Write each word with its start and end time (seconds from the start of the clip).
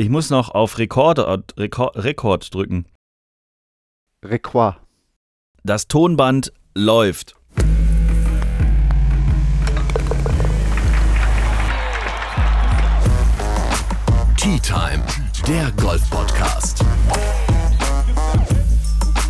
Ich 0.00 0.08
muss 0.08 0.30
noch 0.30 0.48
auf 0.48 0.78
Rekord, 0.78 1.18
Rekord, 1.58 1.94
Rekord 2.02 2.54
drücken. 2.54 2.86
Requoit. 4.24 4.76
Das 5.62 5.88
Tonband 5.88 6.54
läuft. 6.74 7.34
Tea 14.38 14.58
Time, 14.60 15.04
der 15.46 15.70
Golf-Podcast. 15.72 16.82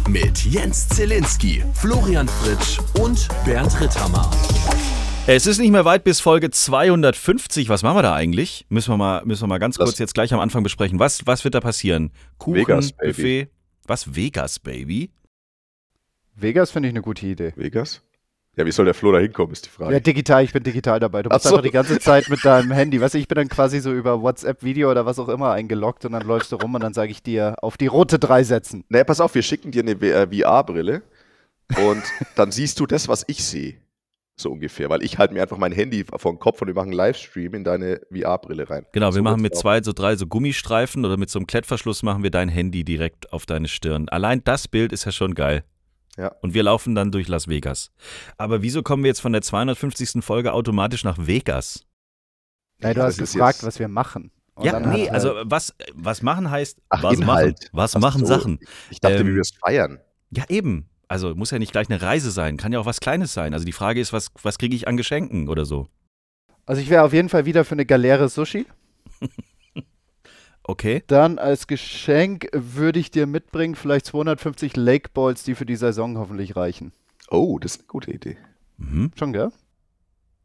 Mit 0.08 0.44
Jens 0.44 0.88
Zielinski, 0.90 1.64
Florian 1.74 2.28
Fritsch 2.28 2.78
und 3.00 3.26
Bernd 3.44 3.80
Ritthammer. 3.80 4.30
Es 5.26 5.46
ist 5.46 5.58
nicht 5.58 5.70
mehr 5.70 5.84
weit 5.84 6.02
bis 6.02 6.20
Folge 6.20 6.50
250. 6.50 7.68
Was 7.68 7.82
machen 7.82 7.96
wir 7.98 8.02
da 8.02 8.14
eigentlich? 8.14 8.66
Müssen 8.68 8.92
wir 8.92 8.96
mal, 8.96 9.24
müssen 9.24 9.42
wir 9.44 9.46
mal 9.48 9.58
ganz 9.58 9.76
Das- 9.76 9.84
kurz 9.86 9.98
jetzt 9.98 10.14
gleich 10.14 10.32
am 10.34 10.40
Anfang 10.40 10.62
besprechen. 10.62 10.98
Was, 10.98 11.26
was 11.26 11.44
wird 11.44 11.54
da 11.54 11.60
passieren? 11.60 12.10
Kuchen, 12.38 12.54
Vegas, 12.60 12.92
Baby. 12.92 13.08
Buffet. 13.12 13.48
Was? 13.86 14.14
Vegas, 14.16 14.58
Baby? 14.58 15.10
Vegas 16.34 16.70
finde 16.70 16.88
ich 16.88 16.92
eine 16.94 17.02
gute 17.02 17.26
Idee. 17.26 17.52
Vegas? 17.54 18.02
Ja, 18.56 18.66
wie 18.66 18.72
soll 18.72 18.86
der 18.86 18.94
Flo 18.94 19.12
da 19.12 19.18
hinkommen, 19.20 19.52
ist 19.52 19.66
die 19.66 19.70
Frage. 19.70 19.92
Ja, 19.92 20.00
digital, 20.00 20.42
ich 20.42 20.52
bin 20.52 20.64
digital 20.64 20.98
dabei. 20.98 21.22
Du 21.22 21.30
musst 21.30 21.44
so. 21.44 21.50
einfach 21.50 21.62
die 21.62 21.70
ganze 21.70 22.00
Zeit 22.00 22.28
mit 22.28 22.44
deinem 22.44 22.72
Handy, 22.72 23.00
weißt 23.00 23.14
du, 23.14 23.18
ich 23.18 23.28
bin 23.28 23.36
dann 23.36 23.48
quasi 23.48 23.78
so 23.78 23.92
über 23.92 24.20
WhatsApp-Video 24.22 24.90
oder 24.90 25.06
was 25.06 25.20
auch 25.20 25.28
immer 25.28 25.52
eingeloggt 25.52 26.04
und 26.04 26.12
dann 26.12 26.26
läufst 26.26 26.50
du 26.50 26.56
rum 26.56 26.74
und 26.74 26.82
dann 26.82 26.92
sage 26.92 27.12
ich 27.12 27.22
dir 27.22 27.54
auf 27.62 27.76
die 27.76 27.86
rote 27.86 28.18
3 28.18 28.42
setzen. 28.42 28.84
naja, 28.88 29.04
pass 29.04 29.20
auf, 29.20 29.34
wir 29.36 29.42
schicken 29.42 29.70
dir 29.70 29.82
eine 29.82 29.92
äh, 29.92 30.26
VR-Brille 30.26 31.02
und 31.86 32.02
dann 32.34 32.50
siehst 32.50 32.80
du 32.80 32.86
das, 32.86 33.06
was 33.06 33.24
ich 33.28 33.44
sehe. 33.44 33.76
So 34.40 34.50
ungefähr, 34.52 34.88
weil 34.90 35.02
ich 35.02 35.18
halte 35.18 35.34
mir 35.34 35.42
einfach 35.42 35.58
mein 35.58 35.72
Handy 35.72 36.04
vor 36.04 36.32
den 36.32 36.38
Kopf 36.38 36.60
und 36.62 36.68
wir 36.68 36.74
machen 36.74 36.88
einen 36.88 36.92
Livestream 36.94 37.54
in 37.54 37.64
deine 37.64 38.00
VR-Brille 38.12 38.68
rein. 38.70 38.86
Genau, 38.92 39.08
wir 39.08 39.12
So 39.12 39.22
machen 39.22 39.42
wird's 39.42 39.54
mit 39.54 39.56
zwei, 39.56 39.82
so 39.82 39.92
drei 39.92 40.16
so 40.16 40.26
Gummistreifen 40.26 41.04
oder 41.04 41.16
mit 41.16 41.30
so 41.30 41.38
einem 41.38 41.46
Klettverschluss 41.46 42.02
machen 42.02 42.22
wir 42.22 42.30
dein 42.30 42.48
Handy 42.48 42.84
direkt 42.84 43.32
auf 43.32 43.46
deine 43.46 43.68
Stirn. 43.68 44.08
Allein 44.08 44.42
das 44.44 44.68
Bild 44.68 44.92
ist 44.92 45.04
ja 45.04 45.12
schon 45.12 45.34
geil. 45.34 45.64
Ja. 46.16 46.32
Und 46.42 46.54
wir 46.54 46.62
laufen 46.64 46.94
dann 46.94 47.12
durch 47.12 47.28
Las 47.28 47.46
Vegas. 47.48 47.92
Aber 48.36 48.62
wieso 48.62 48.82
kommen 48.82 49.04
wir 49.04 49.08
jetzt 49.08 49.20
von 49.20 49.32
der 49.32 49.42
250. 49.42 50.22
Folge 50.24 50.52
automatisch 50.52 51.04
nach 51.04 51.16
Vegas? 51.18 51.86
Nein, 52.78 52.94
du 52.94 53.02
hast 53.02 53.18
das 53.20 53.28
ist 53.28 53.32
gefragt, 53.34 53.58
jetzt- 53.58 53.66
was 53.66 53.78
wir 53.78 53.88
machen. 53.88 54.32
Und 54.54 54.66
ja, 54.66 54.78
nee, 54.80 55.06
hat, 55.06 55.14
also 55.14 55.36
äh, 55.38 55.44
was, 55.46 55.74
was 55.94 56.20
machen 56.22 56.50
heißt, 56.50 56.82
Ach, 56.90 57.02
was 57.02 57.14
Inhalt. 57.18 57.58
machen, 57.60 57.68
was 57.72 57.96
Ach 57.96 58.00
machen 58.00 58.20
so. 58.20 58.26
Sachen. 58.26 58.58
Ich 58.90 59.00
dachte, 59.00 59.18
Ähm, 59.18 59.34
wir 59.34 59.40
es 59.40 59.52
feiern. 59.52 60.00
Ja, 60.30 60.44
eben. 60.48 60.89
Also 61.10 61.34
muss 61.34 61.50
ja 61.50 61.58
nicht 61.58 61.72
gleich 61.72 61.90
eine 61.90 62.00
Reise 62.00 62.30
sein, 62.30 62.56
kann 62.56 62.72
ja 62.72 62.78
auch 62.78 62.86
was 62.86 63.00
Kleines 63.00 63.32
sein. 63.32 63.52
Also 63.52 63.66
die 63.66 63.72
Frage 63.72 64.00
ist, 64.00 64.12
was, 64.12 64.30
was 64.42 64.58
kriege 64.58 64.76
ich 64.76 64.86
an 64.86 64.96
Geschenken 64.96 65.48
oder 65.48 65.64
so? 65.64 65.88
also 66.66 66.80
ich 66.80 66.88
wäre 66.88 67.02
auf 67.02 67.12
jeden 67.12 67.28
Fall 67.28 67.46
wieder 67.46 67.64
für 67.64 67.72
eine 67.72 67.84
Galere 67.84 68.28
Sushi. 68.28 68.66
Okay. 70.62 71.02
Dann 71.08 71.38
als 71.38 71.66
Geschenk 71.66 72.48
würde 72.52 73.00
ich 73.00 73.10
dir 73.10 73.26
mitbringen 73.26 73.74
vielleicht 73.74 74.06
250 74.06 74.76
Lake 74.76 75.10
Balls, 75.12 75.42
die 75.42 75.56
für 75.56 75.66
die 75.66 75.74
Saison 75.74 76.16
hoffentlich 76.16 76.54
reichen. 76.54 76.92
Oh, 77.28 77.58
das 77.58 77.72
ist 77.72 77.80
eine 77.80 77.86
gute 77.88 78.12
Idee. 78.12 78.36
Mhm. 78.76 79.10
Schon, 79.18 79.32
gell? 79.32 79.50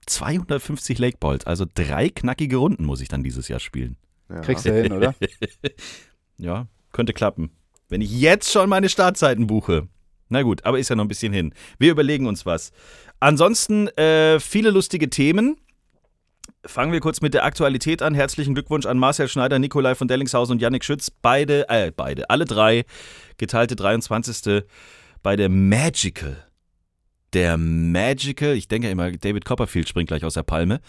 250 0.08 0.98
Lake 0.98 1.18
Balls, 1.20 1.46
also 1.46 1.66
drei 1.72 2.10
knackige 2.10 2.58
Runden 2.58 2.86
muss 2.86 3.02
ich 3.02 3.08
dann 3.08 3.24
dieses 3.24 3.50
Jahr 3.50 3.60
spielen. 3.60 3.98
Ja. 4.30 4.40
Kriegst 4.40 4.66
du 4.66 4.74
hin, 4.74 4.94
oder? 4.94 5.14
Ja, 6.38 6.68
könnte 6.92 7.14
klappen. 7.14 7.52
Wenn 7.88 8.02
ich 8.02 8.20
jetzt 8.20 8.52
schon 8.52 8.68
meine 8.68 8.90
Startzeiten 8.90 9.46
buche. 9.46 9.88
Na 10.30 10.42
gut, 10.42 10.66
aber 10.66 10.80
ist 10.80 10.90
ja 10.90 10.96
noch 10.96 11.06
ein 11.06 11.10
bisschen 11.10 11.34
hin. 11.34 11.54
Wir 11.78 11.92
überlegen 11.92 12.26
uns 12.26 12.46
was. 12.46 12.72
Ansonsten 13.20 13.88
äh, 13.90 14.40
viele 14.40 14.72
lustige 14.72 15.10
Themen. 15.10 15.58
Fangen 16.66 16.92
wir 16.92 17.00
kurz 17.00 17.22
mit 17.22 17.34
der 17.34 17.46
Aktualität 17.46 18.02
an. 18.02 18.16
Herzlichen 18.16 18.56
Glückwunsch 18.56 18.86
an 18.88 18.98
Marcel 18.98 19.28
Schneider, 19.28 19.60
Nikolai 19.60 19.94
von 19.94 20.08
Dellingshausen 20.08 20.54
und 20.54 20.62
Yannick 20.62 20.84
Schütz. 20.84 21.12
Beide, 21.12 21.70
äh, 21.70 21.92
beide, 21.96 22.30
alle 22.30 22.46
drei 22.46 22.86
geteilte 23.38 23.76
23. 23.76 24.64
bei 25.22 25.36
der 25.36 25.50
Magical. 25.50 26.38
Der 27.34 27.58
Magical, 27.58 28.54
ich 28.56 28.68
denke 28.68 28.90
immer, 28.90 29.12
David 29.12 29.46
Copperfield 29.46 29.90
springt 29.90 30.08
gleich 30.08 30.24
aus 30.24 30.36
der 30.36 30.44
Palme. 30.44 30.82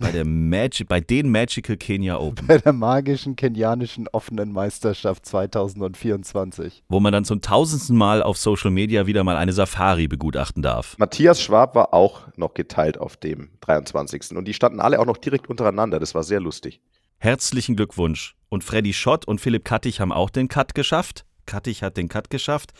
Bei 0.00 0.12
der 0.12 0.24
Magic, 0.24 0.88
bei 0.88 1.00
den 1.00 1.30
Magical 1.30 1.76
Kenya 1.76 2.16
Open. 2.16 2.46
Bei 2.46 2.56
der 2.56 2.72
magischen 2.72 3.36
kenianischen 3.36 4.08
offenen 4.08 4.50
Meisterschaft 4.50 5.26
2024. 5.26 6.84
wo 6.88 7.00
man 7.00 7.12
dann 7.12 7.26
zum 7.26 7.42
tausendsten 7.42 7.98
Mal 7.98 8.22
auf 8.22 8.38
Social 8.38 8.70
Media 8.70 9.06
wieder 9.06 9.24
mal 9.24 9.36
eine 9.36 9.52
Safari 9.52 10.08
begutachten 10.08 10.62
darf. 10.62 10.96
Matthias 10.96 11.42
Schwab 11.42 11.74
war 11.74 11.92
auch 11.92 12.22
noch 12.36 12.54
geteilt 12.54 12.96
auf 12.96 13.18
dem 13.18 13.50
23. 13.60 14.36
Und 14.36 14.46
die 14.48 14.54
standen 14.54 14.80
alle 14.80 15.00
auch 15.00 15.06
noch 15.06 15.18
direkt 15.18 15.50
untereinander. 15.50 16.00
Das 16.00 16.14
war 16.14 16.22
sehr 16.22 16.40
lustig. 16.40 16.80
Herzlichen 17.18 17.76
Glückwunsch. 17.76 18.36
Und 18.48 18.64
Freddy 18.64 18.94
Schott 18.94 19.28
und 19.28 19.38
Philipp 19.38 19.66
Kattich 19.66 20.00
haben 20.00 20.12
auch 20.12 20.30
den 20.30 20.48
Cut 20.48 20.74
geschafft. 20.74 21.26
Kattich 21.44 21.82
hat 21.82 21.98
den 21.98 22.08
Cut 22.08 22.30
geschafft. 22.30 22.72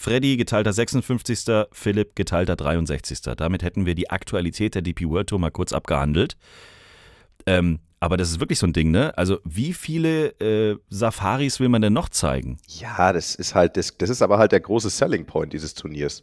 Freddy 0.00 0.36
geteilter 0.36 0.72
56. 0.72 1.66
Philipp 1.72 2.14
geteilter 2.14 2.54
63. 2.54 3.20
Damit 3.36 3.64
hätten 3.64 3.84
wir 3.84 3.96
die 3.96 4.10
Aktualität 4.10 4.76
der 4.76 4.82
DP 4.82 5.08
World 5.08 5.26
Tour 5.26 5.40
mal 5.40 5.50
kurz 5.50 5.72
abgehandelt. 5.72 6.36
Ähm, 7.46 7.80
aber 7.98 8.16
das 8.16 8.30
ist 8.30 8.38
wirklich 8.38 8.60
so 8.60 8.68
ein 8.68 8.72
Ding, 8.72 8.92
ne? 8.92 9.18
Also 9.18 9.40
wie 9.42 9.72
viele 9.72 10.28
äh, 10.40 10.78
Safaris 10.88 11.58
will 11.58 11.68
man 11.68 11.82
denn 11.82 11.94
noch 11.94 12.10
zeigen? 12.10 12.58
Ja, 12.68 13.12
das 13.12 13.34
ist 13.34 13.56
halt, 13.56 13.76
das, 13.76 13.98
das 13.98 14.08
ist 14.08 14.22
aber 14.22 14.38
halt 14.38 14.52
der 14.52 14.60
große 14.60 14.88
Selling 14.88 15.26
Point 15.26 15.52
dieses 15.52 15.74
Turniers. 15.74 16.22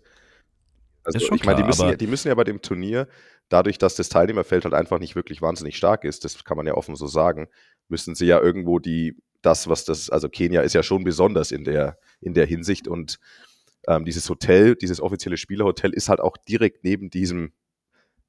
Also 1.03 1.19
ich 1.35 1.43
meine, 1.43 1.57
die 1.57 1.67
müssen, 1.67 1.89
ja, 1.89 1.95
die 1.97 2.07
müssen 2.07 2.29
ja 2.29 2.35
bei 2.35 2.45
dem 2.45 2.61
Turnier, 2.61 3.09
dadurch, 3.49 3.77
dass 3.77 3.95
das 3.95 4.07
Teilnehmerfeld 4.07 4.63
halt 4.63 4.73
einfach 4.73 4.99
nicht 4.99 5.17
wirklich 5.17 5.41
wahnsinnig 5.41 5.75
stark 5.75 6.05
ist, 6.05 6.23
das 6.23 6.45
kann 6.45 6.55
man 6.55 6.65
ja 6.65 6.75
offen 6.75 6.95
so 6.95 7.07
sagen, 7.07 7.49
müssen 7.89 8.15
sie 8.15 8.25
ja 8.25 8.39
irgendwo 8.39 8.79
die, 8.79 9.17
das, 9.41 9.67
was 9.67 9.83
das, 9.83 10.09
also 10.09 10.29
Kenia 10.29 10.61
ist 10.61 10.73
ja 10.73 10.81
schon 10.81 11.03
besonders 11.03 11.51
in 11.51 11.65
der, 11.65 11.97
in 12.21 12.33
der 12.33 12.45
Hinsicht 12.45 12.87
und 12.87 13.19
ähm, 13.87 14.05
dieses 14.05 14.29
Hotel, 14.29 14.75
dieses 14.75 15.01
offizielle 15.01 15.37
Spielerhotel 15.37 15.93
ist 15.93 16.09
halt 16.09 16.19
auch 16.19 16.37
direkt 16.37 16.83
neben 16.83 17.09
diesem, 17.09 17.53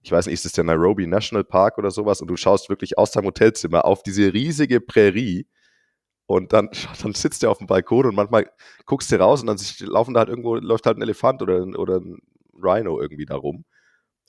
ich 0.03 0.13
weiß 0.13 0.27
nicht, 0.27 0.35
ist 0.35 0.47
es 0.47 0.53
der 0.53 0.65
Nairobi 0.65 1.07
National 1.07 1.45
Park 1.45 1.79
oder 1.79 1.91
sowas 1.91 2.21
und 2.21 2.29
du 2.29 2.37
schaust 2.37 2.69
wirklich 2.69 2.99
aus 2.99 3.11
deinem 3.11 3.27
Hotelzimmer 3.27 3.85
auf 3.85 4.03
diese 4.03 4.33
riesige 4.33 4.81
Prärie 4.81 5.47
und 6.27 6.53
dann, 6.53 6.69
dann 7.03 7.15
sitzt 7.15 7.43
du 7.43 7.51
auf 7.51 7.59
dem 7.59 7.67
Balkon 7.67 8.07
und 8.07 8.15
manchmal 8.15 8.51
guckst 8.85 9.11
du 9.11 9.17
raus 9.17 9.41
und 9.41 9.47
dann 9.47 9.59
laufen 9.81 10.15
da 10.15 10.21
halt 10.21 10.29
irgendwo, 10.29 10.57
läuft 10.57 10.87
halt 10.87 10.99
ein 10.99 11.03
Elefant 11.03 11.43
oder, 11.43 11.63
ein- 11.63 11.77
oder 11.77 11.97
ein 12.01 12.19
Rhino 12.55 13.01
irgendwie 13.01 13.27
da 13.27 13.37
rum. 13.37 13.65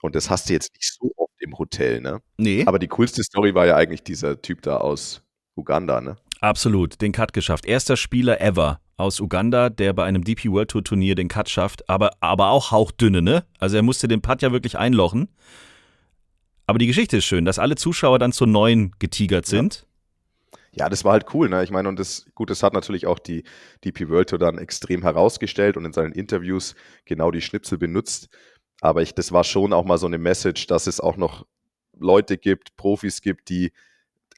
Und 0.02 0.14
das 0.16 0.30
hast 0.30 0.48
du 0.48 0.54
jetzt 0.54 0.74
nicht 0.76 0.94
so 0.94 1.12
oft 1.18 1.34
im 1.40 1.58
Hotel, 1.58 2.02
ne? 2.02 2.22
Nee. 2.38 2.64
Aber 2.68 2.78
die 2.78 2.88
coolste 2.88 3.24
Story 3.24 3.56
war 3.56 3.66
ja 3.66 3.76
eigentlich 3.76 4.04
dieser 4.04 4.40
Typ 4.42 4.62
da 4.62 4.78
aus 4.78 5.24
Uganda, 5.56 6.02
ne? 6.02 6.18
Absolut, 6.40 7.02
den 7.02 7.14
Cut 7.14 7.34
geschafft. 7.34 7.66
Erster 7.66 7.98
Spieler 7.98 8.40
ever 8.40 8.80
aus 8.98 9.20
Uganda, 9.20 9.70
der 9.70 9.94
bei 9.94 10.04
einem 10.04 10.24
DP 10.24 10.50
World 10.50 10.72
Tour 10.72 10.84
Turnier 10.84 11.16
den 11.16 11.28
Cut 11.28 11.50
schafft, 11.50 11.88
aber, 11.88 12.12
aber 12.20 12.50
auch 12.50 12.72
hauchdünne, 12.72 13.22
ne? 13.22 13.46
Also 13.60 13.78
er 13.78 13.84
musste 13.84 14.08
den 14.08 14.22
Putt 14.22 14.42
ja 14.42 14.52
wirklich 14.52 14.78
einlochen. 14.78 15.30
Aber 16.66 16.80
die 16.80 16.88
Geschichte 16.88 17.18
ist 17.18 17.26
schön, 17.26 17.46
dass 17.46 17.60
alle 17.60 17.76
Zuschauer 17.76 18.20
dann 18.20 18.34
zu 18.34 18.46
neun 18.46 18.92
getigert 19.00 19.46
sind. 19.46 19.86
Ja, 20.72 20.90
das 20.90 21.06
war 21.06 21.14
halt 21.14 21.34
cool, 21.34 21.48
ne? 21.48 21.64
Ich 21.64 21.72
meine, 21.72 21.88
und 21.90 21.98
das, 21.98 22.26
gut, 22.36 22.50
das 22.50 22.62
hat 22.64 22.74
natürlich 22.74 23.08
auch 23.08 23.20
die 23.20 23.44
DP 23.86 24.10
World 24.10 24.30
Tour 24.30 24.40
dann 24.40 24.58
extrem 24.58 25.04
herausgestellt 25.04 25.78
und 25.78 25.86
in 25.86 25.94
seinen 25.94 26.12
Interviews 26.12 26.76
genau 27.06 27.32
die 27.32 27.42
Schnipsel 27.42 27.78
benutzt. 27.78 28.30
Aber 28.82 29.02
ich, 29.02 29.16
das 29.16 29.32
war 29.32 29.44
schon 29.44 29.74
auch 29.74 29.86
mal 29.86 29.98
so 29.98 30.08
eine 30.08 30.18
Message, 30.18 30.68
dass 30.68 30.88
es 30.88 31.00
auch 31.00 31.18
noch 31.18 31.46
Leute 31.98 32.38
gibt, 32.38 32.76
Profis 32.78 33.22
gibt, 33.22 33.50
die, 33.50 33.72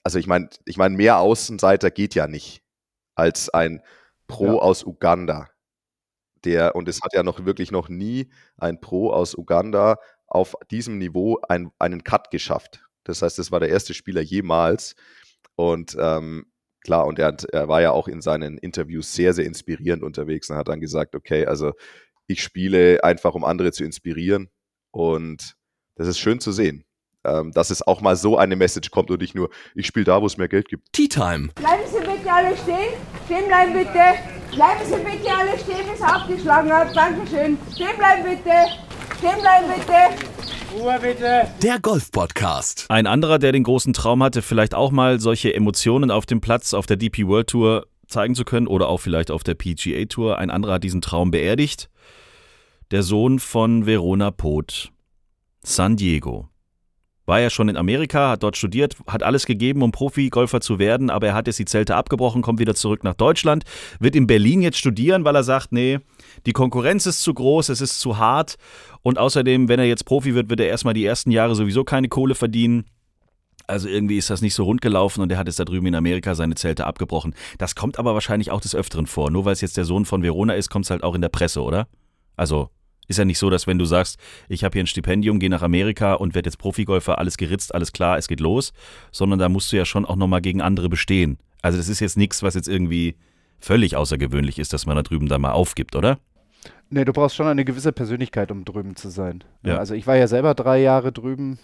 also 0.04 0.20
ich 0.20 0.28
meine, 0.28 0.50
ich 0.66 0.78
meine, 0.78 0.96
mehr 0.96 1.18
Außenseiter 1.18 1.92
geht 1.92 2.16
ja 2.16 2.28
nicht 2.28 2.62
als 3.16 3.50
ein 3.50 3.82
Pro 4.30 4.46
Ja. 4.46 4.54
aus 4.54 4.86
Uganda. 4.86 5.50
Der, 6.46 6.74
und 6.76 6.88
es 6.88 7.02
hat 7.02 7.14
ja 7.14 7.24
noch 7.24 7.44
wirklich 7.46 7.70
noch 7.72 7.90
nie 7.90 8.32
ein 8.58 8.80
Pro 8.80 9.12
aus 9.12 9.36
Uganda 9.36 9.98
auf 10.26 10.56
diesem 10.72 10.98
Niveau 10.98 11.38
ein, 11.50 11.72
einen 11.80 12.06
Cut 12.06 12.32
geschafft. 12.32 12.86
Das 13.04 13.22
heißt, 13.22 13.40
es 13.40 13.52
war 13.52 13.60
der 13.60 13.70
erste 13.70 13.94
Spieler 13.94 14.22
jemals. 14.22 14.96
Und 15.56 15.98
ähm, 16.00 16.46
klar, 16.82 17.06
und 17.08 17.20
er, 17.20 17.28
hat, 17.28 17.44
er 17.46 17.68
war 17.68 17.82
ja 17.82 17.92
auch 17.92 18.08
in 18.08 18.22
seinen 18.22 18.58
Interviews 18.58 19.14
sehr, 19.14 19.34
sehr 19.34 19.46
inspirierend 19.46 20.04
unterwegs 20.04 20.50
und 20.50 20.56
hat 20.56 20.70
dann 20.70 20.80
gesagt, 20.80 21.14
okay, 21.16 21.46
also 21.46 21.74
ich 22.28 22.42
spiele 22.42 23.04
einfach, 23.04 23.34
um 23.34 23.44
andere 23.44 23.74
zu 23.74 23.84
inspirieren. 23.84 24.50
Und 24.92 25.56
das 25.96 26.08
ist 26.08 26.20
schön 26.20 26.40
zu 26.40 26.54
sehen, 26.54 26.86
ähm, 27.26 27.52
dass 27.52 27.70
es 27.70 27.82
auch 27.82 28.00
mal 28.00 28.16
so 28.16 28.38
eine 28.38 28.56
Message 28.56 28.92
kommt 28.92 29.12
und 29.12 29.20
nicht 29.20 29.36
nur, 29.36 29.50
ich 29.76 29.88
spiele 29.88 30.06
da, 30.06 30.22
wo 30.22 30.26
es 30.28 30.38
mehr 30.38 30.48
Geld 30.48 30.70
gibt. 30.70 30.94
Tea 30.94 31.10
Time, 31.10 31.50
Bleiben 31.56 31.84
Sie 31.92 31.99
bitte 32.30 32.34
alle 32.34 32.58
stehen. 32.58 32.94
Stehen 33.26 33.48
bleiben 33.48 33.74
bitte. 33.74 34.56
Bleiben 34.56 34.86
Sie 34.86 34.96
bitte 34.96 35.32
alle 35.36 35.58
stehen, 35.60 35.92
bis 35.92 36.00
er 36.00 36.16
abgeschlagen 36.16 36.72
hat. 36.72 36.96
Dankeschön. 36.96 37.58
Stehen 37.74 37.98
bleiben 37.98 38.24
bitte. 38.24 38.52
Stehen 39.18 39.42
bleiben 39.42 39.68
bitte. 39.76 41.48
der 41.64 41.80
Golf-Podcast. 41.80 42.86
Ein 42.90 43.08
anderer, 43.08 43.40
der 43.40 43.52
den 43.52 43.64
großen 43.64 43.94
Traum 43.94 44.22
hatte, 44.22 44.42
vielleicht 44.42 44.76
auch 44.76 44.92
mal 44.92 45.20
solche 45.20 45.54
Emotionen 45.54 46.12
auf 46.12 46.26
dem 46.26 46.42
Platz 46.42 46.74
auf 46.74 46.86
der 46.86 46.98
DP 46.98 47.26
World 47.28 47.48
Tour 47.48 47.88
zeigen 48.08 48.36
zu 48.36 48.44
können 48.46 48.68
oder 48.68 48.88
auch 48.90 49.00
vielleicht 49.00 49.32
auf 49.32 49.44
der 49.44 49.56
PGA 49.56 50.06
Tour. 50.06 50.38
Ein 50.38 50.52
anderer 50.52 50.74
hat 50.74 50.84
diesen 50.84 51.02
Traum 51.02 51.32
beerdigt. 51.32 51.90
Der 52.92 53.04
Sohn 53.04 53.40
von 53.40 53.86
Verona 53.86 54.32
Poth, 54.32 54.92
San 55.64 55.96
Diego. 55.96 56.50
War 57.30 57.40
ja 57.40 57.50
schon 57.50 57.70
in 57.70 57.78
Amerika, 57.78 58.32
hat 58.32 58.44
dort 58.44 58.58
studiert, 58.58 58.98
hat 59.08 59.24
alles 59.24 59.46
gegeben, 59.46 59.82
um 59.82 59.92
Profi-Golfer 59.92 60.60
zu 60.60 60.80
werden, 60.80 61.10
aber 61.10 61.28
er 61.28 61.34
hat 61.34 61.48
jetzt 61.48 61.60
die 61.60 61.66
Zelte 61.66 61.96
abgebrochen, 61.96 62.42
kommt 62.42 62.60
wieder 62.60 62.76
zurück 62.76 63.06
nach 63.06 63.14
Deutschland, 63.14 63.64
wird 64.00 64.16
in 64.16 64.28
Berlin 64.28 64.62
jetzt 64.62 64.78
studieren, 64.78 65.24
weil 65.24 65.36
er 65.36 65.44
sagt, 65.44 65.72
nee, 65.72 66.00
die 66.46 66.52
Konkurrenz 66.52 67.06
ist 67.06 67.22
zu 67.22 67.34
groß, 67.34 67.70
es 67.70 67.80
ist 67.80 68.00
zu 68.00 68.18
hart 68.18 68.56
und 69.02 69.18
außerdem, 69.18 69.70
wenn 69.70 69.80
er 69.80 69.86
jetzt 69.86 70.04
Profi 70.06 70.36
wird, 70.36 70.50
wird 70.50 70.60
er 70.60 70.68
erstmal 70.68 70.94
die 70.94 71.06
ersten 71.06 71.32
Jahre 71.32 71.56
sowieso 71.56 71.86
keine 71.86 72.10
Kohle 72.10 72.36
verdienen. 72.36 72.86
Also 73.68 73.88
irgendwie 73.88 74.18
ist 74.18 74.32
das 74.32 74.42
nicht 74.42 74.56
so 74.56 74.64
rund 74.64 74.82
gelaufen 74.82 75.22
und 75.22 75.32
er 75.32 75.38
hat 75.38 75.48
jetzt 75.48 75.60
da 75.60 75.66
drüben 75.66 75.86
in 75.86 75.96
Amerika 75.96 76.34
seine 76.34 76.56
Zelte 76.56 76.88
abgebrochen. 76.88 77.36
Das 77.60 77.76
kommt 77.76 78.00
aber 78.00 78.16
wahrscheinlich 78.16 78.50
auch 78.50 78.62
des 78.62 78.74
Öfteren 78.74 79.06
vor. 79.06 79.30
Nur 79.30 79.46
weil 79.46 79.54
es 79.54 79.62
jetzt 79.62 79.78
der 79.78 79.86
Sohn 79.86 80.06
von 80.06 80.24
Verona 80.24 80.54
ist, 80.56 80.70
kommt 80.70 80.86
es 80.86 80.92
halt 80.92 81.04
auch 81.04 81.14
in 81.14 81.22
der 81.22 81.30
Presse, 81.30 81.62
oder? 81.62 81.88
Also 82.36 82.72
ist 83.10 83.18
ja 83.18 83.26
nicht 83.26 83.40
so, 83.40 83.50
dass 83.50 83.68
wenn 83.68 83.78
du 83.78 83.86
sagst, 83.86 84.18
ich 84.48 84.64
habe 84.64 84.74
hier 84.74 84.84
ein 84.84 84.88
Stipendium, 84.88 85.40
gehe 85.40 85.50
nach 85.50 85.64
Amerika 85.64 86.14
und 86.14 86.36
werde 86.36 86.48
jetzt 86.48 86.58
Profigolfer, 86.58 87.18
alles 87.18 87.38
geritzt, 87.38 87.76
alles 87.76 87.92
klar, 87.92 88.18
es 88.18 88.28
geht 88.28 88.40
los, 88.40 88.72
sondern 89.12 89.40
da 89.40 89.50
musst 89.50 89.72
du 89.72 89.78
ja 89.78 89.84
schon 89.84 90.06
auch 90.06 90.16
nochmal 90.16 90.42
gegen 90.42 90.62
andere 90.62 90.88
bestehen. 90.88 91.38
Also 91.62 91.78
das 91.78 91.90
ist 91.90 92.00
jetzt 92.00 92.18
nichts, 92.18 92.42
was 92.44 92.54
jetzt 92.54 92.70
irgendwie 92.70 93.16
völlig 93.60 93.98
außergewöhnlich 93.98 94.60
ist, 94.60 94.72
dass 94.72 94.86
man 94.86 94.96
da 94.96 95.04
drüben 95.04 95.28
da 95.28 95.38
mal 95.38 95.52
aufgibt, 95.52 95.96
oder? 95.96 96.20
Nee, 96.90 97.06
du 97.06 97.14
brauchst 97.14 97.36
schon 97.36 97.48
eine 97.48 97.66
gewisse 97.66 97.92
Persönlichkeit, 97.92 98.52
um 98.52 98.66
drüben 98.66 98.96
zu 98.96 99.10
sein. 99.10 99.44
Ja. 99.64 99.78
Also 99.78 99.94
ich 99.94 100.08
war 100.08 100.16
ja 100.16 100.28
selber 100.28 100.56
drei 100.56 100.82
Jahre 100.82 101.12
drüben, 101.12 101.60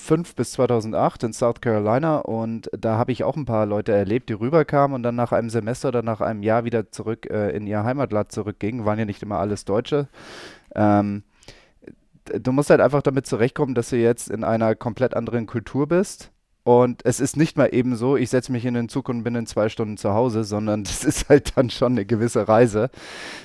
2005 0.00 0.34
bis 0.34 0.52
2008 0.52 1.24
in 1.24 1.32
South 1.32 1.60
Carolina 1.60 2.18
und 2.18 2.70
da 2.76 2.96
habe 2.96 3.12
ich 3.12 3.24
auch 3.24 3.36
ein 3.36 3.44
paar 3.44 3.66
Leute 3.66 3.92
erlebt, 3.92 4.28
die 4.28 4.34
rüberkamen 4.34 4.94
und 4.94 5.02
dann 5.02 5.14
nach 5.14 5.32
einem 5.32 5.50
Semester 5.50 5.88
oder 5.88 6.02
nach 6.02 6.20
einem 6.20 6.42
Jahr 6.42 6.64
wieder 6.64 6.90
zurück 6.90 7.28
äh, 7.30 7.50
in 7.50 7.66
ihr 7.66 7.84
Heimatland 7.84 8.32
zurückgingen. 8.32 8.84
Waren 8.84 8.98
ja 8.98 9.04
nicht 9.04 9.22
immer 9.22 9.38
alles 9.38 9.64
Deutsche. 9.64 10.08
Ähm, 10.74 11.22
du 12.24 12.52
musst 12.52 12.70
halt 12.70 12.80
einfach 12.80 13.02
damit 13.02 13.26
zurechtkommen, 13.26 13.74
dass 13.74 13.90
du 13.90 13.96
jetzt 13.96 14.30
in 14.30 14.44
einer 14.44 14.74
komplett 14.74 15.14
anderen 15.14 15.46
Kultur 15.46 15.86
bist. 15.86 16.30
Und 16.62 17.04
es 17.04 17.20
ist 17.20 17.36
nicht 17.36 17.56
mal 17.56 17.68
eben 17.72 17.96
so, 17.96 18.16
ich 18.16 18.30
setze 18.30 18.52
mich 18.52 18.64
in 18.66 18.74
den 18.74 18.88
Zug 18.88 19.08
und 19.08 19.22
bin 19.22 19.34
in 19.34 19.46
zwei 19.46 19.68
Stunden 19.68 19.96
zu 19.96 20.12
Hause, 20.12 20.44
sondern 20.44 20.84
das 20.84 21.04
ist 21.04 21.28
halt 21.28 21.56
dann 21.56 21.70
schon 21.70 21.92
eine 21.92 22.06
gewisse 22.06 22.48
Reise. 22.48 22.90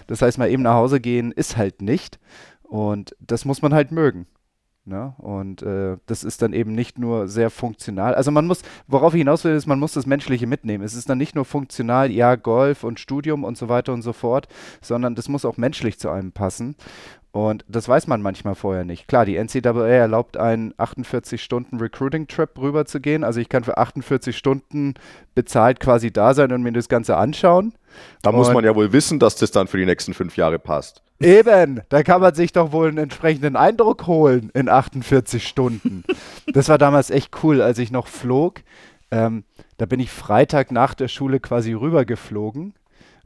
Das 0.07 0.21
heißt, 0.21 0.37
mal 0.37 0.49
eben 0.49 0.63
nach 0.63 0.75
Hause 0.75 0.99
gehen 0.99 1.31
ist 1.31 1.57
halt 1.57 1.81
nicht. 1.81 2.19
Und 2.63 3.15
das 3.19 3.45
muss 3.45 3.61
man 3.61 3.73
halt 3.73 3.91
mögen. 3.91 4.25
Ne? 4.87 5.15
Und 5.17 5.63
äh, 5.63 5.97
das 6.05 6.23
ist 6.23 6.43
dann 6.43 6.53
eben 6.53 6.73
nicht 6.73 6.99
nur 6.99 7.27
sehr 7.27 7.49
funktional. 7.49 8.13
Also 8.13 8.29
man 8.29 8.45
muss, 8.45 8.61
worauf 8.87 9.15
ich 9.15 9.19
hinaus 9.19 9.43
will, 9.43 9.55
ist, 9.55 9.65
man 9.65 9.79
muss 9.79 9.93
das 9.93 10.05
Menschliche 10.05 10.45
mitnehmen. 10.45 10.83
Es 10.83 10.93
ist 10.93 11.09
dann 11.09 11.17
nicht 11.17 11.33
nur 11.33 11.43
funktional, 11.43 12.11
ja, 12.11 12.35
Golf 12.35 12.83
und 12.83 12.99
Studium 12.99 13.43
und 13.43 13.57
so 13.57 13.67
weiter 13.67 13.93
und 13.93 14.03
so 14.03 14.13
fort, 14.13 14.47
sondern 14.81 15.15
das 15.15 15.27
muss 15.27 15.43
auch 15.43 15.57
menschlich 15.57 15.97
zu 15.97 16.09
einem 16.11 16.31
passen. 16.31 16.75
Und 17.35 17.65
das 17.67 17.89
weiß 17.89 18.07
man 18.07 18.21
manchmal 18.21 18.55
vorher 18.55 18.85
nicht. 18.85 19.09
Klar, 19.09 19.25
die 19.25 19.35
NCAA 19.35 19.87
erlaubt 19.89 20.37
einen 20.37 20.73
48-Stunden-Recruiting-Trip 20.75 22.57
rüber 22.57 22.85
zu 22.85 23.01
gehen. 23.01 23.25
Also 23.25 23.41
ich 23.41 23.49
kann 23.49 23.65
für 23.65 23.77
48 23.77 24.37
Stunden 24.37 24.93
bezahlt 25.33 25.81
quasi 25.81 26.11
da 26.11 26.33
sein 26.33 26.53
und 26.53 26.63
mir 26.63 26.71
das 26.71 26.87
Ganze 26.87 27.17
anschauen. 27.17 27.73
Da 28.21 28.31
muss 28.31 28.47
Und- 28.47 28.53
man 28.53 28.63
ja 28.63 28.73
wohl 28.73 28.93
wissen, 28.93 29.19
dass 29.19 29.35
das 29.35 29.51
dann 29.51 29.67
für 29.67 29.77
die 29.77 29.85
nächsten 29.85 30.13
fünf 30.13 30.37
Jahre 30.37 30.59
passt. 30.59 31.01
Eben, 31.19 31.81
da 31.89 32.03
kann 32.03 32.21
man 32.21 32.33
sich 32.35 32.53
doch 32.53 32.71
wohl 32.71 32.87
einen 32.87 32.97
entsprechenden 32.99 33.57
Eindruck 33.57 34.07
holen 34.07 34.49
in 34.53 34.69
48 34.69 35.45
Stunden. 35.45 36.03
Das 36.53 36.69
war 36.69 36.77
damals 36.77 37.09
echt 37.09 37.43
cool, 37.43 37.61
als 37.61 37.79
ich 37.79 37.91
noch 37.91 38.07
flog. 38.07 38.61
Ähm, 39.11 39.43
da 39.77 39.85
bin 39.85 39.99
ich 39.99 40.09
Freitag 40.09 40.71
nach 40.71 40.93
der 40.93 41.09
Schule 41.09 41.41
quasi 41.41 41.73
rübergeflogen, 41.73 42.75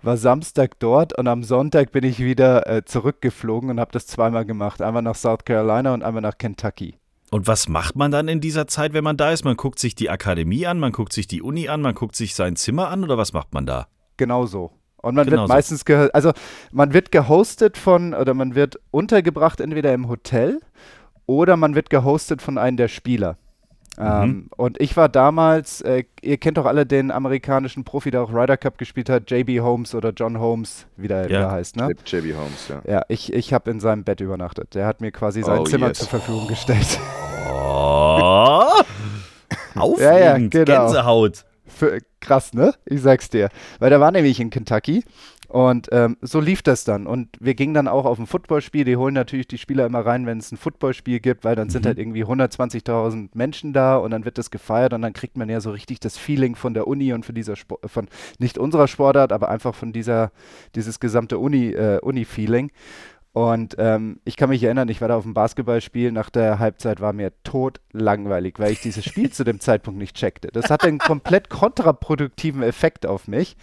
war 0.02 0.18
Samstag 0.18 0.80
dort 0.80 1.18
und 1.18 1.28
am 1.28 1.44
Sonntag 1.44 1.92
bin 1.92 2.04
ich 2.04 2.20
wieder 2.20 2.68
äh, 2.68 2.86
zurückgeflogen 2.86 3.70
und 3.70 3.80
habe 3.80 3.92
das 3.92 4.08
zweimal 4.08 4.46
gemacht. 4.46 4.82
Einmal 4.82 5.02
nach 5.02 5.16
South 5.16 5.46
Carolina 5.46 5.94
und 5.94 6.04
einmal 6.04 6.22
nach 6.22 6.38
Kentucky. 6.38 6.96
Und 7.32 7.48
was 7.48 7.68
macht 7.68 7.96
man 7.96 8.12
dann 8.12 8.28
in 8.28 8.42
dieser 8.42 8.68
Zeit, 8.68 8.94
wenn 8.94 9.04
man 9.04 9.18
da 9.18 9.32
ist? 9.32 9.46
Man 9.46 9.56
guckt 9.56 9.80
sich 9.80 9.94
die 9.94 10.10
Akademie 10.10 10.66
an, 10.66 10.80
man 10.80 10.92
guckt 10.92 11.14
sich 11.14 11.28
die 11.28 11.42
Uni 11.42 11.70
an, 11.70 11.82
man 11.82 11.94
guckt 11.94 12.16
sich 12.16 12.34
sein 12.34 12.56
Zimmer 12.56 12.90
an 12.90 13.04
oder 13.04 13.18
was 13.18 13.34
macht 13.34 13.54
man 13.54 13.66
da? 13.66 13.88
Genau 14.18 14.46
so. 14.46 14.72
Und 14.98 15.16
man 15.16 15.26
Genau 15.26 15.42
wird 15.42 15.48
so. 15.48 15.54
meistens, 15.54 15.86
ge 15.86 16.10
also 16.12 16.32
man 16.72 16.94
wird 16.94 17.12
gehostet 17.12 17.78
von, 17.78 18.14
oder 18.14 18.34
man 18.34 18.56
wird 18.56 18.80
untergebracht 18.92 19.62
entweder 19.62 19.94
im 19.94 20.10
Hotel 20.10 20.60
oder 21.26 21.56
man 21.56 21.76
wird 21.76 21.90
gehostet 21.90 22.42
von 22.42 22.58
einem 22.58 22.78
der 22.78 22.88
Spieler. 22.88 23.38
Ähm, 24.00 24.48
und 24.56 24.80
ich 24.80 24.96
war 24.96 25.10
damals, 25.10 25.82
äh, 25.82 26.04
ihr 26.22 26.38
kennt 26.38 26.58
doch 26.58 26.66
alle 26.66 26.86
den 26.86 27.12
amerikanischen 27.12 27.84
Profi, 27.84 28.12
der 28.12 28.22
auch 28.22 28.34
Ryder 28.34 28.56
Cup 28.58 28.78
gespielt 28.78 29.10
hat, 29.10 29.30
JB 29.30 29.60
Holmes 29.62 29.94
oder 29.94 30.12
John 30.12 30.40
Holmes, 30.40 30.88
wie 30.96 31.08
der, 31.10 31.24
Ja. 31.30 31.40
der 31.40 31.52
heißt, 31.52 31.76
ne? 31.76 31.90
JB 32.06 32.36
Holmes, 32.38 32.68
ja. 32.70 32.82
Ja, 32.90 33.02
ich, 33.10 33.34
ich 33.34 33.54
habe 33.54 33.70
in 33.72 33.80
seinem 33.80 34.04
Bett 34.06 34.22
übernachtet. 34.22 34.74
Der 34.76 34.86
hat 34.86 35.02
mir 35.02 35.12
quasi 35.12 35.44
sein 35.44 35.60
Oh, 35.60 35.64
Zimmer 35.66 35.88
yes. 35.90 36.00
zur 36.00 36.08
Verfügung 36.08 36.48
gestellt. 36.48 37.00
Oh! 37.50 38.64
Aufregend, 39.76 40.00
Ja, 40.00 40.18
ja, 40.18 40.38
genau. 40.38 40.66
Gänsehaut. 40.86 41.46
Für, 41.68 42.00
krass, 42.20 42.54
ne? 42.54 42.74
Ich 42.86 43.02
sag's 43.02 43.30
dir. 43.30 43.50
Weil 43.80 43.90
der 43.90 44.00
war 44.00 44.12
nämlich 44.12 44.40
in 44.40 44.50
Kentucky 44.50 45.04
und 45.50 45.88
ähm, 45.92 46.16
so 46.22 46.40
lief 46.40 46.62
das 46.62 46.84
dann. 46.84 47.08
Und 47.08 47.30
wir 47.40 47.56
gingen 47.56 47.74
dann 47.74 47.88
auch 47.88 48.06
auf 48.06 48.20
ein 48.20 48.28
Footballspiel. 48.28 48.86
Die 48.86 48.98
holen 48.98 49.16
natürlich 49.16 49.48
die 49.48 49.58
Spieler 49.58 49.88
immer 49.88 50.06
rein, 50.06 50.28
wenn 50.28 50.38
es 50.38 50.52
ein 50.52 50.58
Footballspiel 50.58 51.20
gibt, 51.20 51.44
weil 51.44 51.56
dann 51.56 51.72
sind 51.72 51.88
halt 51.88 51.98
irgendwie 51.98 52.24
120.000 52.24 53.30
Menschen 53.34 53.74
da 53.74 53.98
und 53.98 54.12
dann 54.12 54.26
wird 54.26 54.38
das 54.38 54.52
gefeiert 54.52 54.94
und 54.94 55.02
dann 55.02 55.12
kriegt 55.12 55.38
man 55.38 55.50
ja 55.50 55.60
so 55.60 55.72
richtig 55.72 56.00
das 56.00 56.18
Feeling 56.18 56.56
von 56.56 56.76
der 56.76 56.86
Uni 56.86 57.14
und 57.14 57.26
von 57.26 57.34
dieser 57.34 57.56
Sport, 57.56 57.90
von 57.90 58.08
nicht 58.38 58.60
unserer 58.60 58.88
Sportart, 58.88 59.32
aber 59.32 59.50
einfach 59.50 59.74
von 59.74 59.92
dieser, 59.92 60.32
dieses 60.76 61.00
gesamte 61.00 61.40
Uni, 61.40 61.70
äh, 61.70 62.00
Uni-Feeling. 62.00 62.70
Und 63.40 63.78
ähm, 63.78 64.20
ich 64.26 64.36
kann 64.36 64.50
mich 64.50 64.62
erinnern, 64.62 64.90
ich 64.90 65.00
war 65.00 65.08
da 65.08 65.16
auf 65.16 65.24
dem 65.24 65.34
Basketballspiel. 65.34 66.12
Nach 66.12 66.30
der 66.30 66.60
Halbzeit 66.60 67.00
war 67.00 67.14
mir 67.14 67.32
tot 67.46 67.80
langweilig, 67.94 68.60
weil 68.60 68.74
ich 68.74 68.82
dieses 68.82 69.06
Spiel 69.06 69.30
zu 69.32 69.46
dem 69.46 69.62
Zeitpunkt 69.62 69.98
nicht 69.98 70.18
checkte. 70.18 70.50
Das 70.52 70.70
hatte 70.70 70.88
einen 70.88 70.98
komplett 70.98 71.50
kontraproduktiven 71.50 72.62
Effekt 72.64 73.06
auf 73.06 73.30
mich. 73.30 73.56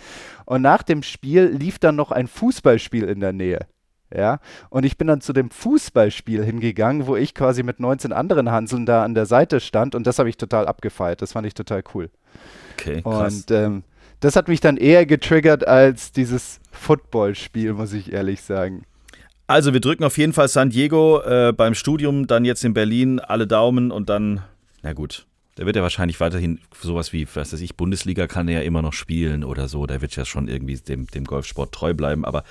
Und 0.46 0.62
nach 0.62 0.82
dem 0.82 1.02
Spiel 1.02 1.48
lief 1.48 1.78
dann 1.78 1.94
noch 1.94 2.10
ein 2.10 2.26
Fußballspiel 2.26 3.04
in 3.04 3.20
der 3.20 3.34
Nähe. 3.34 3.66
Ja, 4.10 4.38
und 4.70 4.86
ich 4.86 4.96
bin 4.96 5.08
dann 5.08 5.20
zu 5.20 5.34
dem 5.34 5.50
Fußballspiel 5.50 6.42
hingegangen, 6.42 7.06
wo 7.06 7.14
ich 7.14 7.34
quasi 7.34 7.62
mit 7.62 7.78
19 7.78 8.14
anderen 8.14 8.50
Hanseln 8.50 8.86
da 8.86 9.04
an 9.04 9.14
der 9.14 9.26
Seite 9.26 9.60
stand 9.60 9.94
und 9.94 10.06
das 10.06 10.18
habe 10.18 10.30
ich 10.30 10.38
total 10.38 10.66
abgefeiert. 10.68 11.20
Das 11.20 11.32
fand 11.32 11.46
ich 11.46 11.52
total 11.52 11.82
cool. 11.92 12.08
Okay, 12.78 13.02
krass. 13.02 13.34
Und 13.34 13.50
ähm, 13.50 13.82
das 14.20 14.36
hat 14.36 14.48
mich 14.48 14.60
dann 14.60 14.78
eher 14.78 15.04
getriggert 15.04 15.68
als 15.68 16.12
dieses 16.12 16.60
Footballspiel, 16.70 17.74
muss 17.74 17.92
ich 17.92 18.10
ehrlich 18.10 18.40
sagen. 18.40 18.86
Also 19.46 19.72
wir 19.72 19.80
drücken 19.80 20.02
auf 20.02 20.18
jeden 20.18 20.32
Fall 20.32 20.48
San 20.48 20.70
Diego 20.70 21.22
äh, 21.22 21.52
beim 21.52 21.74
Studium, 21.74 22.26
dann 22.26 22.44
jetzt 22.44 22.64
in 22.64 22.74
Berlin 22.74 23.20
alle 23.20 23.46
Daumen 23.46 23.92
und 23.92 24.08
dann, 24.08 24.42
na 24.82 24.92
gut, 24.92 25.26
der 25.56 25.66
wird 25.66 25.76
ja 25.76 25.82
wahrscheinlich 25.82 26.18
weiterhin 26.18 26.60
sowas 26.80 27.12
wie, 27.12 27.26
was 27.34 27.52
weiß 27.52 27.60
ich, 27.60 27.76
Bundesliga 27.76 28.26
kann 28.26 28.48
er 28.48 28.60
ja 28.60 28.66
immer 28.66 28.82
noch 28.82 28.92
spielen 28.92 29.44
oder 29.44 29.68
so. 29.68 29.86
Der 29.86 30.02
wird 30.02 30.16
ja 30.16 30.24
schon 30.24 30.48
irgendwie 30.48 30.76
dem, 30.76 31.06
dem 31.06 31.24
Golfsport 31.24 31.72
treu 31.72 31.94
bleiben. 31.94 32.24
Aber 32.24 32.42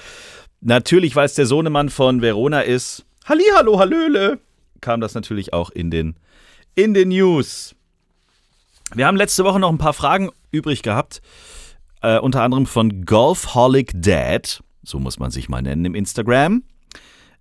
natürlich, 0.62 1.16
weil 1.16 1.26
es 1.26 1.36
der 1.36 1.46
Sohnemann 1.46 1.90
von 1.90 2.22
Verona 2.22 2.62
ist, 2.62 3.06
Halli, 3.26 3.44
hallo, 3.56 3.78
hallöle, 3.78 4.40
kam 4.82 5.02
das 5.02 5.14
natürlich 5.14 5.54
auch 5.54 5.70
in 5.70 5.92
den, 5.92 6.16
in 6.76 6.94
den 6.94 7.10
News. 7.10 7.76
Wir 8.94 9.06
haben 9.06 9.18
letzte 9.18 9.44
Woche 9.44 9.60
noch 9.60 9.72
ein 9.72 9.78
paar 9.78 9.94
Fragen 9.94 10.30
übrig 10.52 10.82
gehabt. 10.82 11.22
Äh, 12.02 12.20
unter 12.20 12.42
anderem 12.42 12.66
von 12.66 13.06
Golfholic 13.06 13.92
Dad, 13.96 14.64
so 14.84 15.00
muss 15.00 15.20
man 15.20 15.32
sich 15.32 15.50
mal 15.50 15.62
nennen 15.62 15.86
im 15.86 15.96
Instagram. 15.96 16.64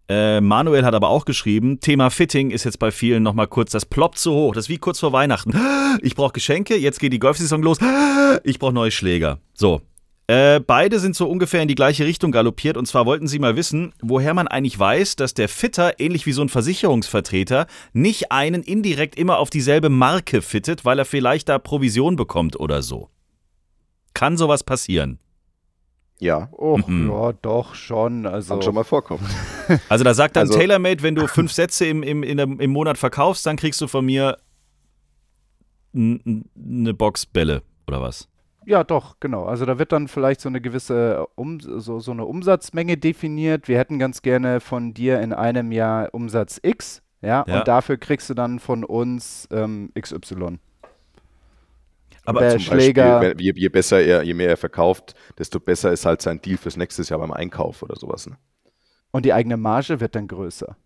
Äh, 0.09 0.41
Manuel 0.41 0.85
hat 0.85 0.95
aber 0.95 1.09
auch 1.09 1.25
geschrieben, 1.25 1.81
Thema 1.81 2.11
Fitting 2.11 2.51
ist 2.51 2.65
jetzt 2.65 2.79
bei 2.79 2.91
vielen 2.91 3.23
nochmal 3.23 3.47
kurz, 3.47 3.73
das 3.73 3.87
ploppt 3.87 4.19
so 4.19 4.35
hoch, 4.35 4.55
das 4.55 4.67
ist 4.67 4.69
wie 4.69 4.79
kurz 4.79 5.01
vor 5.01 5.13
Weihnachten. 5.13 5.53
Ich 6.03 6.17
brauche 6.17 6.33
Geschenke, 6.33 6.77
jetzt 6.77 6.99
geht 6.99 7.13
die 7.13 7.21
Golfsaison 7.21 7.63
los, 7.63 7.79
ich 8.45 8.59
brauche 8.59 8.73
neue 8.73 8.91
Schläger. 8.91 9.39
So, 9.55 9.81
äh, 10.27 10.61
beide 10.61 11.01
sind 11.01 11.15
so 11.15 11.29
ungefähr 11.29 11.61
in 11.61 11.69
die 11.69 11.75
gleiche 11.75 12.07
Richtung 12.07 12.33
galoppiert 12.33 12.79
und 12.79 12.87
zwar 12.87 13.05
wollten 13.05 13.29
sie 13.29 13.39
mal 13.39 13.57
wissen, 13.57 13.93
woher 14.03 14.33
man 14.33 14.49
eigentlich 14.49 14.79
weiß, 14.79 15.17
dass 15.17 15.35
der 15.35 15.51
Fitter, 15.51 16.01
ähnlich 16.01 16.25
wie 16.25 16.33
so 16.33 16.41
ein 16.41 16.49
Versicherungsvertreter, 16.49 17.67
nicht 17.93 18.33
einen 18.33 18.63
indirekt 18.63 19.17
immer 19.17 19.39
auf 19.39 19.51
dieselbe 19.51 19.91
Marke 19.91 20.41
fittet, 20.41 20.85
weil 20.87 20.99
er 20.99 21.05
vielleicht 21.05 21.51
da 21.51 21.59
Provision 21.59 22.17
bekommt 22.17 22.59
oder 22.59 22.81
so. 22.81 23.11
Kann 24.15 24.39
sowas 24.39 24.65
passieren? 24.65 25.19
Ja, 26.21 26.49
Oh, 26.53 26.79
Mhm. 26.87 27.11
ja, 27.11 27.33
doch, 27.43 27.75
schon. 27.75 28.25
Also, 28.27 28.55
kann 28.55 28.63
schon 28.63 28.75
mal 28.75 28.85
vorkommen. 28.85 29.27
Also 29.89 30.05
da 30.05 30.15
sagt 30.15 30.37
dann 30.37 30.43
Also- 30.49 30.59
TaylorMade, 30.59 31.03
wenn 31.03 31.15
du 31.15 31.27
fünf 31.27 31.53
Sätze 31.53 31.87
im, 31.87 32.03
im, 32.03 32.23
in 32.23 32.37
dem, 32.37 32.61
im 32.61 32.71
Monat 32.71 32.99
verkaufst, 32.99 33.45
dann 33.47 33.57
kriegst 33.57 33.81
du 33.81 33.87
von 33.89 34.05
mir 34.05 34.37
eine 35.95 36.95
Box 36.95 37.27
Bälle 37.27 37.63
oder 37.87 38.01
was? 38.03 38.29
ja, 38.67 38.83
doch, 38.83 39.17
genau. 39.21 39.45
Also 39.45 39.67
da 39.67 39.79
wird 39.79 39.93
dann 39.93 40.09
vielleicht 40.09 40.41
so 40.41 40.49
eine 40.49 40.59
gewisse 40.61 41.27
um, 41.35 41.61
so, 41.61 42.01
so 42.01 42.13
eine 42.13 42.25
Umsatzmenge 42.25 42.97
definiert. 42.97 43.69
Wir 43.69 43.77
hätten 43.79 43.99
ganz 43.99 44.23
gerne 44.23 44.61
von 44.61 44.95
dir 44.95 45.21
in 45.21 45.35
einem 45.35 45.71
Jahr 45.71 46.09
Umsatz 46.15 46.61
X, 46.63 47.03
ja, 47.21 47.45
Ja. 47.47 47.59
und 47.59 47.69
dafür 47.69 47.99
kriegst 47.99 48.31
du 48.31 48.35
dann 48.35 48.59
von 48.61 48.83
uns 48.85 49.47
ähm, 49.53 49.91
XY. 50.01 50.59
Aber 52.25 52.51
Zum 52.51 52.61
Schläger. 52.61 53.21
Beispiel, 53.21 53.41
je, 53.41 53.53
je 53.57 53.69
besser 53.69 54.01
er, 54.01 54.23
je 54.23 54.35
mehr 54.35 54.49
er 54.49 54.57
verkauft, 54.57 55.15
desto 55.39 55.61
besser 55.61 55.93
ist 55.93 56.07
halt 56.07 56.23
sein 56.23 56.41
Deal 56.41 56.57
fürs 56.57 56.77
nächste 56.77 57.03
Jahr 57.03 57.19
beim 57.19 57.33
Einkauf 57.33 57.83
oder 57.83 57.97
sowas. 57.97 58.27
Ne? 58.27 58.37
Und 59.11 59.25
die 59.25 59.33
eigene 59.33 59.57
Marge 59.57 60.01
wird 60.01 60.15
dann 60.15 60.27
größer. 60.27 60.77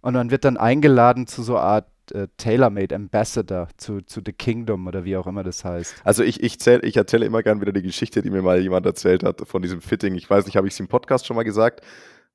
Und 0.00 0.14
man 0.14 0.30
wird 0.30 0.44
dann 0.44 0.56
eingeladen 0.56 1.26
zu 1.26 1.42
so 1.42 1.56
einer 1.56 1.64
Art 1.64 1.86
äh, 2.12 2.28
Tailor-Made 2.36 2.94
Ambassador 2.94 3.68
zu, 3.76 4.00
zu 4.02 4.20
The 4.24 4.32
Kingdom 4.32 4.86
oder 4.86 5.04
wie 5.04 5.16
auch 5.16 5.26
immer 5.26 5.42
das 5.42 5.64
heißt. 5.64 5.94
Also 6.04 6.22
ich, 6.22 6.42
ich, 6.42 6.60
zähl, 6.60 6.84
ich 6.84 6.96
erzähle 6.96 7.26
immer 7.26 7.42
gern 7.42 7.60
wieder 7.60 7.72
die 7.72 7.82
Geschichte, 7.82 8.22
die 8.22 8.30
mir 8.30 8.42
mal 8.42 8.60
jemand 8.60 8.86
erzählt 8.86 9.24
hat 9.24 9.42
von 9.48 9.62
diesem 9.62 9.80
Fitting. 9.80 10.14
Ich 10.14 10.28
weiß 10.28 10.46
nicht, 10.46 10.56
habe 10.56 10.66
ich 10.66 10.74
es 10.74 10.80
im 10.80 10.88
Podcast 10.88 11.26
schon 11.26 11.36
mal 11.36 11.42
gesagt, 11.42 11.80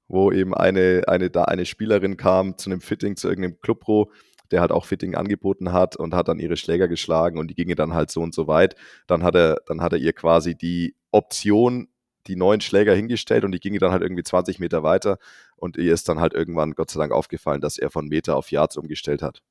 wo 0.08 0.32
eben 0.32 0.54
eine, 0.54 1.04
eine, 1.08 1.30
da 1.30 1.44
eine 1.44 1.66
Spielerin 1.66 2.18
kam 2.18 2.58
zu 2.58 2.70
einem 2.70 2.82
Fitting, 2.82 3.16
zu 3.16 3.30
irgendeinem 3.30 3.60
Clubpro, 3.62 4.12
der 4.52 4.62
halt 4.62 4.72
auch 4.72 4.86
Fitting 4.86 5.16
angeboten 5.16 5.72
hat 5.72 5.96
und 5.96 6.14
hat 6.14 6.28
dann 6.28 6.40
ihre 6.40 6.58
Schläger 6.58 6.88
geschlagen 6.88 7.38
und 7.38 7.50
die 7.50 7.56
gingen 7.56 7.76
dann 7.76 7.94
halt 7.94 8.12
so 8.12 8.22
und 8.22 8.34
so 8.34 8.48
weit. 8.48 8.76
Dann 9.08 9.24
hat 9.24 9.36
er, 9.36 9.62
dann 9.66 9.82
hat 9.82 9.94
er 9.94 10.00
ihr 10.00 10.14
quasi 10.14 10.56
die 10.56 10.96
Option 11.12 11.88
die 12.28 12.36
neuen 12.36 12.62
Schläger 12.62 12.94
hingestellt 12.94 13.44
und 13.44 13.52
die 13.52 13.60
gingen 13.60 13.80
dann 13.80 13.92
halt 13.92 14.04
irgendwie 14.04 14.24
20 14.24 14.60
Meter 14.60 14.84
weiter 14.84 15.18
und 15.56 15.78
ihr 15.78 15.94
ist 15.94 16.08
dann 16.08 16.20
halt 16.20 16.34
irgendwann 16.34 16.74
Gott 16.74 16.92
sei 16.92 17.00
Dank 17.00 17.12
aufgefallen, 17.12 17.62
dass 17.62 17.78
er 17.78 17.90
von 17.90 18.08
Meter 18.08 18.36
auf 18.36 18.52
Yards 18.52 18.78
umgestellt 18.78 19.22
hat. 19.22 19.42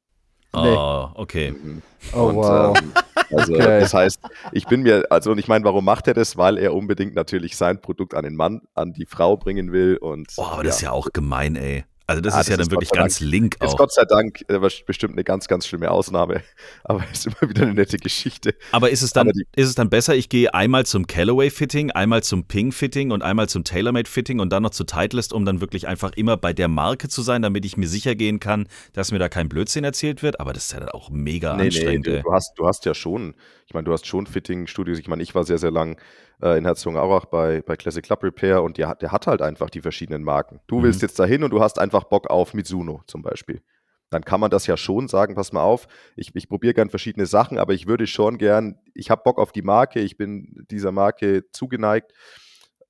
Nee. 0.52 0.75
Oh, 0.76 1.11
okay. 1.14 1.52
Mhm. 1.52 1.83
Oh, 2.12 2.25
und, 2.25 2.37
wow. 2.37 2.76
Ähm, 2.76 2.92
also 3.30 3.54
okay. 3.54 3.80
das 3.80 3.95
heißt, 3.95 4.21
ich 4.52 4.66
bin 4.66 4.83
mir, 4.83 5.04
also 5.11 5.30
und 5.30 5.38
ich 5.38 5.47
meine, 5.47 5.64
warum 5.64 5.85
macht 5.85 6.09
er 6.09 6.14
das? 6.14 6.37
Weil 6.37 6.59
er 6.59 6.75
unbedingt 6.75 7.14
natürlich 7.14 7.57
sein 7.57 7.80
Produkt 7.80 8.14
an 8.14 8.25
den 8.25 8.35
Mann, 8.35 8.62
an 8.75 8.92
die 8.92 9.07
Frau 9.07 9.37
bringen 9.37 9.71
will 9.73 9.97
und. 9.97 10.35
Boah, 10.37 10.52
aber 10.52 10.57
ja. 10.59 10.62
das 10.64 10.76
ist 10.76 10.83
ja 10.83 10.90
auch 10.90 11.09
gemein, 11.12 11.54
ey. 11.54 11.85
Also 12.11 12.23
das 12.23 12.35
ja, 12.35 12.40
ist 12.40 12.49
das 12.49 12.57
ja 12.57 12.57
dann 12.57 12.71
wirklich 12.73 12.90
ganz 12.90 13.21
Dank, 13.21 13.31
link 13.31 13.57
auch. 13.61 13.69
Ist 13.69 13.76
Gott 13.76 13.93
sei 13.93 14.05
Dank 14.05 14.45
äh, 14.49 14.59
bestimmt 14.85 15.12
eine 15.12 15.23
ganz, 15.23 15.47
ganz 15.47 15.64
schlimme 15.64 15.93
Ausnahme, 15.93 16.43
aber 16.85 17.05
ist 17.12 17.29
immer 17.29 17.49
wieder 17.49 17.62
eine 17.62 17.75
nette 17.75 17.99
Geschichte. 17.99 18.57
Aber 18.73 18.90
ist 18.90 19.02
es 19.02 19.12
dann, 19.12 19.29
ist 19.29 19.69
es 19.69 19.76
dann 19.76 19.90
besser, 19.90 20.17
ich 20.17 20.29
gehe 20.29 20.52
einmal 20.52 20.85
zum 20.85 21.07
Callaway-Fitting, 21.07 21.93
einmal 21.93 22.25
zum 22.25 22.49
Ping-Fitting 22.49 23.12
und 23.12 23.23
einmal 23.23 23.49
zum 23.49 23.62
TaylorMade-Fitting 23.62 24.40
und 24.40 24.50
dann 24.50 24.64
noch 24.64 24.71
zu 24.71 24.83
Titleist, 24.83 25.33
um 25.33 25.45
dann 25.45 25.61
wirklich 25.61 25.87
einfach 25.87 26.11
immer 26.14 26.37
bei 26.37 26.52
der 26.52 26.67
Marke 26.67 27.09
zu 27.09 27.23
sein, 27.23 27.43
damit 27.43 27.64
ich 27.64 27.76
mir 27.76 27.87
sicher 27.87 28.17
gehen 28.17 28.40
kann, 28.40 28.67
dass 28.93 29.12
mir 29.12 29.21
da 29.21 29.29
kein 29.29 29.49
Blödsinn 29.49 29.85
erzählt 29.85 30.25
wird? 30.25 30.40
Aber 30.40 30.52
das 30.52 30.64
ist 30.64 30.73
ja 30.73 30.81
dann 30.81 30.88
auch 30.88 31.11
mega 31.11 31.55
nee, 31.55 31.67
anstrengend. 31.67 32.09
Nee, 32.09 32.17
du, 32.17 32.23
du, 32.23 32.33
hast, 32.33 32.55
du 32.57 32.67
hast 32.67 32.87
ja 32.87 32.95
schon, 32.95 33.37
ich 33.69 33.73
meine, 33.75 33.85
du 33.85 33.93
hast 33.93 34.05
schon 34.09 34.26
Fitting-Studios. 34.26 34.99
Ich 34.99 35.07
meine, 35.07 35.23
ich 35.23 35.37
war 35.37 35.45
sehr, 35.45 35.59
sehr 35.59 35.71
lang 35.71 35.97
äh, 36.42 36.59
in 36.59 36.64
Herzogenaurach 36.64 37.26
bei, 37.26 37.62
bei 37.62 37.76
Classic 37.76 38.04
Club 38.04 38.23
Repair 38.23 38.62
und 38.62 38.78
der, 38.78 38.94
der 38.94 39.12
hat 39.12 39.26
halt 39.26 39.42
einfach 39.42 39.70
die 39.70 39.80
verschiedenen 39.80 40.23
Marken. 40.23 40.61
Du 40.66 40.78
mhm. 40.78 40.85
willst 40.85 41.02
jetzt 41.02 41.18
dahin 41.18 41.42
und 41.44 41.50
du 41.50 41.61
hast 41.61 41.78
einfach 41.78 42.04
Bock 42.04 42.28
auf 42.28 42.54
Mizuno 42.54 43.02
zum 43.06 43.23
Beispiel. 43.23 43.62
Dann 44.11 44.25
kann 44.25 44.40
man 44.40 44.50
das 44.50 44.66
ja 44.66 44.76
schon 44.76 45.06
sagen, 45.06 45.37
pass 45.37 45.52
mal 45.52 45.62
auf, 45.62 45.87
ich, 46.16 46.35
ich 46.35 46.49
probiere 46.49 46.75
gern 46.75 46.90
verschiedene 46.90 47.26
Sachen, 47.26 47.59
aber 47.59 47.75
ich 47.75 47.87
würde 47.87 48.09
schon 48.09 48.38
gern, 48.38 48.78
ich 48.92 49.11
habe 49.11 49.23
Bock 49.23 49.38
auf 49.38 49.52
die 49.52 49.62
Marke, 49.62 50.00
ich 50.00 50.16
bin 50.16 50.66
dieser 50.70 50.90
Marke 50.90 51.44
zugeneigt, 51.52 52.12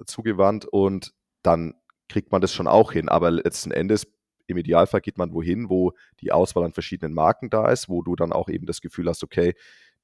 zugewandt 0.07 0.65
und 0.65 1.13
dann 1.43 1.75
kriegt 2.09 2.33
man 2.33 2.41
das 2.41 2.55
schon 2.55 2.67
auch 2.67 2.93
hin. 2.93 3.11
Aber 3.11 3.31
letzten 3.31 3.71
Endes, 3.71 4.07
im 4.47 4.57
Idealfall 4.57 5.01
geht 5.01 5.19
man 5.19 5.33
wohin, 5.33 5.69
wo 5.69 5.93
die 6.21 6.33
Auswahl 6.33 6.65
an 6.65 6.73
verschiedenen 6.73 7.15
Marken 7.15 7.51
da 7.51 7.71
ist, 7.71 7.89
wo 7.89 8.03
du 8.03 8.17
dann 8.17 8.33
auch 8.33 8.49
eben 8.49 8.67
das 8.67 8.81
Gefühl 8.81 9.09
hast, 9.09 9.23
okay, 9.23 9.55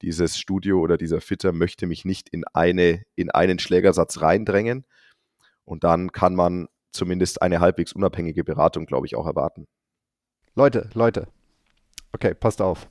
dieses 0.02 0.38
Studio 0.38 0.80
oder 0.80 0.96
dieser 0.96 1.20
Fitter 1.20 1.52
möchte 1.52 1.86
mich 1.86 2.04
nicht 2.04 2.28
in, 2.28 2.44
eine, 2.52 3.02
in 3.14 3.30
einen 3.30 3.58
Schlägersatz 3.58 4.20
reindrängen. 4.20 4.84
Und 5.64 5.84
dann 5.84 6.12
kann 6.12 6.34
man 6.34 6.68
zumindest 6.92 7.42
eine 7.42 7.60
halbwegs 7.60 7.92
unabhängige 7.92 8.44
Beratung, 8.44 8.86
glaube 8.86 9.06
ich, 9.06 9.16
auch 9.16 9.26
erwarten. 9.26 9.66
Leute, 10.54 10.88
Leute. 10.94 11.28
Okay, 12.12 12.34
passt 12.34 12.62
auf. 12.62 12.88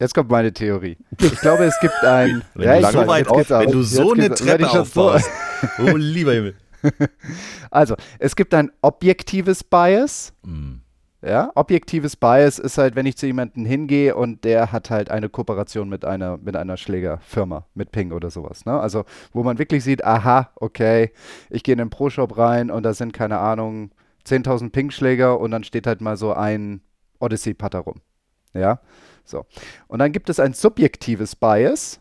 Jetzt 0.00 0.14
kommt 0.14 0.28
meine 0.28 0.52
Theorie. 0.52 0.98
Ich 1.20 1.40
glaube, 1.40 1.64
es 1.64 1.78
gibt 1.80 2.02
ein. 2.02 2.42
wenn, 2.54 2.82
ja, 2.82 2.90
du 2.90 2.98
so 2.98 3.06
weit, 3.06 3.30
wenn 3.30 3.70
du 3.70 3.82
so 3.82 4.12
eine 4.12 4.30
Treppe 4.30 4.68
aufbaust. 4.68 5.30
oh, 5.78 5.96
lieber 5.96 6.32
Himmel. 6.32 6.56
Also, 7.70 7.96
es 8.18 8.36
gibt 8.36 8.52
ein 8.54 8.70
objektives 8.82 9.64
Bias. 9.64 10.34
Mm. 10.42 10.83
Ja, 11.26 11.50
objektives 11.54 12.16
Bias 12.16 12.58
ist 12.58 12.76
halt, 12.76 12.96
wenn 12.96 13.06
ich 13.06 13.16
zu 13.16 13.24
jemandem 13.26 13.64
hingehe 13.64 14.14
und 14.14 14.44
der 14.44 14.72
hat 14.72 14.90
halt 14.90 15.10
eine 15.10 15.30
Kooperation 15.30 15.88
mit 15.88 16.04
einer, 16.04 16.36
mit 16.36 16.54
einer 16.54 16.76
Schlägerfirma, 16.76 17.64
mit 17.72 17.92
Ping 17.92 18.12
oder 18.12 18.30
sowas. 18.30 18.66
Ne? 18.66 18.78
Also, 18.78 19.04
wo 19.32 19.42
man 19.42 19.58
wirklich 19.58 19.84
sieht, 19.84 20.04
aha, 20.04 20.50
okay, 20.56 21.12
ich 21.48 21.62
gehe 21.62 21.72
in 21.72 21.78
den 21.78 21.88
Pro-Shop 21.88 22.36
rein 22.36 22.70
und 22.70 22.82
da 22.82 22.92
sind, 22.92 23.12
keine 23.14 23.38
Ahnung, 23.38 23.92
10.000 24.26 24.70
Ping-Schläger 24.70 25.40
und 25.40 25.50
dann 25.50 25.64
steht 25.64 25.86
halt 25.86 26.02
mal 26.02 26.18
so 26.18 26.34
ein 26.34 26.82
Odyssey-Putter 27.20 27.78
rum. 27.78 28.02
Ja, 28.52 28.80
so. 29.24 29.46
Und 29.88 30.00
dann 30.00 30.12
gibt 30.12 30.28
es 30.28 30.38
ein 30.38 30.52
subjektives 30.52 31.36
Bias. 31.36 32.00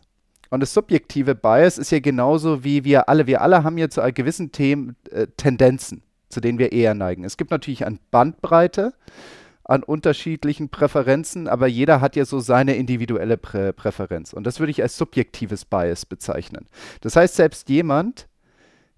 Und 0.50 0.60
das 0.60 0.74
subjektive 0.74 1.34
Bias 1.34 1.78
ist 1.78 1.92
ja 1.92 2.02
genauso 2.02 2.66
wie 2.66 2.84
wir 2.84 3.08
alle, 3.08 3.26
wir 3.26 3.42
alle 3.42 3.64
haben 3.64 3.78
ja 3.78 3.90
zu 3.90 4.02
gewissen 4.14 4.52
Themen 4.52 4.98
äh, 5.12 5.28
Tendenzen 5.38 6.04
zu 6.34 6.42
denen 6.42 6.60
wir 6.60 6.72
eher 6.72 6.94
neigen. 6.94 7.24
Es 7.24 7.38
gibt 7.38 7.52
natürlich 7.52 7.86
eine 7.86 8.00
Bandbreite 8.12 8.94
an 9.64 9.84
unterschiedlichen 9.84 10.70
Präferenzen, 10.70 11.48
aber 11.48 11.68
jeder 11.68 12.02
hat 12.02 12.16
ja 12.16 12.26
so 12.26 12.40
seine 12.40 12.76
individuelle 12.76 13.38
Prä 13.38 13.72
Präferenz. 13.72 14.34
Und 14.34 14.46
das 14.46 14.60
würde 14.60 14.72
ich 14.72 14.82
als 14.82 14.98
subjektives 14.98 15.66
Bias 15.66 16.06
bezeichnen. 16.06 16.68
Das 17.02 17.16
heißt, 17.16 17.36
selbst 17.36 17.70
jemand, 17.70 18.28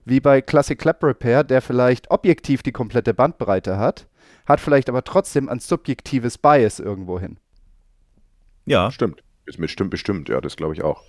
wie 0.05 0.19
bei 0.19 0.41
Classic 0.41 0.77
Clap 0.77 1.03
Repair, 1.03 1.43
der 1.43 1.61
vielleicht 1.61 2.09
objektiv 2.09 2.63
die 2.63 2.71
komplette 2.71 3.13
Bandbreite 3.13 3.77
hat, 3.77 4.07
hat 4.45 4.59
vielleicht 4.59 4.89
aber 4.89 5.03
trotzdem 5.03 5.49
ein 5.49 5.59
subjektives 5.59 6.37
Bias 6.37 6.79
irgendwo 6.79 7.19
hin. 7.19 7.37
Ja. 8.65 8.91
Stimmt. 8.91 9.23
Ist 9.45 9.59
bestimmt, 9.59 9.91
bestimmt, 9.91 10.29
ja, 10.29 10.41
das 10.41 10.55
glaube 10.55 10.73
ich 10.73 10.83
auch. 10.83 11.03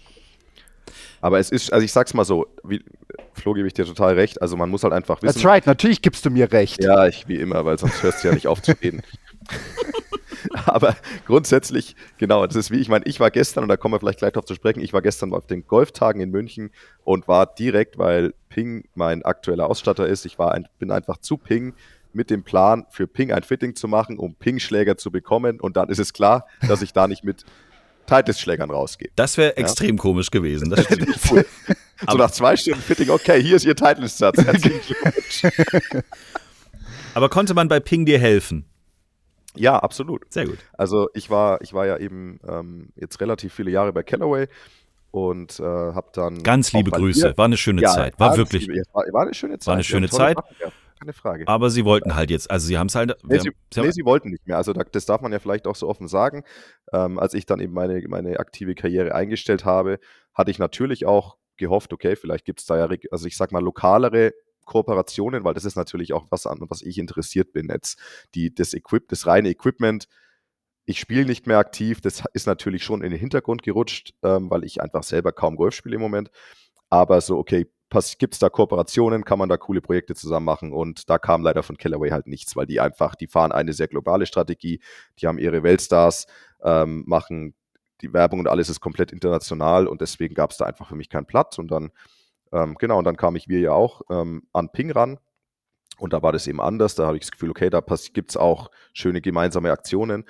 Aber 1.21 1.39
es 1.39 1.51
ist, 1.51 1.73
also 1.73 1.85
ich 1.85 1.93
sag's 1.93 2.15
mal 2.15 2.25
so, 2.25 2.47
wie, 2.63 2.85
Flo 3.33 3.55
gebe 3.55 3.67
ich 3.67 3.75
dir 3.75 3.85
total 3.85 4.15
recht. 4.15 4.41
Also 4.43 4.57
man 4.57 4.71
muss 4.71 4.83
halt 4.83 4.93
einfach 4.93 5.23
wissen. 5.23 5.35
That's 5.35 5.45
right, 5.45 5.67
natürlich 5.67 6.03
gibst 6.03 6.25
du 6.25 6.31
mir 6.31 6.51
recht. 6.53 6.83
Ja, 6.83 7.07
ich 7.07 7.29
wie 7.29 7.37
immer, 7.37 7.65
weil 7.65 7.79
sonst 7.79 8.03
hörst 8.03 8.25
du 8.25 8.29
ja 8.29 8.35
nicht 8.35 8.47
auf 8.47 8.63
zu 8.63 8.73
reden. 8.73 9.03
Aber 10.65 10.97
grundsätzlich, 11.27 11.97
genau, 12.19 12.47
das 12.47 12.57
ist 12.57 12.71
wie, 12.71 12.79
ich 12.79 12.89
meine, 12.89 13.05
ich 13.07 13.21
war 13.21 13.31
gestern, 13.31 13.65
und 13.65 13.69
da 13.69 13.77
kommen 13.77 13.95
wir 13.95 14.01
vielleicht 14.01 14.21
gleich 14.21 14.33
drauf 14.33 14.45
zu 14.45 14.55
sprechen, 14.55 14.81
ich 14.81 14.93
war 14.93 15.03
gestern 15.03 15.33
auf 15.33 15.47
den 15.47 15.67
Golftagen 15.67 16.21
in 16.21 16.31
München 16.31 16.71
und 17.05 17.27
war 17.27 17.47
direkt, 17.47 17.99
weil 17.99 18.35
Ping 18.49 18.85
mein 18.95 19.25
aktueller 19.25 19.69
Ausstatter 19.69 20.07
ist, 20.07 20.25
ich 20.25 20.39
war 20.39 20.53
ein, 20.53 20.69
bin 20.79 20.91
einfach 20.91 21.19
zu 21.19 21.37
Ping 21.37 21.75
mit 22.13 22.31
dem 22.31 22.43
Plan, 22.43 22.87
für 22.91 23.07
Ping 23.07 23.31
ein 23.31 23.43
Fitting 23.43 23.75
zu 23.75 23.89
machen, 23.89 24.19
um 24.19 24.35
Ping-Schläger 24.35 24.97
zu 24.97 25.11
bekommen. 25.11 25.61
Und 25.61 25.77
dann 25.77 25.91
ist 25.91 25.99
es 25.99 26.15
klar, 26.15 26.47
dass 26.67 26.81
ich 26.81 26.93
da 26.95 27.07
nicht 27.07 27.25
mit 27.25 27.45
Titles-Schlägern 28.07 28.71
rausgeht. 28.71 29.13
Das 29.17 29.37
wäre 29.37 29.57
extrem 29.57 29.99
komisch 29.99 30.31
gewesen. 30.31 30.71
Das 30.71 30.85
stimmt. 30.85 31.19
cool. 31.31 31.47
so 32.09 32.17
nach 32.17 32.31
zwei 32.31 32.57
Stunden 32.57 32.81
Fitting, 32.81 33.11
okay, 33.11 33.43
hier 33.43 33.57
ist 33.57 33.65
Ihr 33.65 33.77
Titles-Satz. 33.77 34.39
Aber 37.15 37.29
konnte 37.29 37.55
man 37.55 37.69
bei 37.69 37.81
Ping 37.81 38.07
dir 38.07 38.19
helfen? 38.19 38.67
Ja, 39.55 39.79
absolut. 39.79 40.23
Sehr 40.33 40.47
gut. 40.47 40.59
Also 40.75 41.09
ich 41.15 41.31
war, 41.31 41.61
ich 41.63 41.73
war 41.73 41.87
ja 41.87 41.97
eben 41.97 42.39
ähm, 42.47 42.91
jetzt 42.95 43.21
relativ 43.21 43.55
viele 43.55 43.71
Jahre 43.71 43.93
bei 43.93 44.03
Callaway 44.03 44.49
und 45.11 45.59
äh, 45.61 45.63
habe 45.63 46.09
dann. 46.13 46.43
Ganz 46.43 46.73
liebe 46.73 46.91
Grüße. 46.91 47.39
War 47.39 47.47
eine 47.47 47.57
schöne 47.57 47.81
ja, 47.81 47.89
Zeit. 47.89 48.21
War 48.21 48.37
wirklich. 48.37 48.67
Liebe, 48.67 48.83
war, 48.93 49.05
war, 49.13 49.23
eine 49.23 49.33
schöne 49.33 49.59
Zeit. 49.59 49.67
War 49.67 49.75
eine 49.75 49.85
schöne 49.85 50.11
Zeit. 50.11 50.37
Sachen, 50.37 50.57
ja 50.61 50.69
keine 50.99 51.13
Frage. 51.13 51.47
Aber 51.49 51.71
sie 51.71 51.85
wollten 51.85 52.15
halt 52.15 52.31
jetzt, 52.31 52.51
also 52.51 52.67
sie 52.67 52.79
haben 52.79 52.89
es 52.89 52.95
halt. 52.95 53.17
Nee, 53.25 53.39
sie, 53.39 53.51
sie, 53.73 53.81
nee, 53.81 53.91
sie 53.91 54.05
wollten 54.05 54.31
nicht 54.31 54.47
mehr. 54.47 54.57
Also 54.57 54.73
das 54.73 55.07
darf 55.07 55.21
man 55.21 55.33
ja 55.33 55.39
vielleicht 55.39 55.67
auch 55.67 55.77
so 55.77 55.89
offen 55.89 56.09
sagen. 56.09 56.45
Ähm, 56.93 57.19
als 57.19 57.35
ich 57.35 57.47
dann 57.47 57.61
eben 57.61 57.73
meine, 57.73 58.03
meine 58.09 58.39
aktive 58.41 58.75
Karriere 58.75 59.15
eingestellt 59.15 59.65
habe, 59.65 59.99
hatte 60.35 60.51
ich 60.51 60.59
natürlich 60.59 61.07
auch 61.07 61.37
gehofft, 61.57 61.93
okay, 61.93 62.17
vielleicht 62.17 62.45
gibt 62.45 62.61
es 62.61 62.67
da 62.67 62.77
ja, 62.79 62.89
also 63.11 63.27
ich 63.27 63.37
sag 63.37 63.53
mal, 63.53 63.63
lokalere 63.63 64.33
Kooperationen, 64.65 65.45
weil 65.45 65.55
das 65.55 65.65
ist 65.65 65.77
natürlich 65.77 66.13
auch 66.13 66.27
was 66.31 66.47
an, 66.47 66.59
was 66.69 66.83
ich 66.83 66.99
interessiert 66.99 67.53
bin. 67.53 67.69
Jetzt 67.71 67.99
die, 68.35 68.55
das 68.55 68.75
Equip, 68.75 69.09
das 69.09 69.27
reine 69.27 69.49
Equipment. 69.49 70.09
Ich 70.85 71.01
spiele 71.01 71.25
nicht 71.25 71.47
mehr 71.47 71.59
aktiv, 71.59 72.01
das 72.01 72.23
ist 72.33 72.47
natürlich 72.47 72.85
schon 72.85 73.03
in 73.03 73.11
den 73.11 73.19
Hintergrund 73.19 73.63
gerutscht, 73.63 74.15
ähm, 74.23 74.51
weil 74.51 74.65
ich 74.65 74.81
einfach 74.81 75.03
selber 75.03 75.33
kaum 75.33 75.57
Golf 75.57 75.75
spiele 75.75 75.97
im 75.97 76.03
Moment. 76.03 76.31
Aber 76.91 77.21
so, 77.21 77.39
okay, 77.39 77.67
gibt 78.19 78.35
es 78.35 78.41
da 78.41 78.49
Kooperationen, 78.49 79.25
kann 79.25 79.39
man 79.39 79.49
da 79.49 79.57
coole 79.57 79.81
Projekte 79.81 80.15
zusammen 80.15 80.47
machen 80.47 80.73
und 80.73 81.09
da 81.11 81.19
kam 81.19 81.43
leider 81.43 81.63
von 81.63 81.77
Callaway 81.77 82.11
halt 82.11 82.27
nichts, 82.27 82.57
weil 82.57 82.67
die 82.67 82.81
einfach, 82.81 83.15
die 83.15 83.27
fahren 83.27 83.53
eine 83.53 83.73
sehr 83.73 83.89
globale 83.89 84.27
Strategie, 84.27 84.81
die 85.19 85.27
haben 85.27 85.39
ihre 85.39 85.63
Weltstars, 85.63 86.27
ähm, 86.63 87.05
machen 87.07 87.55
die 88.03 88.13
Werbung 88.13 88.41
und 88.41 88.49
alles 88.49 88.69
ist 88.69 88.81
komplett 88.81 89.13
international 89.13 89.87
und 89.87 90.01
deswegen 90.01 90.35
gab 90.35 90.51
es 90.51 90.59
da 90.59 90.67
einfach 90.67 90.89
für 90.89 90.97
mich 90.97 91.09
keinen 91.09 91.27
Platz 91.27 91.59
und 91.59 91.71
dann, 91.71 91.91
ähm, 92.53 92.77
genau, 92.79 92.99
und 92.99 93.05
dann 93.05 93.17
kam 93.17 93.37
ich 93.37 93.49
wir 93.49 93.61
ja 93.61 93.73
auch 93.73 94.03
ähm, 94.11 94.43
an 94.53 94.71
Ping 94.71 94.91
ran 94.91 95.19
und 95.99 96.13
da 96.13 96.23
war 96.23 96.33
das 96.33 96.47
eben 96.47 96.61
anders, 96.61 96.95
da 96.95 97.07
habe 97.07 97.17
ich 97.17 97.23
das 97.23 97.31
Gefühl, 97.31 97.51
okay, 97.51 97.71
da 97.71 97.83
gibt 98.13 98.31
es 98.31 98.37
auch 98.37 98.71
schöne 98.93 99.21
gemeinsame 99.21 99.73
Aktionen 99.73 100.25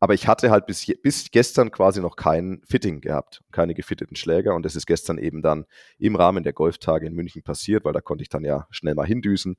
aber 0.00 0.14
ich 0.14 0.26
hatte 0.26 0.50
halt 0.50 0.64
bis, 0.66 0.86
bis 1.02 1.30
gestern 1.30 1.70
quasi 1.70 2.00
noch 2.00 2.16
kein 2.16 2.62
Fitting 2.66 3.02
gehabt, 3.02 3.42
keine 3.52 3.74
gefitteten 3.74 4.16
Schläger. 4.16 4.54
Und 4.54 4.64
das 4.64 4.74
ist 4.74 4.86
gestern 4.86 5.18
eben 5.18 5.42
dann 5.42 5.66
im 5.98 6.16
Rahmen 6.16 6.42
der 6.42 6.54
Golftage 6.54 7.06
in 7.06 7.14
München 7.14 7.42
passiert, 7.42 7.84
weil 7.84 7.92
da 7.92 8.00
konnte 8.00 8.22
ich 8.22 8.30
dann 8.30 8.42
ja 8.42 8.66
schnell 8.70 8.94
mal 8.94 9.06
hindüsen. 9.06 9.56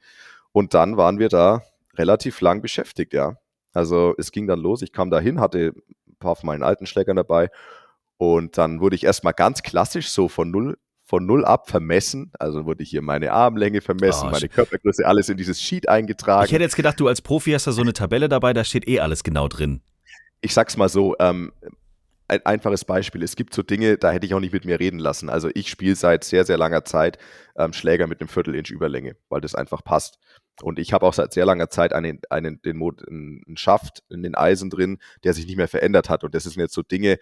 Und 0.51 0.73
dann 0.73 0.97
waren 0.97 1.19
wir 1.19 1.29
da 1.29 1.61
relativ 1.95 2.41
lang 2.41 2.61
beschäftigt, 2.61 3.13
ja. 3.13 3.37
Also 3.71 4.15
es 4.17 4.31
ging 4.31 4.47
dann 4.47 4.59
los, 4.59 4.81
ich 4.81 4.91
kam 4.91 5.11
da 5.11 5.19
hin, 5.19 5.39
hatte 5.39 5.73
ein 6.07 6.15
paar 6.17 6.35
von 6.35 6.47
meinen 6.47 6.63
alten 6.63 6.87
Schlägern 6.87 7.15
dabei. 7.17 7.49
Und 8.17 8.57
dann 8.57 8.81
wurde 8.81 8.95
ich 8.95 9.03
erstmal 9.03 9.33
ganz 9.33 9.61
klassisch 9.61 10.09
so 10.09 10.27
von 10.27 10.49
null 10.49 10.77
von 11.03 11.25
null 11.25 11.45
ab 11.45 11.69
vermessen. 11.69 12.31
Also 12.39 12.65
wurde 12.65 12.83
hier 12.83 13.01
meine 13.01 13.31
Armlänge 13.31 13.81
vermessen, 13.81 14.29
Oh, 14.29 14.31
meine. 14.31 14.47
Körpergröße, 14.47 15.05
alles 15.05 15.29
in 15.29 15.37
dieses 15.37 15.61
Sheet 15.61 15.87
eingetragen. 15.89 16.45
Ich 16.45 16.51
hätte 16.51 16.63
jetzt 16.63 16.77
gedacht, 16.77 16.99
du 16.99 17.07
als 17.07 17.21
Profi 17.21 17.51
hast 17.51 17.67
da 17.67 17.73
so 17.73 17.81
eine 17.81 17.93
Tabelle 17.93 18.29
dabei, 18.29 18.53
da 18.53 18.63
steht 18.63 18.87
eh 18.87 19.01
alles 19.01 19.23
genau 19.23 19.47
drin. 19.47 19.81
Ich 20.41 20.53
sag's 20.53 20.77
mal 20.77 20.89
so, 20.89 21.15
ähm, 21.19 21.51
ein 22.31 22.45
einfaches 22.45 22.85
Beispiel. 22.85 23.23
Es 23.23 23.35
gibt 23.35 23.53
so 23.53 23.61
Dinge, 23.61 23.97
da 23.97 24.11
hätte 24.11 24.25
ich 24.25 24.33
auch 24.33 24.39
nicht 24.39 24.53
mit 24.53 24.63
mir 24.63 24.79
reden 24.79 24.99
lassen. 24.99 25.29
Also 25.29 25.49
ich 25.53 25.69
spiele 25.69 25.95
seit 25.95 26.23
sehr, 26.23 26.45
sehr 26.45 26.57
langer 26.57 26.85
Zeit 26.85 27.17
ähm, 27.57 27.73
Schläger 27.73 28.07
mit 28.07 28.21
einem 28.21 28.29
Viertel-Inch 28.29 28.71
Überlänge, 28.71 29.17
weil 29.27 29.41
das 29.41 29.53
einfach 29.53 29.83
passt. 29.83 30.17
Und 30.61 30.79
ich 30.79 30.93
habe 30.93 31.05
auch 31.05 31.13
seit 31.13 31.33
sehr 31.33 31.45
langer 31.45 31.69
Zeit 31.69 31.91
einen, 31.91 32.21
einen, 32.29 32.61
den 32.61 32.77
Mod, 32.77 33.05
einen 33.05 33.57
Schaft 33.57 34.03
in 34.09 34.23
den 34.23 34.35
Eisen 34.35 34.69
drin, 34.69 34.99
der 35.25 35.33
sich 35.33 35.45
nicht 35.45 35.57
mehr 35.57 35.67
verändert 35.67 36.09
hat. 36.09 36.23
Und 36.23 36.33
das 36.33 36.43
sind 36.43 36.55
jetzt 36.55 36.73
so 36.73 36.83
Dinge, 36.83 37.19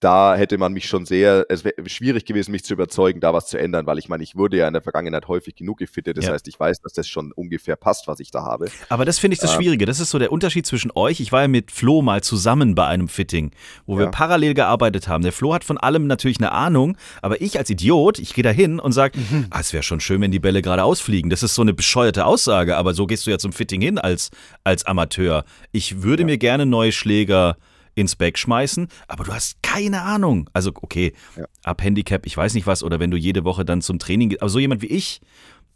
da 0.00 0.34
hätte 0.34 0.56
man 0.56 0.72
mich 0.72 0.86
schon 0.86 1.04
sehr, 1.04 1.44
es 1.50 1.62
wäre 1.64 1.74
schwierig 1.86 2.24
gewesen, 2.24 2.52
mich 2.52 2.64
zu 2.64 2.72
überzeugen, 2.72 3.20
da 3.20 3.34
was 3.34 3.46
zu 3.48 3.58
ändern, 3.58 3.84
weil 3.86 3.98
ich 3.98 4.08
meine, 4.08 4.22
ich 4.22 4.34
wurde 4.34 4.56
ja 4.56 4.66
in 4.66 4.72
der 4.72 4.80
Vergangenheit 4.82 5.28
häufig 5.28 5.54
genug 5.56 5.78
gefittet. 5.78 6.16
Das 6.16 6.24
Ja. 6.24 6.32
heißt, 6.32 6.48
ich 6.48 6.58
weiß, 6.58 6.80
dass 6.80 6.94
das 6.94 7.06
schon 7.06 7.32
ungefähr 7.32 7.76
passt, 7.76 8.08
was 8.08 8.18
ich 8.18 8.30
da 8.30 8.42
habe. 8.42 8.68
Aber 8.88 9.04
das 9.04 9.18
finde 9.18 9.34
ich 9.34 9.40
das 9.40 9.52
Ähm. 9.52 9.56
Schwierige. 9.60 9.84
Das 9.84 10.00
ist 10.00 10.08
so 10.10 10.18
der 10.18 10.32
Unterschied 10.32 10.64
zwischen 10.66 10.90
euch. 10.94 11.20
Ich 11.20 11.32
war 11.32 11.42
ja 11.42 11.48
mit 11.48 11.70
Flo 11.70 12.00
mal 12.00 12.22
zusammen 12.22 12.74
bei 12.74 12.86
einem 12.86 13.08
Fitting, 13.08 13.50
wo 13.86 13.98
wir 13.98 14.04
Ja. 14.06 14.10
parallel 14.10 14.54
gearbeitet 14.54 15.06
haben. 15.06 15.22
Der 15.22 15.32
Flo 15.32 15.52
hat 15.52 15.64
von 15.64 15.76
allem 15.76 16.06
natürlich 16.06 16.38
eine 16.38 16.52
Ahnung, 16.52 16.96
aber 17.20 17.40
ich 17.42 17.58
als 17.58 17.68
Idiot, 17.68 18.18
ich 18.18 18.32
gehe 18.32 18.42
da 18.44 18.50
hin 18.50 18.80
und 18.80 18.92
sage, 18.92 19.18
Mhm. 19.18 19.48
ah, 19.50 19.60
es 19.60 19.72
wäre 19.74 19.82
schon 19.82 20.00
schön, 20.00 20.20
wenn 20.22 20.30
die 20.30 20.38
Bälle 20.40 20.62
gerade 20.62 20.82
ausfliegen. 20.82 21.28
Das 21.30 21.42
ist 21.42 21.54
so 21.54 21.60
eine 21.62 21.74
bescheuerte 21.74 22.24
Aussage, 22.24 22.76
aber 22.78 22.94
so 22.94 23.06
gehst 23.06 23.26
du 23.26 23.30
ja 23.30 23.38
zum 23.38 23.52
Fitting 23.52 23.82
hin 23.82 23.98
als, 23.98 24.30
als 24.64 24.86
Amateur. 24.86 25.44
Ich 25.72 26.02
würde 26.02 26.24
mir 26.24 26.38
gerne 26.38 26.64
neue 26.64 26.92
Schläger 26.92 27.56
ins 28.00 28.16
Back 28.16 28.38
schmeißen, 28.38 28.88
aber 29.08 29.24
du 29.24 29.32
hast 29.32 29.62
keine 29.62 30.02
Ahnung. 30.02 30.48
Also, 30.52 30.72
okay, 30.74 31.12
Ja. 31.36 31.44
ab 31.62 31.82
Handicap, 31.82 32.26
ich 32.26 32.36
weiß 32.36 32.54
nicht 32.54 32.66
was, 32.66 32.82
oder 32.82 32.98
wenn 33.00 33.10
du 33.10 33.16
jede 33.16 33.44
Woche 33.44 33.64
dann 33.64 33.82
zum 33.82 33.98
Training 33.98 34.30
gehst, 34.30 34.42
aber 34.42 34.48
so 34.50 34.58
jemand 34.58 34.82
wie 34.82 34.86
ich, 34.86 35.20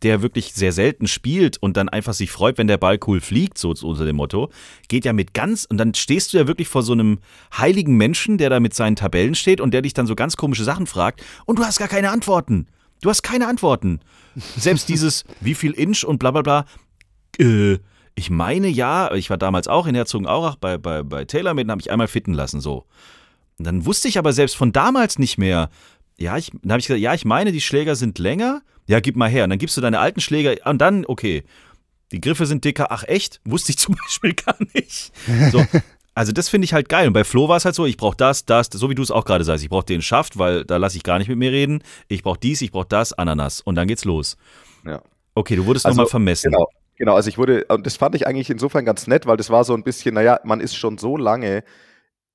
der 0.02 0.20
wirklich 0.22 0.52
sehr 0.52 0.72
selten 0.72 1.06
spielt 1.06 1.56
und 1.62 1.76
dann 1.76 1.88
einfach 1.88 2.12
sich 2.12 2.30
freut, 2.30 2.58
wenn 2.58 2.66
der 2.66 2.76
Ball 2.76 2.98
cool 3.06 3.20
fliegt, 3.20 3.56
so 3.56 3.72
unter 3.82 4.04
dem 4.04 4.16
Motto, 4.16 4.50
geht 4.88 5.04
ja 5.04 5.12
mit 5.12 5.32
ganz, 5.34 5.64
und 5.64 5.78
dann 5.78 5.94
stehst 5.94 6.32
du 6.32 6.36
ja 6.38 6.46
wirklich 6.46 6.68
vor 6.68 6.82
so 6.82 6.92
einem 6.92 7.20
heiligen 7.56 7.96
Menschen, 7.96 8.36
der 8.36 8.50
da 8.50 8.60
mit 8.60 8.74
seinen 8.74 8.96
Tabellen 8.96 9.34
steht 9.34 9.60
und 9.60 9.72
der 9.72 9.82
dich 9.82 9.94
dann 9.94 10.06
so 10.06 10.14
ganz 10.14 10.36
komische 10.36 10.64
Sachen 10.64 10.86
fragt 10.86 11.22
und 11.46 11.58
du 11.58 11.64
hast 11.64 11.78
gar 11.78 11.88
keine 11.88 12.10
Antworten. 12.10 12.66
Du 13.00 13.08
hast 13.08 13.22
keine 13.22 13.46
Antworten. 13.46 14.00
Selbst 14.56 14.88
dieses, 14.88 15.24
wie 15.40 15.54
viel 15.54 15.72
Inch 15.72 16.04
und 16.04 16.18
bla 16.18 16.30
bla 16.32 16.42
bla, 16.42 16.64
äh, 17.38 17.78
ich 18.14 18.30
meine 18.30 18.68
ja, 18.68 19.12
ich 19.12 19.30
war 19.30 19.38
damals 19.38 19.68
auch 19.68 19.86
in 19.86 19.94
Herzogenaurach 19.94 20.56
bei, 20.56 20.78
bei, 20.78 21.02
bei 21.02 21.24
TaylorMade 21.24 21.66
und 21.66 21.70
habe 21.70 21.80
ich 21.80 21.90
einmal 21.90 22.08
fitten 22.08 22.32
lassen, 22.32 22.60
so. 22.60 22.84
Und 23.58 23.66
dann 23.66 23.86
wusste 23.86 24.08
ich 24.08 24.18
aber 24.18 24.32
selbst 24.32 24.56
von 24.56 24.72
damals 24.72 25.18
nicht 25.18 25.38
mehr, 25.38 25.70
ja, 26.18 26.36
ich, 26.36 26.50
dann 26.62 26.72
habe 26.72 26.80
ich 26.80 26.86
gesagt, 26.86 27.00
ja, 27.02 27.14
ich 27.14 27.24
meine, 27.24 27.52
die 27.52 27.60
Schläger 27.60 27.96
sind 27.96 28.18
länger. 28.18 28.62
Ja, 28.86 29.00
gib 29.00 29.16
mal 29.16 29.28
her. 29.30 29.44
Und 29.44 29.50
dann 29.50 29.58
gibst 29.58 29.76
du 29.76 29.80
deine 29.80 29.98
alten 29.98 30.20
Schläger 30.20 30.54
und 30.66 30.78
dann, 30.78 31.04
okay, 31.06 31.44
die 32.12 32.20
Griffe 32.20 32.46
sind 32.46 32.64
dicker. 32.64 32.88
Ach 32.90 33.04
echt? 33.04 33.40
Wusste 33.44 33.72
ich 33.72 33.78
zum 33.78 33.96
Beispiel 33.96 34.34
gar 34.34 34.56
nicht. 34.74 35.12
So. 35.50 35.64
Also 36.14 36.30
das 36.30 36.48
finde 36.48 36.66
ich 36.66 36.72
halt 36.72 36.88
geil. 36.88 37.08
Und 37.08 37.12
bei 37.12 37.24
Flo 37.24 37.48
war 37.48 37.56
es 37.56 37.64
halt 37.64 37.74
so, 37.74 37.86
ich 37.86 37.96
brauche 37.96 38.16
das, 38.16 38.44
das, 38.44 38.68
so 38.72 38.88
wie 38.90 38.94
du 38.94 39.02
es 39.02 39.10
auch 39.10 39.24
gerade 39.24 39.42
sagst. 39.42 39.64
Ich 39.64 39.70
brauche 39.70 39.86
den 39.86 40.02
Schaft, 40.02 40.38
weil 40.38 40.64
da 40.64 40.76
lasse 40.76 40.96
ich 40.96 41.02
gar 41.02 41.18
nicht 41.18 41.28
mit 41.28 41.38
mir 41.38 41.50
reden. 41.50 41.82
Ich 42.08 42.22
brauche 42.22 42.38
dies, 42.38 42.62
ich 42.62 42.70
brauche 42.70 42.86
das, 42.88 43.12
Ananas. 43.12 43.60
Und 43.60 43.74
dann 43.74 43.88
geht's 43.88 44.04
los. 44.04 44.36
Ja. 44.84 45.02
Okay, 45.34 45.56
du 45.56 45.66
wurdest 45.66 45.86
Also, 45.86 45.96
nochmal 45.96 46.10
vermessen. 46.10 46.52
Genau, 46.52 46.68
genau. 46.96 47.14
Also 47.14 47.28
ich 47.28 47.38
wurde, 47.38 47.64
und 47.68 47.86
das 47.86 47.96
fand 47.96 48.14
ich 48.14 48.26
eigentlich 48.26 48.50
insofern 48.50 48.84
ganz 48.84 49.06
nett, 49.06 49.26
weil 49.26 49.36
das 49.36 49.50
war 49.50 49.64
so 49.64 49.74
ein 49.74 49.84
bisschen, 49.84 50.14
naja, 50.14 50.40
man 50.44 50.60
ist 50.60 50.74
schon 50.76 50.98
so 50.98 51.16
lange, 51.16 51.64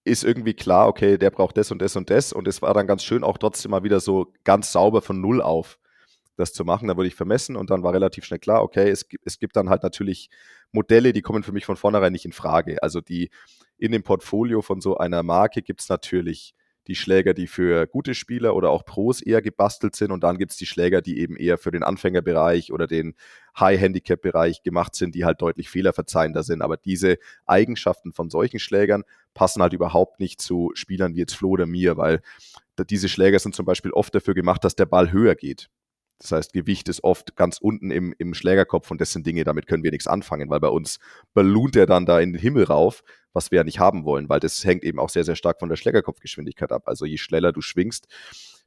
ist 0.03 0.23
irgendwie 0.23 0.53
klar, 0.53 0.87
okay, 0.87 1.17
der 1.17 1.31
braucht 1.31 1.57
das 1.57 1.71
und 1.71 1.81
das 1.81 1.95
und 1.95 2.09
das. 2.09 2.33
Und 2.33 2.47
es 2.47 2.61
war 2.61 2.73
dann 2.73 2.87
ganz 2.87 3.03
schön, 3.03 3.23
auch 3.23 3.37
trotzdem 3.37 3.71
mal 3.71 3.83
wieder 3.83 3.99
so 3.99 4.33
ganz 4.43 4.71
sauber 4.71 5.01
von 5.01 5.21
Null 5.21 5.41
auf 5.41 5.79
das 6.37 6.53
zu 6.53 6.63
machen. 6.65 6.87
Da 6.87 6.97
wurde 6.97 7.07
ich 7.07 7.15
vermessen 7.15 7.55
und 7.55 7.69
dann 7.69 7.83
war 7.83 7.93
relativ 7.93 8.25
schnell 8.25 8.39
klar, 8.39 8.63
okay, 8.63 8.89
es 8.89 9.05
es 9.25 9.39
gibt 9.39 9.55
dann 9.55 9.69
halt 9.69 9.83
natürlich 9.83 10.29
Modelle, 10.71 11.13
die 11.13 11.21
kommen 11.21 11.43
für 11.43 11.51
mich 11.51 11.65
von 11.65 11.75
vornherein 11.75 12.13
nicht 12.13 12.25
in 12.25 12.31
Frage. 12.31 12.81
Also 12.81 13.01
die 13.01 13.29
in 13.77 13.91
dem 13.91 14.03
Portfolio 14.03 14.61
von 14.61 14.81
so 14.81 14.97
einer 14.97 15.23
Marke 15.23 15.61
gibt 15.61 15.81
es 15.81 15.89
natürlich 15.89 16.53
die 16.87 16.95
Schläger, 16.95 17.33
die 17.33 17.47
für 17.47 17.85
gute 17.87 18.15
Spieler 18.15 18.55
oder 18.55 18.69
auch 18.69 18.83
Pros 18.85 19.21
eher 19.21 19.41
gebastelt 19.41 19.95
sind. 19.95 20.11
Und 20.11 20.23
dann 20.23 20.37
gibt 20.37 20.51
es 20.51 20.57
die 20.57 20.65
Schläger, 20.65 21.01
die 21.01 21.19
eben 21.19 21.35
eher 21.35 21.57
für 21.57 21.71
den 21.71 21.83
Anfängerbereich 21.83 22.71
oder 22.71 22.87
den 22.87 23.15
High-Handicap-Bereich 23.59 24.63
gemacht 24.63 24.95
sind, 24.95 25.15
die 25.15 25.25
halt 25.25 25.41
deutlich 25.41 25.69
fehlerverzeihender 25.69 26.43
sind. 26.43 26.61
Aber 26.61 26.77
diese 26.77 27.17
Eigenschaften 27.45 28.11
von 28.11 28.29
solchen 28.29 28.59
Schlägern 28.59 29.03
passen 29.33 29.61
halt 29.61 29.73
überhaupt 29.73 30.19
nicht 30.19 30.41
zu 30.41 30.71
Spielern 30.73 31.15
wie 31.15 31.19
jetzt 31.19 31.35
Flo 31.35 31.49
oder 31.49 31.65
mir, 31.65 31.97
weil 31.97 32.21
diese 32.89 33.09
Schläger 33.09 33.39
sind 33.39 33.55
zum 33.55 33.65
Beispiel 33.65 33.91
oft 33.91 34.15
dafür 34.15 34.33
gemacht, 34.33 34.63
dass 34.63 34.75
der 34.75 34.85
Ball 34.85 35.11
höher 35.11 35.35
geht. 35.35 35.69
Das 36.19 36.33
heißt, 36.33 36.53
Gewicht 36.53 36.89
ist 36.89 37.03
oft 37.03 37.35
ganz 37.37 37.59
unten 37.59 37.91
im, 37.91 38.13
im 38.17 38.33
Schlägerkopf 38.33 38.91
und 38.91 38.99
das 38.99 39.13
sind 39.13 39.25
Dinge, 39.25 39.45
damit 39.45 39.67
können 39.67 39.83
wir 39.83 39.91
nichts 39.91 40.07
anfangen, 40.07 40.49
weil 40.49 40.59
bei 40.59 40.67
uns 40.67 40.99
balloont 41.33 41.77
er 41.77 41.85
dann 41.85 42.05
da 42.05 42.19
in 42.19 42.33
den 42.33 42.41
Himmel 42.41 42.65
rauf, 42.65 43.03
was 43.33 43.51
wir 43.51 43.57
ja 43.57 43.63
nicht 43.63 43.79
haben 43.79 44.05
wollen, 44.05 44.29
weil 44.29 44.39
das 44.39 44.63
hängt 44.63 44.83
eben 44.83 44.99
auch 44.99 45.09
sehr, 45.09 45.23
sehr 45.23 45.35
stark 45.35 45.59
von 45.59 45.69
der 45.69 45.75
Schlägerkopfgeschwindigkeit 45.75 46.71
ab. 46.71 46.83
Also 46.85 47.05
je 47.05 47.17
schneller 47.17 47.51
du 47.51 47.61
schwingst, 47.61 48.07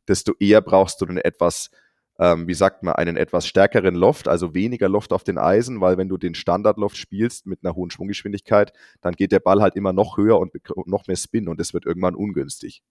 desto 0.09 0.33
eher 0.38 0.61
brauchst 0.61 1.01
du 1.01 1.07
einen 1.07 1.18
etwas, 1.18 1.70
ähm, 2.18 2.46
wie 2.46 2.55
sagt 2.55 2.83
man, 2.83 2.94
einen 2.94 3.16
etwas 3.16 3.46
stärkeren 3.46 3.94
Loft, 3.94 4.29
also 4.29 4.55
weniger 4.55 4.88
Loft 4.88 5.12
auf 5.12 5.25
den 5.25 5.38
Eisen, 5.38 5.81
weil 5.81 5.98
wenn 5.98 6.09
du 6.09 6.16
den 6.16 6.35
Standardloft 6.35 6.96
spielst 6.96 7.46
mit 7.46 7.61
einer 7.64 7.75
hohen 7.75 7.90
Schwunggeschwindigkeit, 7.90 8.72
dann 9.01 9.14
geht 9.14 9.33
der 9.33 9.40
Ball 9.40 9.61
halt 9.61 9.77
immer 9.77 9.92
noch 9.92 10.16
höher 10.16 10.38
und 10.38 10.53
noch 10.87 11.07
mehr 11.07 11.16
Spin 11.16 11.48
und 11.48 11.59
das 11.59 11.75
wird 11.75 11.87
irgendwann 11.87 12.14
ungünstig. 12.14 12.83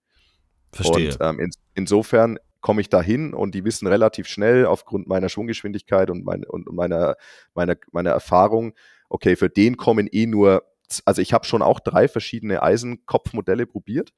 Verstehe. 0.72 1.12
Und 1.12 1.18
ähm, 1.22 1.40
in, 1.40 1.52
insofern 1.76 2.38
komme 2.62 2.82
ich 2.82 2.90
da 2.90 3.02
hin 3.02 3.34
und 3.34 3.56
die 3.56 3.66
wissen 3.66 3.88
relativ 3.88 4.28
schnell 4.28 4.66
aufgrund 4.66 5.08
meiner 5.08 5.30
Schwunggeschwindigkeit 5.30 6.10
und, 6.10 6.24
mein, 6.24 6.44
und 6.44 6.72
meiner, 6.72 7.16
meiner, 7.56 7.76
meiner 7.92 8.12
Erfahrung, 8.12 8.74
okay, 9.10 9.36
für 9.36 9.50
den 9.50 9.78
kommen 9.78 10.08
eh 10.12 10.28
nur, 10.28 10.64
also 11.06 11.22
ich 11.22 11.34
habe 11.34 11.46
schon 11.46 11.62
auch 11.62 11.80
drei 11.80 12.08
verschiedene 12.08 12.62
Eisenkopfmodelle 12.62 13.66
probiert, 13.66 14.12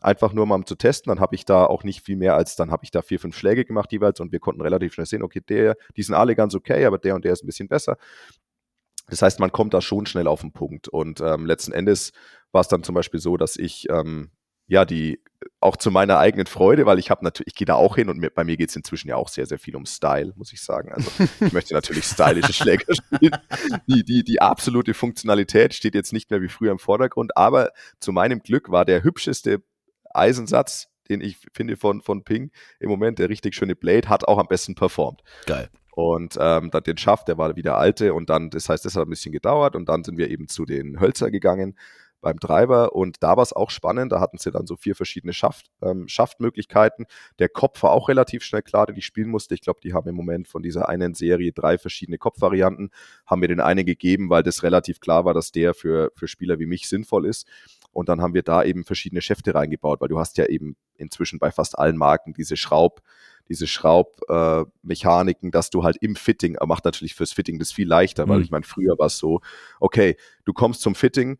einfach 0.00 0.32
nur 0.32 0.46
mal 0.46 0.56
um 0.56 0.66
zu 0.66 0.74
testen. 0.74 1.10
Dann 1.10 1.20
habe 1.20 1.34
ich 1.34 1.44
da 1.44 1.64
auch 1.64 1.84
nicht 1.84 2.04
viel 2.04 2.16
mehr 2.16 2.34
als, 2.34 2.56
dann 2.56 2.70
habe 2.70 2.84
ich 2.84 2.90
da 2.90 3.02
vier, 3.02 3.20
fünf 3.20 3.36
Schläge 3.36 3.64
gemacht 3.64 3.92
jeweils 3.92 4.20
und 4.20 4.32
wir 4.32 4.40
konnten 4.40 4.60
relativ 4.60 4.94
schnell 4.94 5.06
sehen, 5.06 5.22
okay, 5.22 5.40
der, 5.40 5.76
die 5.96 6.02
sind 6.02 6.14
alle 6.14 6.34
ganz 6.34 6.54
okay, 6.54 6.84
aber 6.84 6.98
der 6.98 7.14
und 7.14 7.24
der 7.24 7.32
ist 7.32 7.42
ein 7.42 7.46
bisschen 7.46 7.68
besser. 7.68 7.96
Das 9.08 9.22
heißt, 9.22 9.38
man 9.38 9.52
kommt 9.52 9.72
da 9.72 9.80
schon 9.80 10.06
schnell 10.06 10.26
auf 10.26 10.40
den 10.40 10.52
Punkt. 10.52 10.88
Und 10.88 11.20
ähm, 11.20 11.46
letzten 11.46 11.72
Endes 11.72 12.12
war 12.52 12.60
es 12.60 12.68
dann 12.68 12.82
zum 12.82 12.94
Beispiel 12.94 13.20
so, 13.20 13.36
dass 13.36 13.56
ich 13.56 13.88
ähm, 13.88 14.30
ja 14.66 14.84
die 14.84 15.20
auch 15.60 15.76
zu 15.76 15.90
meiner 15.90 16.18
eigenen 16.18 16.46
Freude, 16.46 16.86
weil 16.86 16.98
ich 16.98 17.10
habe 17.10 17.24
natürlich, 17.24 17.48
ich 17.48 17.54
gehe 17.54 17.66
da 17.66 17.74
auch 17.74 17.96
hin 17.96 18.08
und 18.08 18.18
mir, 18.18 18.30
bei 18.30 18.44
mir 18.44 18.56
geht 18.56 18.70
es 18.70 18.76
inzwischen 18.76 19.08
ja 19.08 19.16
auch 19.16 19.28
sehr, 19.28 19.46
sehr 19.46 19.58
viel 19.58 19.76
um 19.76 19.86
Style, 19.86 20.32
muss 20.36 20.52
ich 20.52 20.62
sagen. 20.62 20.92
Also 20.92 21.10
ich 21.40 21.52
möchte 21.52 21.74
natürlich 21.74 22.04
stylische 22.04 22.52
Schläger 22.52 22.94
spielen. 22.94 23.36
Die, 23.86 24.04
die, 24.04 24.24
die 24.24 24.40
absolute 24.40 24.94
Funktionalität 24.94 25.74
steht 25.74 25.94
jetzt 25.94 26.12
nicht 26.12 26.30
mehr 26.30 26.42
wie 26.42 26.48
früher 26.48 26.72
im 26.72 26.78
Vordergrund, 26.78 27.36
aber 27.36 27.70
zu 28.00 28.12
meinem 28.12 28.40
Glück 28.40 28.70
war 28.70 28.84
der 28.84 29.02
hübscheste 29.02 29.62
Eisensatz, 30.12 30.88
den 31.08 31.20
ich 31.20 31.38
finde 31.52 31.76
von, 31.76 32.02
von 32.02 32.24
Ping 32.24 32.50
im 32.80 32.88
Moment, 32.88 33.18
der 33.18 33.28
richtig 33.28 33.54
schöne 33.54 33.76
Blade, 33.76 34.08
hat 34.08 34.26
auch 34.26 34.38
am 34.38 34.48
besten 34.48 34.74
performt. 34.74 35.22
Geil. 35.46 35.68
Und 35.92 36.36
ähm, 36.38 36.70
dann 36.70 36.82
den 36.82 36.98
Schaft, 36.98 37.28
der 37.28 37.38
war 37.38 37.56
wieder 37.56 37.78
alte 37.78 38.12
und 38.12 38.28
dann, 38.28 38.50
das 38.50 38.68
heißt, 38.68 38.84
das 38.84 38.96
hat 38.96 39.06
ein 39.06 39.10
bisschen 39.10 39.32
gedauert 39.32 39.74
und 39.74 39.88
dann 39.88 40.04
sind 40.04 40.18
wir 40.18 40.30
eben 40.30 40.46
zu 40.48 40.66
den 40.66 41.00
Hölzer 41.00 41.30
gegangen 41.30 41.78
beim 42.20 42.40
Treiber 42.40 42.94
und 42.94 43.22
da 43.22 43.36
war 43.36 43.42
es 43.42 43.52
auch 43.52 43.70
spannend, 43.70 44.12
da 44.12 44.20
hatten 44.20 44.38
sie 44.38 44.50
dann 44.50 44.66
so 44.66 44.76
vier 44.76 44.96
verschiedene 44.96 45.32
Schaft, 45.32 45.66
ähm, 45.82 46.08
Schaftmöglichkeiten. 46.08 47.06
Der 47.38 47.48
Kopf 47.48 47.82
war 47.82 47.92
auch 47.92 48.08
relativ 48.08 48.42
schnell 48.42 48.62
klar, 48.62 48.86
den 48.86 48.96
ich 48.96 49.06
spielen 49.06 49.28
musste. 49.28 49.54
Ich 49.54 49.60
glaube, 49.60 49.80
die 49.82 49.92
haben 49.94 50.08
im 50.08 50.14
Moment 50.14 50.48
von 50.48 50.62
dieser 50.62 50.88
einen 50.88 51.14
Serie 51.14 51.52
drei 51.52 51.78
verschiedene 51.78 52.18
Kopfvarianten, 52.18 52.90
haben 53.26 53.40
mir 53.40 53.48
den 53.48 53.60
einen 53.60 53.86
gegeben, 53.86 54.30
weil 54.30 54.42
das 54.42 54.62
relativ 54.62 55.00
klar 55.00 55.24
war, 55.24 55.34
dass 55.34 55.52
der 55.52 55.74
für, 55.74 56.10
für 56.16 56.26
Spieler 56.28 56.58
wie 56.58 56.66
mich 56.66 56.88
sinnvoll 56.88 57.26
ist. 57.26 57.46
Und 57.92 58.08
dann 58.08 58.20
haben 58.20 58.34
wir 58.34 58.42
da 58.42 58.62
eben 58.62 58.84
verschiedene 58.84 59.22
Schäfte 59.22 59.54
reingebaut, 59.54 60.00
weil 60.00 60.08
du 60.08 60.18
hast 60.18 60.36
ja 60.36 60.46
eben 60.46 60.76
inzwischen 60.96 61.38
bei 61.38 61.50
fast 61.50 61.78
allen 61.78 61.96
Marken 61.96 62.34
diese 62.34 62.56
Schraub, 62.56 63.00
diese 63.48 63.66
Schraubmechaniken, 63.66 65.48
äh, 65.48 65.52
dass 65.52 65.70
du 65.70 65.84
halt 65.84 65.96
im 66.00 66.16
Fitting, 66.16 66.56
macht 66.66 66.84
natürlich 66.84 67.14
fürs 67.14 67.32
Fitting 67.32 67.58
das 67.58 67.72
viel 67.72 67.88
leichter, 67.88 68.28
weil 68.28 68.38
Mhm. 68.38 68.44
ich 68.44 68.50
meine, 68.50 68.64
früher 68.64 68.98
war 68.98 69.06
es 69.06 69.18
so, 69.18 69.40
okay, 69.80 70.16
du 70.44 70.52
kommst 70.52 70.80
zum 70.80 70.94
Fitting, 70.94 71.38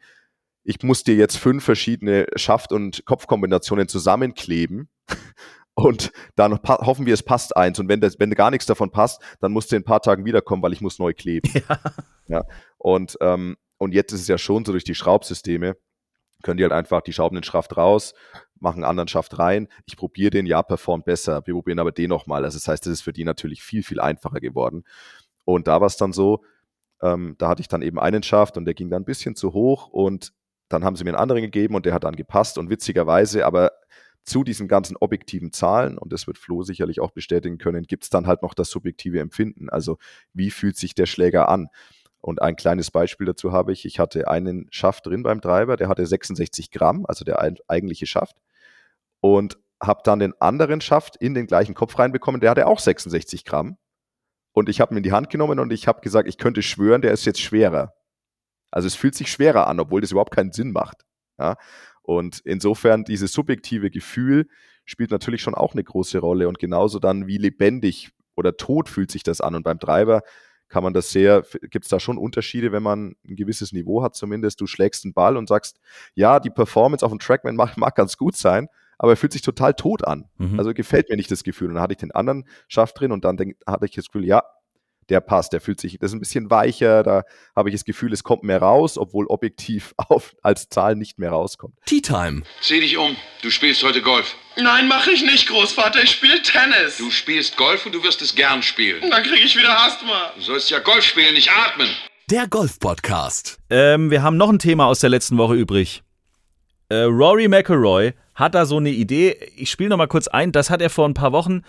ich 0.66 0.82
muss 0.82 1.04
dir 1.04 1.14
jetzt 1.14 1.36
fünf 1.36 1.64
verschiedene 1.64 2.26
Schaft- 2.34 2.72
und 2.72 3.04
Kopfkombinationen 3.06 3.86
zusammenkleben 3.88 4.88
und 5.74 6.10
dann 6.34 6.58
hoffen 6.64 7.06
wir, 7.06 7.14
es 7.14 7.22
passt 7.22 7.56
eins. 7.56 7.78
Und 7.78 7.88
wenn, 7.88 8.00
das, 8.00 8.18
wenn 8.18 8.30
gar 8.30 8.50
nichts 8.50 8.66
davon 8.66 8.90
passt, 8.90 9.22
dann 9.40 9.52
musst 9.52 9.70
du 9.70 9.76
in 9.76 9.82
ein 9.82 9.86
paar 9.86 10.02
Tagen 10.02 10.24
wiederkommen, 10.24 10.62
weil 10.62 10.72
ich 10.72 10.80
muss 10.80 10.98
neu 10.98 11.14
kleben. 11.14 11.50
Ja. 11.68 11.80
Ja. 12.28 12.44
Und, 12.78 13.16
ähm, 13.20 13.56
und 13.78 13.94
jetzt 13.94 14.12
ist 14.12 14.22
es 14.22 14.28
ja 14.28 14.36
schon 14.36 14.64
so 14.64 14.72
durch 14.72 14.82
die 14.82 14.96
Schraubsysteme, 14.96 15.76
können 16.42 16.56
die 16.56 16.64
halt 16.64 16.72
einfach, 16.72 17.02
die 17.02 17.12
schrauben 17.12 17.36
den 17.36 17.44
Schaft 17.44 17.76
raus, 17.76 18.14
machen 18.58 18.78
einen 18.78 18.90
anderen 18.90 19.06
Schaft 19.06 19.38
rein. 19.38 19.68
Ich 19.86 19.96
probiere 19.96 20.30
den, 20.30 20.46
ja, 20.46 20.62
performt 20.64 21.04
besser. 21.04 21.46
Wir 21.46 21.54
probieren 21.54 21.78
aber 21.78 21.92
den 21.92 22.08
nochmal. 22.08 22.44
Also 22.44 22.58
das 22.58 22.66
heißt, 22.66 22.84
das 22.84 22.94
ist 22.94 23.02
für 23.02 23.12
die 23.12 23.22
natürlich 23.22 23.62
viel, 23.62 23.84
viel 23.84 24.00
einfacher 24.00 24.40
geworden. 24.40 24.82
Und 25.44 25.68
da 25.68 25.80
war 25.80 25.86
es 25.86 25.96
dann 25.96 26.12
so, 26.12 26.42
ähm, 27.00 27.36
da 27.38 27.48
hatte 27.48 27.60
ich 27.60 27.68
dann 27.68 27.82
eben 27.82 28.00
einen 28.00 28.24
Schaft 28.24 28.56
und 28.56 28.64
der 28.64 28.74
ging 28.74 28.90
dann 28.90 29.02
ein 29.02 29.06
bisschen 29.06 29.36
zu 29.36 29.52
hoch 29.52 29.86
und 29.88 30.32
dann 30.68 30.84
haben 30.84 30.96
sie 30.96 31.04
mir 31.04 31.10
einen 31.10 31.18
anderen 31.18 31.42
gegeben 31.42 31.74
und 31.74 31.86
der 31.86 31.94
hat 31.94 32.04
dann 32.04 32.16
gepasst 32.16 32.58
und 32.58 32.70
witzigerweise, 32.70 33.46
aber 33.46 33.72
zu 34.24 34.42
diesen 34.42 34.66
ganzen 34.66 34.96
objektiven 34.96 35.52
Zahlen, 35.52 35.98
und 35.98 36.12
das 36.12 36.26
wird 36.26 36.38
Flo 36.38 36.62
sicherlich 36.62 37.00
auch 37.00 37.12
bestätigen 37.12 37.58
können, 37.58 37.84
gibt 37.84 38.04
es 38.04 38.10
dann 38.10 38.26
halt 38.26 38.42
noch 38.42 38.54
das 38.54 38.70
subjektive 38.70 39.20
Empfinden. 39.20 39.70
Also 39.70 39.98
wie 40.32 40.50
fühlt 40.50 40.76
sich 40.76 40.94
der 40.94 41.06
Schläger 41.06 41.48
an? 41.48 41.68
Und 42.20 42.42
ein 42.42 42.56
kleines 42.56 42.90
Beispiel 42.90 43.26
dazu 43.26 43.52
habe 43.52 43.72
ich. 43.72 43.84
Ich 43.84 44.00
hatte 44.00 44.26
einen 44.26 44.66
Schaft 44.70 45.06
drin 45.06 45.22
beim 45.22 45.40
Treiber, 45.40 45.76
der 45.76 45.88
hatte 45.88 46.04
66 46.04 46.72
Gramm, 46.72 47.06
also 47.06 47.24
der 47.24 47.40
eigentliche 47.68 48.06
Schaft. 48.06 48.36
Und 49.20 49.58
habe 49.80 50.00
dann 50.02 50.18
den 50.18 50.34
anderen 50.40 50.80
Schaft 50.80 51.16
in 51.16 51.34
den 51.34 51.46
gleichen 51.46 51.74
Kopf 51.74 51.98
reinbekommen, 51.98 52.40
der 52.40 52.50
hatte 52.50 52.66
auch 52.66 52.80
66 52.80 53.44
Gramm. 53.44 53.76
Und 54.52 54.68
ich 54.68 54.80
habe 54.80 54.94
ihn 54.94 54.96
in 54.96 55.02
die 55.02 55.12
Hand 55.12 55.30
genommen 55.30 55.60
und 55.60 55.72
ich 55.72 55.86
habe 55.86 56.00
gesagt, 56.00 56.28
ich 56.28 56.38
könnte 56.38 56.62
schwören, 56.62 57.02
der 57.02 57.12
ist 57.12 57.26
jetzt 57.26 57.40
schwerer. 57.40 57.94
Also 58.76 58.88
es 58.88 58.94
fühlt 58.94 59.14
sich 59.14 59.32
schwerer 59.32 59.68
an, 59.68 59.80
obwohl 59.80 60.02
das 60.02 60.10
überhaupt 60.10 60.34
keinen 60.34 60.52
Sinn 60.52 60.70
macht. 60.70 61.06
Ja? 61.38 61.56
Und 62.02 62.40
insofern 62.44 63.04
dieses 63.04 63.32
subjektive 63.32 63.90
Gefühl 63.90 64.48
spielt 64.84 65.10
natürlich 65.10 65.40
schon 65.40 65.54
auch 65.54 65.72
eine 65.72 65.82
große 65.82 66.18
Rolle 66.18 66.46
und 66.46 66.58
genauso 66.58 66.98
dann, 66.98 67.26
wie 67.26 67.38
lebendig 67.38 68.10
oder 68.34 68.58
tot 68.58 68.90
fühlt 68.90 69.10
sich 69.10 69.22
das 69.22 69.40
an. 69.40 69.54
Und 69.54 69.62
beim 69.62 69.80
Treiber 69.80 70.20
kann 70.68 70.82
man 70.82 70.92
das 70.92 71.08
sehr, 71.08 71.42
gibt 71.70 71.86
es 71.86 71.88
da 71.88 71.98
schon 71.98 72.18
Unterschiede, 72.18 72.70
wenn 72.70 72.82
man 72.82 73.16
ein 73.26 73.36
gewisses 73.36 73.72
Niveau 73.72 74.02
hat 74.02 74.14
zumindest. 74.14 74.60
Du 74.60 74.66
schlägst 74.66 75.06
einen 75.06 75.14
Ball 75.14 75.38
und 75.38 75.48
sagst, 75.48 75.80
ja, 76.14 76.38
die 76.38 76.50
Performance 76.50 77.02
auf 77.02 77.12
dem 77.12 77.18
Trackman 77.18 77.56
mag, 77.56 77.78
mag 77.78 77.94
ganz 77.94 78.18
gut 78.18 78.36
sein, 78.36 78.68
aber 78.98 79.12
er 79.12 79.16
fühlt 79.16 79.32
sich 79.32 79.40
total 79.40 79.72
tot 79.72 80.06
an. 80.06 80.28
Mhm. 80.36 80.58
Also 80.58 80.74
gefällt 80.74 81.08
mir 81.08 81.16
nicht 81.16 81.30
das 81.30 81.44
Gefühl. 81.44 81.68
Und 81.68 81.76
dann 81.76 81.82
hatte 81.82 81.94
ich 81.94 81.98
den 81.98 82.12
anderen 82.12 82.44
Schaft 82.68 83.00
drin 83.00 83.10
und 83.10 83.24
dann 83.24 83.38
denk, 83.38 83.56
hatte 83.66 83.86
ich 83.86 83.92
das 83.92 84.04
Gefühl, 84.08 84.26
ja, 84.26 84.42
der 85.08 85.20
passt, 85.20 85.52
der 85.52 85.60
fühlt 85.60 85.80
sich, 85.80 85.98
das 85.98 86.10
ist 86.10 86.14
ein 86.14 86.20
bisschen 86.20 86.50
weicher, 86.50 87.02
da 87.02 87.24
habe 87.54 87.68
ich 87.68 87.74
das 87.74 87.84
Gefühl, 87.84 88.12
es 88.12 88.24
kommt 88.24 88.42
mehr 88.42 88.60
raus, 88.60 88.98
obwohl 88.98 89.26
objektiv 89.26 89.94
auf, 90.08 90.34
als 90.42 90.68
Zahl 90.68 90.96
nicht 90.96 91.18
mehr 91.18 91.30
rauskommt. 91.30 91.74
Tea 91.86 92.00
Time. 92.00 92.42
Zieh 92.60 92.80
dich 92.80 92.96
um, 92.96 93.16
du 93.42 93.50
spielst 93.50 93.82
heute 93.82 94.02
Golf. 94.02 94.36
Nein, 94.56 94.88
mache 94.88 95.10
ich 95.10 95.22
nicht, 95.22 95.48
Großvater, 95.48 96.02
ich 96.02 96.10
spiele 96.10 96.40
Tennis. 96.42 96.96
Du 96.98 97.10
spielst 97.10 97.56
Golf 97.56 97.84
und 97.84 97.94
du 97.94 98.02
wirst 98.02 98.22
es 98.22 98.34
gern 98.34 98.62
spielen. 98.62 99.10
Dann 99.10 99.22
kriege 99.22 99.44
ich 99.44 99.56
wieder 99.56 99.78
Asthma. 99.78 100.32
Du 100.34 100.42
sollst 100.42 100.70
ja 100.70 100.78
Golf 100.78 101.04
spielen, 101.04 101.34
nicht 101.34 101.50
atmen. 101.50 101.88
Der 102.30 102.48
Golf-Podcast. 102.48 103.58
Ähm, 103.70 104.10
wir 104.10 104.22
haben 104.22 104.36
noch 104.36 104.48
ein 104.48 104.58
Thema 104.58 104.86
aus 104.86 105.00
der 105.00 105.10
letzten 105.10 105.36
Woche 105.36 105.54
übrig. 105.54 106.02
Äh, 106.88 107.02
Rory 107.02 107.48
McElroy 107.48 108.14
hat 108.34 108.54
da 108.54 108.64
so 108.64 108.78
eine 108.78 108.90
Idee. 108.90 109.36
Ich 109.56 109.70
spiele 109.70 109.90
noch 109.90 109.96
mal 109.96 110.08
kurz 110.08 110.26
ein. 110.26 110.52
Das 110.52 110.70
hat 110.70 110.80
er 110.80 110.90
vor 110.90 111.06
ein 111.06 111.14
paar 111.14 111.32
Wochen 111.32 111.62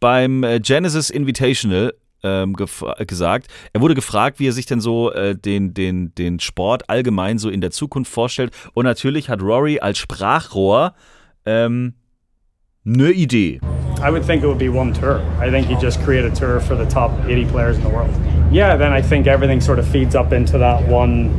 beim 0.00 0.44
äh, 0.44 0.60
Genesis 0.60 1.10
Invitational 1.10 1.94
ähm, 2.24 2.56
gesagt. 3.06 3.46
Er 3.72 3.80
wurde 3.80 3.94
gefragt, 3.94 4.40
wie 4.40 4.48
er 4.48 4.52
sich 4.52 4.66
denn 4.66 4.80
so 4.80 5.12
äh, 5.12 5.36
den, 5.36 5.74
den, 5.74 6.14
den 6.16 6.40
Sport 6.40 6.88
allgemein 6.88 7.38
so 7.38 7.50
in 7.50 7.60
der 7.60 7.70
Zukunft 7.70 8.10
vorstellt. 8.10 8.52
Und 8.72 8.84
natürlich 8.84 9.28
hat 9.28 9.42
Rory 9.42 9.78
als 9.78 9.98
Sprachrohr 9.98 10.94
ähm, 11.46 11.94
eine 12.86 13.10
Idee. 13.12 13.60
I 14.02 14.10
would 14.10 14.24
think 14.24 14.42
it 14.42 14.46
would 14.46 14.58
be 14.58 14.68
one 14.68 14.92
tour. 14.92 15.22
I 15.40 15.50
think 15.50 15.70
you 15.70 15.76
just 15.80 16.02
create 16.04 16.24
a 16.24 16.34
tour 16.34 16.60
for 16.60 16.76
the 16.76 16.86
top 16.86 17.10
80 17.26 17.46
players 17.46 17.76
in 17.76 17.84
the 17.84 17.88
world. 17.88 18.10
Yeah, 18.50 18.76
then 18.76 18.92
I 18.92 19.00
think 19.00 19.26
everything 19.26 19.60
sort 19.60 19.78
of 19.78 19.86
feeds 19.86 20.14
up 20.14 20.32
into 20.32 20.58
that 20.58 20.86
one, 20.88 21.30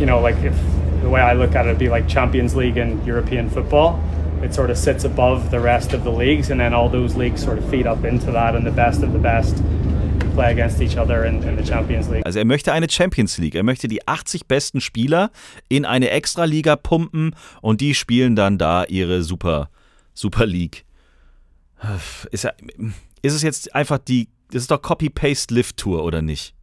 you 0.00 0.06
know, 0.06 0.20
like 0.20 0.36
if 0.42 0.54
the 1.02 1.08
way 1.08 1.20
I 1.20 1.34
look 1.34 1.54
at 1.54 1.66
it, 1.66 1.70
it'd 1.70 1.78
be 1.78 1.88
like 1.88 2.08
Champions 2.08 2.56
League 2.56 2.76
and 2.76 3.04
European 3.06 3.48
football. 3.48 4.02
It 4.42 4.54
sort 4.54 4.70
of 4.70 4.78
sits 4.78 5.04
above 5.04 5.50
the 5.50 5.60
rest 5.60 5.92
of 5.92 6.02
the 6.02 6.10
leagues, 6.10 6.50
and 6.50 6.58
then 6.58 6.72
all 6.72 6.88
those 6.88 7.14
leagues 7.14 7.42
sort 7.42 7.58
of 7.58 7.68
feed 7.68 7.86
up 7.86 8.04
into 8.04 8.32
that, 8.32 8.54
and 8.54 8.66
the 8.66 8.70
best 8.70 9.02
of 9.02 9.12
the 9.12 9.18
best 9.18 9.62
Also 12.24 12.38
er 12.38 12.44
möchte 12.44 12.72
eine 12.72 12.88
Champions 12.88 13.38
League. 13.38 13.54
Er 13.54 13.62
möchte 13.62 13.88
die 13.88 14.06
80 14.06 14.46
besten 14.46 14.80
Spieler 14.80 15.30
in 15.68 15.84
eine 15.84 16.10
Extraliga 16.10 16.76
pumpen 16.76 17.34
und 17.60 17.80
die 17.80 17.94
spielen 17.94 18.36
dann 18.36 18.58
da 18.58 18.84
ihre 18.84 19.22
Super, 19.22 19.70
Super 20.14 20.46
League. 20.46 20.84
Ist, 22.30 22.44
er, 22.44 22.54
ist 23.22 23.34
es 23.34 23.42
jetzt 23.42 23.74
einfach 23.74 23.98
die, 23.98 24.28
das 24.50 24.62
ist 24.62 24.70
doch 24.70 24.82
Copy-Paste-Lift-Tour, 24.82 26.04
oder 26.04 26.22
nicht? 26.22 26.54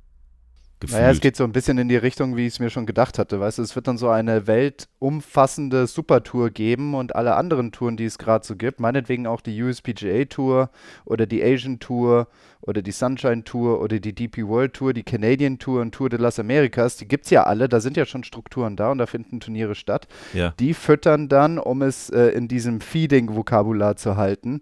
Gefühlt. 0.80 1.02
Naja, 1.02 1.12
es 1.12 1.22
geht 1.22 1.36
so 1.36 1.44
ein 1.44 1.52
bisschen 1.52 1.80
in 1.80 1.90
die 1.90 1.96
Richtung, 1.96 2.36
wie 2.36 2.46
ich 2.46 2.54
es 2.54 2.60
mir 2.60 2.70
schon 2.70 2.86
gedacht 2.86 3.18
hatte. 3.18 3.40
Weißt 3.40 3.58
du, 3.58 3.63
es 3.63 3.76
wird 3.76 3.88
dann 3.88 3.98
so 3.98 4.10
eine 4.10 4.46
weltumfassende 4.46 5.88
Supertour 5.88 6.52
geben 6.52 6.94
und 6.94 7.16
alle 7.16 7.36
anderen 7.36 7.72
Touren, 7.72 7.98
die 7.98 8.06
es 8.06 8.20
gerade 8.20 8.46
so 8.46 8.56
gibt, 8.56 8.80
meinetwegen 8.80 9.26
auch 9.26 9.42
die 9.42 9.60
USPGA 9.63 10.26
Tour 10.26 10.70
oder 11.06 11.26
die 11.26 11.44
Asian 11.44 11.80
Tour 11.80 12.28
oder 12.62 12.84
die 12.84 12.92
Sunshine 12.92 13.44
Tour 13.44 13.82
oder 13.82 14.00
die 14.00 14.13
DP 14.13 14.46
World 14.48 14.74
Tour, 14.74 14.94
die 14.94 15.04
Canadian 15.04 15.58
Tour 15.58 15.82
und 15.82 15.94
Tour 15.94 16.10
de 16.10 16.20
las 16.20 16.38
Americas, 16.38 16.98
die 16.98 17.08
gibt 17.08 17.26
es 17.26 17.32
ja 17.32 17.44
alle, 17.44 17.70
da 17.70 17.80
sind 17.80 17.98
ja 17.98 18.06
schon 18.06 18.24
Strukturen 18.24 18.76
da 18.76 18.92
und 18.92 19.00
da 19.00 19.08
finden 19.08 19.40
Turniere 19.40 19.74
statt. 19.74 20.08
Ja. 20.34 20.54
Die 20.60 20.76
füttern 20.76 21.28
dann, 21.28 21.58
um 21.58 21.82
es 21.82 22.10
äh, 22.12 22.28
in 22.30 22.48
diesem 22.48 22.82
Feeding-Vokabular 22.82 23.96
zu 23.96 24.16
halten, 24.16 24.62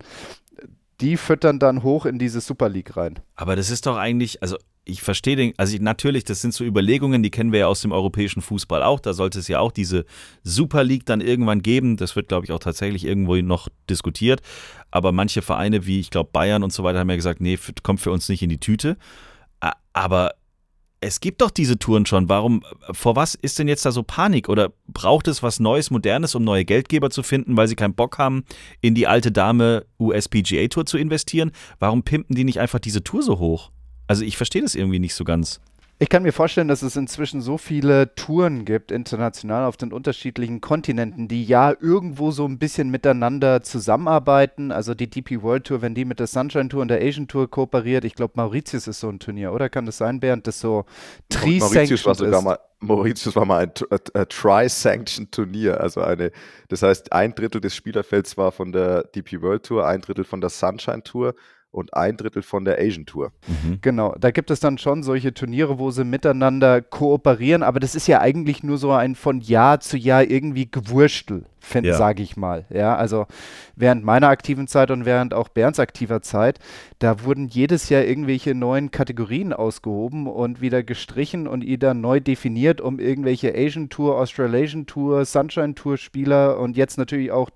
die 1.01 1.17
füttern 1.17 1.59
dann 1.59 1.83
hoch 1.83 2.05
in 2.05 2.19
diese 2.19 2.41
Super 2.41 2.69
League 2.69 2.95
rein. 2.95 3.19
Aber 3.35 3.55
das 3.55 3.69
ist 3.69 3.85
doch 3.85 3.97
eigentlich, 3.97 4.41
also 4.41 4.57
ich 4.85 5.01
verstehe 5.01 5.35
den, 5.35 5.53
also 5.57 5.75
ich, 5.75 5.81
natürlich, 5.81 6.23
das 6.23 6.41
sind 6.41 6.53
so 6.53 6.63
Überlegungen, 6.63 7.23
die 7.23 7.31
kennen 7.31 7.51
wir 7.51 7.59
ja 7.59 7.67
aus 7.67 7.81
dem 7.81 7.91
europäischen 7.91 8.41
Fußball 8.41 8.83
auch. 8.83 8.99
Da 8.99 9.13
sollte 9.13 9.39
es 9.39 9.47
ja 9.47 9.59
auch 9.59 9.71
diese 9.71 10.05
Super 10.43 10.83
League 10.83 11.05
dann 11.05 11.21
irgendwann 11.21 11.63
geben. 11.63 11.97
Das 11.97 12.15
wird, 12.15 12.27
glaube 12.27 12.45
ich, 12.45 12.51
auch 12.51 12.59
tatsächlich 12.59 13.03
irgendwo 13.03 13.35
noch 13.37 13.67
diskutiert. 13.89 14.41
Aber 14.91 15.11
manche 15.11 15.41
Vereine, 15.41 15.87
wie 15.87 15.99
ich 15.99 16.11
glaube 16.11 16.29
Bayern 16.31 16.63
und 16.63 16.71
so 16.71 16.83
weiter, 16.83 16.99
haben 16.99 17.09
ja 17.09 17.15
gesagt, 17.15 17.41
nee, 17.41 17.57
kommt 17.81 17.99
für 17.99 18.11
uns 18.11 18.29
nicht 18.29 18.43
in 18.43 18.49
die 18.49 18.59
Tüte. 18.59 18.97
Aber 19.93 20.35
es 21.05 21.19
gibt 21.19 21.41
doch 21.41 21.51
diese 21.51 21.77
Touren 21.77 22.05
schon. 22.05 22.29
Warum, 22.29 22.63
vor 22.91 23.15
was 23.15 23.35
ist 23.35 23.59
denn 23.59 23.67
jetzt 23.67 23.85
da 23.85 23.91
so 23.91 24.01
Panik? 24.01 24.49
Oder 24.49 24.73
braucht 24.87 25.27
es 25.27 25.43
was 25.43 25.59
Neues, 25.59 25.91
Modernes, 25.91 26.33
um 26.33 26.43
neue 26.43 26.65
Geldgeber 26.65 27.11
zu 27.11 27.21
finden, 27.21 27.55
weil 27.55 27.67
sie 27.67 27.75
keinen 27.75 27.93
Bock 27.93 28.17
haben, 28.17 28.43
in 28.81 28.95
die 28.95 29.05
alte 29.05 29.31
Dame 29.31 29.85
USPGA 29.99 30.67
Tour 30.67 30.85
zu 30.85 30.97
investieren? 30.97 31.51
Warum 31.79 32.01
pimpen 32.01 32.35
die 32.35 32.43
nicht 32.43 32.59
einfach 32.59 32.79
diese 32.79 33.03
Tour 33.03 33.21
so 33.21 33.37
hoch? 33.37 33.71
Also 34.07 34.23
ich 34.23 34.35
verstehe 34.35 34.63
das 34.63 34.73
irgendwie 34.73 34.99
nicht 34.99 35.13
so 35.13 35.23
ganz. 35.23 35.61
Ich 35.97 36.09
kann 36.09 36.23
mir 36.23 36.33
vorstellen, 36.33 36.67
dass 36.67 36.81
es 36.81 36.97
inzwischen 36.97 37.39
so 37.39 37.57
viele 37.57 38.13
Touren 38.15 38.65
gibt, 38.65 38.91
international 38.91 39.63
auf 39.63 39.77
den 39.77 39.93
unterschiedlichen 39.93 40.59
Kontinenten, 40.59 41.29
die 41.29 41.45
ja 41.45 41.73
irgendwo 41.79 42.31
so 42.31 42.45
ein 42.45 42.59
bisschen 42.59 42.89
miteinander 42.89 43.63
zusammenarbeiten. 43.63 44.73
Also 44.73 44.93
die 44.93 45.09
DP 45.09 45.41
World 45.41 45.67
Tour, 45.67 45.81
wenn 45.81 45.95
die 45.95 46.03
mit 46.03 46.19
der 46.19 46.27
Sunshine 46.27 46.67
Tour 46.67 46.81
und 46.81 46.89
der 46.89 47.01
Asian 47.01 47.29
Tour 47.29 47.49
kooperiert, 47.49 48.03
ich 48.03 48.13
glaube 48.13 48.33
Mauritius 48.35 48.87
ist 48.87 48.99
so 48.99 49.07
ein 49.07 49.19
Turnier, 49.19 49.53
oder? 49.53 49.69
Kann 49.69 49.85
das 49.85 49.97
sein, 49.97 50.19
Bernd, 50.19 50.47
das 50.47 50.59
so 50.59 50.83
Mauritius 51.33 52.05
war 52.05 52.15
sogar 52.15 52.39
ist? 52.39 52.45
mal 52.45 52.59
Mauritius 52.81 53.33
war 53.37 53.45
mal 53.45 53.63
ein, 53.63 53.71
ein 53.89 54.25
Tri-Sanctioned 54.27 55.31
Turnier, 55.31 55.79
also 55.79 56.01
eine, 56.01 56.31
das 56.67 56.81
heißt 56.81 57.13
ein 57.13 57.33
Drittel 57.33 57.61
des 57.61 57.73
Spielerfelds 57.73 58.35
war 58.35 58.51
von 58.51 58.73
der 58.73 59.03
DP 59.03 59.41
World 59.41 59.63
Tour, 59.63 59.87
ein 59.87 60.01
Drittel 60.01 60.25
von 60.25 60.41
der 60.41 60.49
Sunshine 60.49 61.03
Tour 61.03 61.35
und 61.75 61.93
ein 61.93 62.17
Drittel 62.17 62.41
von 62.41 62.65
der 62.65 62.79
Asian 62.79 63.05
Tour. 63.05 63.31
Mhm. 63.47 63.79
Genau, 63.81 64.15
da 64.19 64.31
gibt 64.31 64.49
es 64.49 64.59
dann 64.59 64.77
schon 64.77 65.03
solche 65.03 65.33
Turniere, 65.33 65.77
wo 65.77 65.91
sie 65.91 66.05
miteinander 66.05 66.81
kooperieren, 66.81 67.63
aber 67.63 67.79
das 67.79 67.95
ist 67.95 68.07
ja 68.07 68.21
eigentlich 68.21 68.63
nur 68.63 68.77
so 68.77 68.91
ein 68.91 69.15
von 69.15 69.41
Jahr 69.41 69.79
zu 69.81 69.97
Jahr 69.97 70.23
irgendwie 70.23 70.69
Gewurstel 70.69 71.45
ja. 71.73 71.95
sage 71.95 72.23
ich 72.23 72.37
mal. 72.37 72.65
Ja, 72.69 72.95
also 72.95 73.25
während 73.75 74.03
meiner 74.03 74.29
aktiven 74.29 74.67
Zeit 74.67 74.91
und 74.91 75.05
während 75.05 75.33
auch 75.33 75.49
Bernds 75.49 75.79
aktiver 75.79 76.21
Zeit, 76.21 76.59
da 76.99 77.23
wurden 77.23 77.47
jedes 77.47 77.89
Jahr 77.89 78.03
irgendwelche 78.03 78.55
neuen 78.55 78.91
Kategorien 78.91 79.51
ausgehoben 79.51 80.27
und 80.27 80.61
wieder 80.61 80.83
gestrichen 80.83 81.47
und 81.47 81.65
wieder 81.65 81.93
neu 81.93 82.19
definiert, 82.19 82.79
um 82.79 82.99
irgendwelche 82.99 83.53
Asian 83.55 83.89
Tour, 83.89 84.17
Australasian 84.17 84.85
Tour, 84.85 85.25
Sunshine 85.25 85.75
Tour 85.75 85.97
Spieler 85.97 86.59
und 86.59 86.77
jetzt 86.77 86.97
natürlich 86.97 87.31
auch 87.31 87.49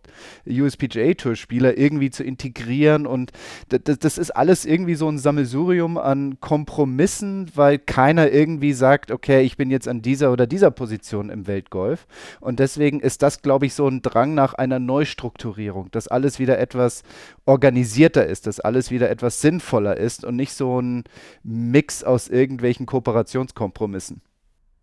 USPGA 0.45 1.13
Tour 1.13 1.35
Spieler 1.35 1.77
irgendwie 1.77 2.09
zu 2.09 2.23
integrieren 2.23 3.07
und 3.07 3.31
das, 3.69 3.99
das 3.99 4.17
ist 4.17 4.31
alles 4.31 4.65
irgendwie 4.65 4.95
so 4.95 5.07
ein 5.07 5.17
Sammelsurium 5.17 5.97
an 5.97 6.39
Kompromissen, 6.39 7.49
weil 7.55 7.77
keiner 7.77 8.31
irgendwie 8.31 8.73
sagt, 8.73 9.11
okay, 9.11 9.41
ich 9.41 9.55
bin 9.55 9.71
jetzt 9.71 9.87
an 9.87 10.01
dieser 10.01 10.31
oder 10.31 10.47
dieser 10.47 10.71
Position 10.71 11.29
im 11.29 11.47
Weltgolf 11.47 12.07
und 12.41 12.59
deswegen 12.59 12.99
ist 12.99 13.21
das, 13.21 13.41
glaube 13.41 13.65
ich, 13.65 13.73
so 13.73 13.87
ein 13.87 13.98
Drang 14.01 14.33
nach 14.33 14.53
einer 14.53 14.79
Neustrukturierung, 14.79 15.89
dass 15.91 16.07
alles 16.07 16.39
wieder 16.39 16.59
etwas 16.59 17.03
organisierter 17.45 18.25
ist, 18.25 18.47
dass 18.47 18.59
alles 18.59 18.91
wieder 18.91 19.09
etwas 19.09 19.41
sinnvoller 19.41 19.97
ist 19.97 20.25
und 20.25 20.35
nicht 20.35 20.53
so 20.53 20.81
ein 20.81 21.03
Mix 21.43 22.03
aus 22.03 22.27
irgendwelchen 22.27 22.85
Kooperationskompromissen. 22.85 24.21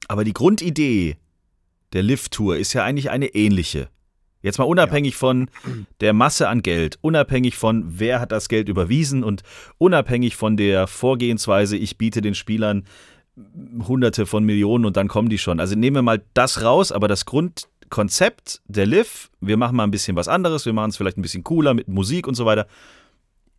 Aber 0.08 0.24
die 0.24 0.32
Grundidee 0.32 1.16
der 1.92 2.02
Lift-Tour 2.02 2.56
ist 2.56 2.72
ja 2.72 2.84
eigentlich 2.84 3.10
eine 3.10 3.26
ähnliche. 3.26 3.88
Jetzt 4.42 4.58
mal 4.58 4.64
unabhängig 4.64 5.14
ja. 5.14 5.18
von 5.18 5.50
der 6.00 6.12
Masse 6.12 6.48
an 6.48 6.62
Geld, 6.62 6.98
unabhängig 7.00 7.56
von 7.56 7.84
wer 7.98 8.20
hat 8.20 8.32
das 8.32 8.48
Geld 8.48 8.68
überwiesen 8.68 9.24
und 9.24 9.42
unabhängig 9.78 10.36
von 10.36 10.56
der 10.56 10.86
Vorgehensweise, 10.86 11.76
ich 11.76 11.98
biete 11.98 12.20
den 12.20 12.34
Spielern 12.34 12.84
Hunderte 13.86 14.24
von 14.24 14.44
Millionen 14.44 14.86
und 14.86 14.96
dann 14.96 15.08
kommen 15.08 15.28
die 15.28 15.38
schon. 15.38 15.60
Also 15.60 15.74
nehmen 15.74 15.96
wir 15.96 16.02
mal 16.02 16.22
das 16.34 16.62
raus, 16.62 16.92
aber 16.92 17.08
das 17.08 17.26
Grund, 17.26 17.68
Konzept 17.88 18.60
der 18.66 18.86
Liv, 18.86 19.30
wir 19.40 19.56
machen 19.56 19.76
mal 19.76 19.84
ein 19.84 19.90
bisschen 19.90 20.16
was 20.16 20.28
anderes, 20.28 20.66
wir 20.66 20.72
machen 20.72 20.90
es 20.90 20.96
vielleicht 20.96 21.18
ein 21.18 21.22
bisschen 21.22 21.44
cooler 21.44 21.74
mit 21.74 21.88
Musik 21.88 22.26
und 22.26 22.34
so 22.34 22.46
weiter, 22.46 22.66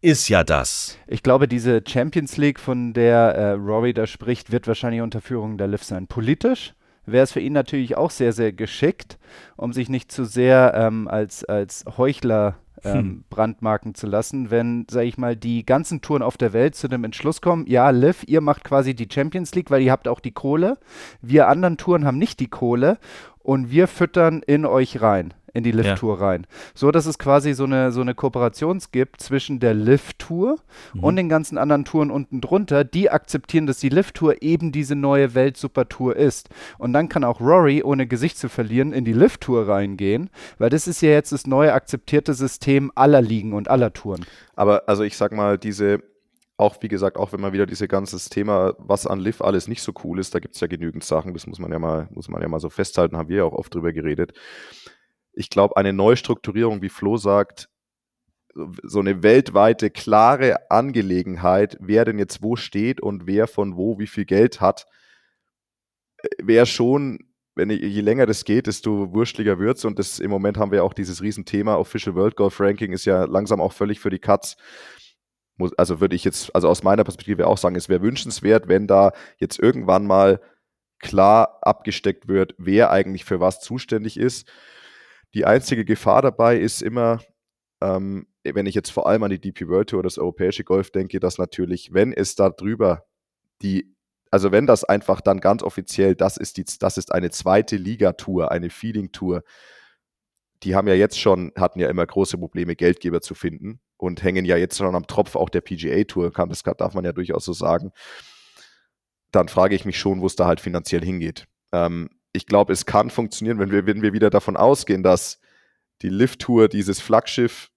ist 0.01 0.29
ja 0.29 0.43
das. 0.43 0.97
Ich 1.07 1.23
glaube, 1.23 1.47
diese 1.47 1.81
Champions 1.87 2.37
League, 2.37 2.59
von 2.59 2.93
der 2.93 3.17
äh, 3.35 3.51
Rory 3.51 3.93
da 3.93 4.05
spricht, 4.05 4.51
wird 4.51 4.67
wahrscheinlich 4.67 5.01
unter 5.01 5.21
Führung 5.21 5.57
der 5.57 5.67
Liv 5.67 5.83
sein. 5.83 6.07
Politisch 6.07 6.73
wäre 7.05 7.23
es 7.23 7.31
für 7.31 7.39
ihn 7.39 7.53
natürlich 7.53 7.97
auch 7.97 8.11
sehr, 8.11 8.33
sehr 8.33 8.53
geschickt, 8.53 9.17
um 9.55 9.73
sich 9.73 9.89
nicht 9.89 10.11
zu 10.11 10.25
sehr 10.25 10.73
ähm, 10.75 11.07
als, 11.07 11.43
als 11.45 11.85
Heuchler 11.97 12.57
ähm, 12.83 12.93
Hm. 12.93 13.23
brandmarken 13.29 13.95
zu 13.95 14.07
lassen, 14.07 14.51
wenn, 14.51 14.85
sage 14.89 15.07
ich 15.07 15.17
mal, 15.17 15.35
die 15.35 15.65
ganzen 15.65 16.01
Touren 16.01 16.21
auf 16.21 16.37
der 16.37 16.53
Welt 16.53 16.75
zu 16.75 16.87
dem 16.87 17.03
Entschluss 17.03 17.41
kommen, 17.41 17.65
ja, 17.67 17.89
Liv, 17.89 18.23
ihr 18.27 18.41
macht 18.41 18.63
quasi 18.63 18.93
die 18.93 19.07
Champions 19.11 19.55
League, 19.55 19.71
weil 19.71 19.81
ihr 19.81 19.91
habt 19.91 20.07
auch 20.07 20.19
die 20.19 20.31
Kohle. 20.31 20.77
Wir 21.21 21.47
anderen 21.47 21.77
Touren 21.77 22.05
haben 22.05 22.17
nicht 22.17 22.39
die 22.39 22.49
Kohle 22.49 22.99
und 23.47 23.71
wir 23.71 23.87
füttern 23.87 24.41
in 24.45 24.65
euch 24.65 25.01
rein, 25.01 25.33
in 25.53 25.63
die 25.63 25.69
Ja. 25.71 25.77
Liv-Tour 25.77 26.19
rein. 26.19 26.45
So, 26.75 26.91
dass 26.91 27.05
es 27.05 27.17
quasi 27.17 27.53
so 27.53 27.63
eine, 27.63 27.93
so 27.93 28.01
eine 28.01 28.13
Kooperation 28.13 28.79
gibt 28.91 29.21
zwischen 29.21 29.61
der 29.61 29.73
Liv-Tour 29.73 30.57
Mhm. 30.93 31.03
und 31.03 31.15
den 31.15 31.29
ganzen 31.29 31.57
anderen 31.57 31.85
Touren 31.85 32.11
unten 32.11 32.41
drunter, 32.41 32.83
die 32.83 33.09
akzeptieren, 33.09 33.65
dass 33.65 33.79
die 33.79 33.87
Liv-Tour 33.87 34.41
eben 34.41 34.73
diese 34.73 34.95
neue 34.95 35.33
Welt-Super-Tour 35.33 36.17
ist. 36.17 36.49
Und 36.77 36.91
dann 36.91 37.07
kann 37.07 37.23
auch 37.23 37.39
Rory, 37.39 37.81
ohne 37.83 38.05
Gesicht 38.05 38.37
zu 38.37 38.49
verlieren, 38.49 38.91
in 38.91 39.05
die 39.05 39.13
Liv-Tour 39.13 39.65
reingehen, 39.69 40.29
weil 40.57 40.69
das 40.69 40.85
ist 40.85 40.99
ja 41.01 41.11
jetzt 41.11 41.31
das 41.31 41.47
neue 41.47 41.71
akzeptierte 41.71 42.33
System 42.33 42.91
aller 42.95 43.21
Ligen 43.21 43.53
und 43.53 43.69
aller 43.69 43.93
Touren. 43.93 44.25
Aber 44.55 44.83
also 44.87 45.03
ich 45.03 45.15
sag 45.15 45.31
mal, 45.31 45.57
diese, 45.57 46.03
auch 46.57 46.81
wie 46.81 46.87
gesagt, 46.87 47.17
auch 47.17 47.31
wenn 47.33 47.39
man 47.39 47.53
wieder 47.53 47.67
dieses 47.67 47.87
ganze 47.87 48.17
Thema, 48.29 48.73
was 48.79 49.05
an 49.05 49.19
Liv 49.19 49.41
alles 49.41 49.67
nicht 49.67 49.83
so 49.83 49.93
cool 50.03 50.19
ist, 50.19 50.33
da 50.33 50.39
gibt 50.39 50.55
es 50.55 50.61
ja 50.61 50.67
genügend 50.67 51.03
Sachen, 51.03 51.33
das 51.33 51.45
muss 51.45 51.59
man 51.59 51.71
ja 51.71 51.77
mal, 51.77 52.07
muss 52.11 52.29
man 52.29 52.41
ja 52.41 52.47
mal 52.47 52.59
so 52.59 52.69
festhalten, 52.69 53.15
haben 53.15 53.29
wir 53.29 53.37
ja 53.37 53.43
auch 53.43 53.53
oft 53.53 53.73
drüber 53.73 53.93
geredet. 53.93 54.33
Ich 55.33 55.51
glaube, 55.51 55.77
eine 55.77 55.93
Neustrukturierung, 55.93 56.81
wie 56.81 56.89
Flo 56.89 57.17
sagt, 57.17 57.69
so 58.81 58.99
eine 58.99 59.21
weltweite, 59.21 59.91
klare 59.91 60.71
Angelegenheit, 60.71 61.77
wer 61.79 62.05
denn 62.05 62.17
jetzt 62.17 62.41
wo 62.41 62.55
steht 62.55 63.01
und 63.01 63.27
wer 63.27 63.45
von 63.47 63.77
wo 63.77 63.99
wie 63.99 64.07
viel 64.07 64.25
Geld 64.25 64.59
hat, 64.59 64.87
wäre 66.41 66.65
schon, 66.65 67.19
wenn 67.53 67.69
ich, 67.69 67.81
je 67.81 68.01
länger 68.01 68.25
das 68.25 68.45
geht, 68.45 68.65
desto 68.65 69.13
wurschtiger 69.13 69.59
wird's 69.59 69.85
und 69.85 69.99
das 69.99 70.19
im 70.19 70.31
Moment 70.31 70.57
haben 70.57 70.71
wir 70.71 70.83
auch 70.83 70.93
dieses 70.93 71.21
Riesenthema, 71.21 71.75
Official 71.75 72.15
World 72.15 72.35
Golf 72.35 72.59
Ranking 72.59 72.93
ist 72.93 73.05
ja 73.05 73.25
langsam 73.25 73.61
auch 73.61 73.73
völlig 73.73 73.99
für 73.99 74.09
die 74.09 74.17
Katz. 74.17 74.57
Also 75.77 75.99
würde 75.99 76.15
ich 76.15 76.23
jetzt, 76.23 76.53
also 76.55 76.69
aus 76.69 76.83
meiner 76.83 77.03
Perspektive 77.03 77.47
auch 77.47 77.57
sagen, 77.57 77.75
es 77.75 77.89
wäre 77.89 78.01
wünschenswert, 78.01 78.67
wenn 78.67 78.87
da 78.87 79.11
jetzt 79.39 79.59
irgendwann 79.59 80.05
mal 80.05 80.39
klar 80.99 81.59
abgesteckt 81.61 82.27
wird, 82.27 82.55
wer 82.57 82.91
eigentlich 82.91 83.25
für 83.25 83.39
was 83.39 83.61
zuständig 83.61 84.17
ist. 84.17 84.47
Die 85.33 85.45
einzige 85.45 85.85
Gefahr 85.85 86.21
dabei 86.21 86.57
ist 86.57 86.81
immer, 86.81 87.19
ähm, 87.81 88.27
wenn 88.43 88.65
ich 88.65 88.75
jetzt 88.75 88.91
vor 88.91 89.07
allem 89.07 89.23
an 89.23 89.29
die 89.29 89.41
DP 89.41 89.67
World 89.67 89.89
Tour 89.89 89.99
oder 89.99 90.07
das 90.07 90.17
europäische 90.17 90.63
Golf 90.63 90.91
denke, 90.91 91.19
dass 91.19 91.37
natürlich, 91.37 91.93
wenn 91.93 92.13
es 92.13 92.35
da 92.35 92.49
drüber 92.49 93.05
die, 93.61 93.95
also 94.31 94.51
wenn 94.51 94.67
das 94.67 94.83
einfach 94.83 95.21
dann 95.21 95.39
ganz 95.39 95.63
offiziell, 95.63 96.15
das 96.15 96.37
ist 96.37 96.57
die, 96.57 96.65
das 96.79 96.97
ist 96.97 97.11
eine 97.11 97.29
zweite 97.29 97.75
Liga-Tour, 97.77 98.51
eine 98.51 98.69
Feeling-Tour, 98.69 99.43
die 100.63 100.75
haben 100.75 100.87
ja 100.87 100.95
jetzt 100.95 101.19
schon, 101.19 101.51
hatten 101.57 101.79
ja 101.79 101.89
immer 101.89 102.05
große 102.05 102.37
Probleme, 102.37 102.75
Geldgeber 102.75 103.21
zu 103.21 103.35
finden 103.35 103.79
und 103.97 104.23
hängen 104.23 104.45
ja 104.45 104.57
jetzt 104.57 104.77
schon 104.77 104.95
am 104.95 105.07
Tropf 105.07 105.35
auch 105.35 105.49
der 105.49 105.61
PGA-Tour, 105.61 106.31
kann, 106.31 106.49
das 106.49 106.63
darf 106.63 106.93
man 106.93 107.03
ja 107.03 107.11
durchaus 107.11 107.45
so 107.45 107.53
sagen. 107.53 107.91
Dann 109.31 109.49
frage 109.49 109.75
ich 109.75 109.85
mich 109.85 109.99
schon, 109.99 110.21
wo 110.21 110.27
es 110.27 110.35
da 110.35 110.45
halt 110.45 110.61
finanziell 110.61 111.03
hingeht. 111.03 111.47
Ähm, 111.71 112.09
ich 112.33 112.45
glaube, 112.45 112.73
es 112.73 112.85
kann 112.85 113.09
funktionieren, 113.09 113.59
wenn 113.59 113.71
wir, 113.71 113.85
wenn 113.85 114.01
wir 114.01 114.13
wieder 114.13 114.29
davon 114.29 114.55
ausgehen, 114.55 115.03
dass 115.03 115.39
die 116.01 116.09
Lift-Tour 116.09 116.69
dieses 116.69 117.01
Flaggschiff, 117.01 117.69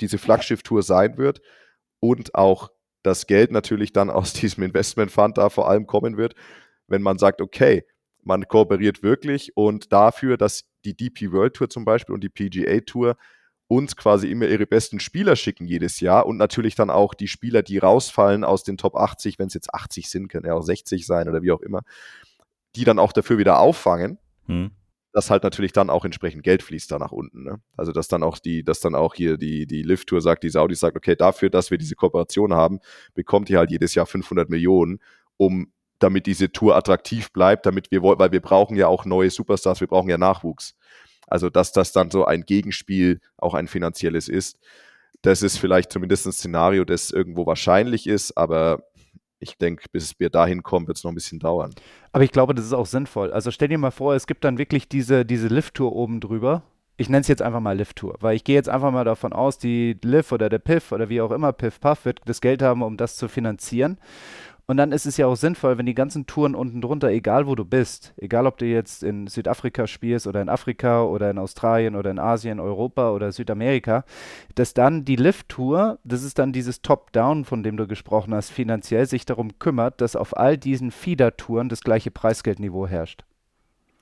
diese 0.00 0.18
Flaggschiff-Tour 0.18 0.82
sein 0.82 1.16
wird 1.16 1.40
und 2.00 2.34
auch 2.34 2.70
das 3.02 3.26
Geld 3.26 3.52
natürlich 3.52 3.92
dann 3.92 4.10
aus 4.10 4.32
diesem 4.34 4.64
Investment-Fund 4.64 5.38
da 5.38 5.48
vor 5.48 5.70
allem 5.70 5.86
kommen 5.86 6.16
wird, 6.16 6.34
wenn 6.88 7.02
man 7.02 7.18
sagt, 7.18 7.40
okay, 7.40 7.84
man 8.24 8.48
kooperiert 8.48 9.02
wirklich 9.02 9.56
und 9.56 9.92
dafür, 9.92 10.36
dass 10.36 10.68
die 10.84 10.96
DP 10.96 11.32
World 11.32 11.54
Tour 11.54 11.70
zum 11.70 11.84
Beispiel 11.84 12.14
und 12.14 12.22
die 12.22 12.28
PGA 12.28 12.80
Tour 12.80 13.16
uns 13.68 13.96
quasi 13.96 14.30
immer 14.30 14.46
ihre 14.46 14.66
besten 14.66 14.98
Spieler 14.98 15.36
schicken 15.36 15.66
jedes 15.66 16.00
Jahr 16.00 16.26
und 16.26 16.38
natürlich 16.38 16.74
dann 16.74 16.90
auch 16.90 17.14
die 17.14 17.28
Spieler, 17.28 17.62
die 17.62 17.78
rausfallen 17.78 18.42
aus 18.42 18.64
den 18.64 18.78
Top 18.78 18.96
80, 18.96 19.38
wenn 19.38 19.48
es 19.48 19.54
jetzt 19.54 19.72
80 19.74 20.08
sind, 20.08 20.28
können 20.28 20.46
ja 20.46 20.54
auch 20.54 20.62
60 20.62 21.06
sein 21.06 21.28
oder 21.28 21.42
wie 21.42 21.52
auch 21.52 21.60
immer, 21.60 21.82
die 22.76 22.84
dann 22.84 22.98
auch 22.98 23.12
dafür 23.12 23.38
wieder 23.38 23.58
auffangen 23.60 24.18
Hm. 24.48 24.70
dass 25.12 25.30
halt 25.30 25.42
natürlich 25.42 25.72
dann 25.72 25.90
auch 25.90 26.04
entsprechend 26.04 26.42
Geld 26.42 26.62
fließt 26.62 26.90
da 26.90 26.98
nach 26.98 27.12
unten. 27.12 27.44
Ne? 27.44 27.60
Also 27.76 27.92
dass 27.92 28.08
dann 28.08 28.22
auch 28.22 28.38
die, 28.38 28.64
dass 28.64 28.80
dann 28.80 28.94
auch 28.94 29.14
hier 29.14 29.36
die, 29.36 29.66
die 29.66 29.82
Lift-Tour 29.82 30.20
sagt, 30.20 30.42
die 30.42 30.48
Saudis 30.48 30.80
sagt, 30.80 30.96
okay, 30.96 31.16
dafür, 31.16 31.50
dass 31.50 31.70
wir 31.70 31.78
diese 31.78 31.94
Kooperation 31.94 32.54
haben, 32.54 32.80
bekommt 33.14 33.50
ihr 33.50 33.58
halt 33.58 33.70
jedes 33.70 33.94
Jahr 33.94 34.06
500 34.06 34.48
Millionen, 34.48 35.00
um 35.36 35.72
damit 35.98 36.26
diese 36.26 36.50
Tour 36.50 36.76
attraktiv 36.76 37.32
bleibt, 37.32 37.66
damit 37.66 37.90
wir 37.90 38.02
wollen, 38.02 38.18
weil 38.18 38.32
wir 38.32 38.40
brauchen 38.40 38.76
ja 38.76 38.86
auch 38.86 39.04
neue 39.04 39.30
Superstars, 39.30 39.80
wir 39.80 39.88
brauchen 39.88 40.08
ja 40.08 40.18
Nachwuchs. 40.18 40.76
Also 41.28 41.50
dass 41.50 41.72
das 41.72 41.92
dann 41.92 42.10
so 42.10 42.24
ein 42.24 42.42
Gegenspiel, 42.42 43.20
auch 43.36 43.54
ein 43.54 43.68
finanzielles 43.68 44.28
ist, 44.28 44.58
das 45.22 45.42
ist 45.42 45.58
vielleicht 45.58 45.92
zumindest 45.92 46.26
ein 46.26 46.32
Szenario, 46.32 46.84
das 46.84 47.10
irgendwo 47.10 47.46
wahrscheinlich 47.46 48.06
ist, 48.06 48.36
aber 48.36 48.84
ich 49.40 49.56
denke, 49.56 49.84
bis 49.92 50.18
wir 50.18 50.30
dahin 50.30 50.62
kommen, 50.62 50.86
wird 50.86 50.96
es 50.96 51.04
noch 51.04 51.12
ein 51.12 51.14
bisschen 51.14 51.38
dauern. 51.38 51.74
Aber 52.12 52.24
ich 52.24 52.32
glaube, 52.32 52.54
das 52.54 52.64
ist 52.64 52.72
auch 52.72 52.86
sinnvoll. 52.86 53.32
Also 53.32 53.50
stell 53.50 53.68
dir 53.68 53.78
mal 53.78 53.90
vor, 53.90 54.14
es 54.14 54.26
gibt 54.26 54.44
dann 54.44 54.58
wirklich 54.58 54.88
diese, 54.88 55.24
diese 55.24 55.48
Lift-Tour 55.48 55.92
oben 55.92 56.20
drüber. 56.20 56.62
Ich 56.96 57.08
nenne 57.08 57.20
es 57.20 57.28
jetzt 57.28 57.42
einfach 57.42 57.60
mal 57.60 57.76
Lift-Tour, 57.76 58.16
weil 58.20 58.34
ich 58.34 58.42
gehe 58.42 58.56
jetzt 58.56 58.68
einfach 58.68 58.90
mal 58.90 59.04
davon 59.04 59.32
aus, 59.32 59.58
die 59.58 59.96
Liv 60.02 60.32
oder 60.32 60.48
der 60.48 60.58
Piff 60.58 60.90
oder 60.90 61.08
wie 61.08 61.20
auch 61.20 61.30
immer, 61.30 61.52
Piff 61.52 61.78
Puff 61.78 62.04
wird 62.04 62.20
das 62.24 62.40
Geld 62.40 62.60
haben, 62.60 62.82
um 62.82 62.96
das 62.96 63.16
zu 63.16 63.28
finanzieren. 63.28 63.98
Und 64.70 64.76
dann 64.76 64.92
ist 64.92 65.06
es 65.06 65.16
ja 65.16 65.26
auch 65.26 65.34
sinnvoll, 65.34 65.78
wenn 65.78 65.86
die 65.86 65.94
ganzen 65.94 66.26
Touren 66.26 66.54
unten 66.54 66.82
drunter, 66.82 67.08
egal 67.08 67.46
wo 67.46 67.54
du 67.54 67.64
bist, 67.64 68.12
egal 68.18 68.46
ob 68.46 68.58
du 68.58 68.66
jetzt 68.66 69.02
in 69.02 69.26
Südafrika 69.26 69.86
spielst 69.86 70.26
oder 70.26 70.42
in 70.42 70.50
Afrika 70.50 71.04
oder 71.04 71.30
in 71.30 71.38
Australien 71.38 71.96
oder 71.96 72.10
in 72.10 72.18
Asien, 72.18 72.60
Europa 72.60 73.10
oder 73.12 73.32
Südamerika, 73.32 74.04
dass 74.56 74.74
dann 74.74 75.06
die 75.06 75.16
Lift-Tour, 75.16 75.98
das 76.04 76.22
ist 76.22 76.38
dann 76.38 76.52
dieses 76.52 76.82
Top-Down, 76.82 77.46
von 77.46 77.62
dem 77.62 77.78
du 77.78 77.86
gesprochen 77.86 78.34
hast, 78.34 78.50
finanziell 78.50 79.06
sich 79.06 79.24
darum 79.24 79.58
kümmert, 79.58 80.02
dass 80.02 80.16
auf 80.16 80.36
all 80.36 80.58
diesen 80.58 80.90
Feeder-Touren 80.90 81.70
das 81.70 81.80
gleiche 81.80 82.10
Preisgeldniveau 82.10 82.86
herrscht. 82.86 83.24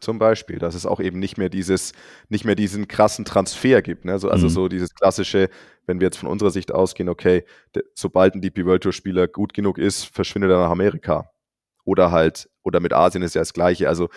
Zum 0.01 0.19
Beispiel, 0.19 0.59
dass 0.59 0.75
es 0.75 0.85
auch 0.85 0.99
eben 1.01 1.21
nicht 1.21 1.39
mehr 1.39 1.49
dieses, 1.49 1.93
nicht 2.29 2.45
mehr 2.45 2.57
diesen 2.57 2.89
krassen 2.89 3.25
Transfer 3.25 3.83
gibt. 3.83 4.05
Ne? 4.05 4.19
So, 4.19 4.31
also 4.31 4.47
Mhm. 4.47 4.51
so 4.51 4.69
dieses 4.69 4.95
klassische, 4.95 5.49
wenn 5.87 6.01
wir 6.01 6.07
jetzt 6.07 6.19
von 6.19 6.29
unserer 6.29 6.51
Sicht 6.51 6.73
ausgehen, 6.73 7.09
okay, 7.09 7.45
de, 7.75 7.85
sobald 7.95 8.35
ein 8.35 8.41
DP 8.41 8.65
World 8.65 8.83
Tour 8.83 8.93
Spieler 8.93 9.29
gut 9.29 9.55
genug 9.55 9.79
ist, 9.79 10.05
verschwindet 10.05 10.51
er 10.51 10.59
nach 10.59 10.71
Amerika. 10.71 11.31
Oder 11.85 12.11
halt, 12.11 12.51
oder 12.63 12.81
mit 12.81 12.93
Asien 12.93 13.23
ist 13.23 13.35
ja 13.35 13.41
das 13.41 13.53
Gleiche. 13.53 13.89
Also 13.89 14.09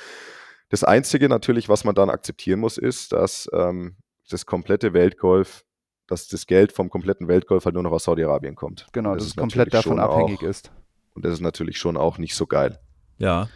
das 0.69 0.83
Einzige 0.83 1.29
natürlich, 1.29 1.69
was 1.69 1.83
man 1.83 1.95
dann 1.95 2.09
akzeptieren 2.09 2.59
muss, 2.59 2.77
ist, 2.77 3.11
dass 3.11 3.49
ähm, 3.53 3.97
das 4.29 4.45
komplette 4.45 4.93
Weltgolf, 4.93 5.63
dass 6.07 6.27
das 6.27 6.47
Geld 6.47 6.71
vom 6.71 6.89
kompletten 6.89 7.27
Weltgolf 7.27 7.65
halt 7.65 7.75
nur 7.75 7.83
noch 7.83 7.91
aus 7.91 8.05
Saudi-Arabien 8.05 8.55
kommt. 8.55 8.87
Genau, 8.91 9.11
Und 9.11 9.17
dass 9.17 9.25
ist 9.25 9.31
es 9.31 9.35
komplett 9.35 9.73
davon 9.73 9.99
abhängig 9.99 10.39
auch, 10.39 10.43
ist. 10.43 10.71
Und 11.13 11.25
das 11.25 11.33
ist 11.33 11.41
natürlich 11.41 11.77
schon 11.77 11.97
auch 11.97 12.17
nicht 12.17 12.35
so 12.35 12.47
geil. 12.47 12.79
Ja. 13.17 13.49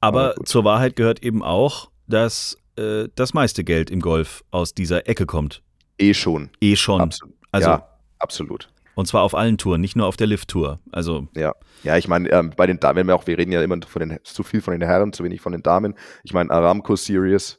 Aber 0.00 0.34
Aber 0.34 0.44
zur 0.44 0.64
Wahrheit 0.64 0.96
gehört 0.96 1.22
eben 1.22 1.42
auch, 1.42 1.90
dass 2.06 2.56
äh, 2.76 3.08
das 3.14 3.34
meiste 3.34 3.64
Geld 3.64 3.90
im 3.90 4.00
Golf 4.00 4.42
aus 4.50 4.74
dieser 4.74 5.08
Ecke 5.08 5.26
kommt. 5.26 5.62
Eh 5.98 6.14
schon. 6.14 6.50
Eh 6.60 6.76
schon. 6.76 7.00
Absolut. 7.00 7.34
Also, 7.52 7.68
ja, 7.70 7.88
absolut. 8.18 8.70
und 8.94 9.06
zwar 9.06 9.22
auf 9.22 9.34
allen 9.34 9.58
Touren, 9.58 9.80
nicht 9.80 9.94
nur 9.96 10.06
auf 10.06 10.16
der 10.16 10.26
Lift-Tour. 10.26 10.80
Also, 10.90 11.28
Ja, 11.34 11.54
ja, 11.84 11.96
ich 11.96 12.08
meine, 12.08 12.28
ähm, 12.30 12.52
bei 12.56 12.66
den 12.66 12.80
Damen, 12.80 13.06
wir 13.06 13.14
auch, 13.14 13.26
wir 13.26 13.38
reden 13.38 13.52
ja 13.52 13.62
immer 13.62 13.80
von 13.86 14.00
den, 14.00 14.18
zu 14.24 14.42
viel 14.42 14.60
von 14.60 14.72
den 14.72 14.82
Herren, 14.82 15.12
zu 15.12 15.22
wenig 15.24 15.40
von 15.40 15.52
den 15.52 15.62
Damen. 15.62 15.94
Ich 16.24 16.32
meine, 16.32 16.50
Aramco 16.50 16.96
Series, 16.96 17.58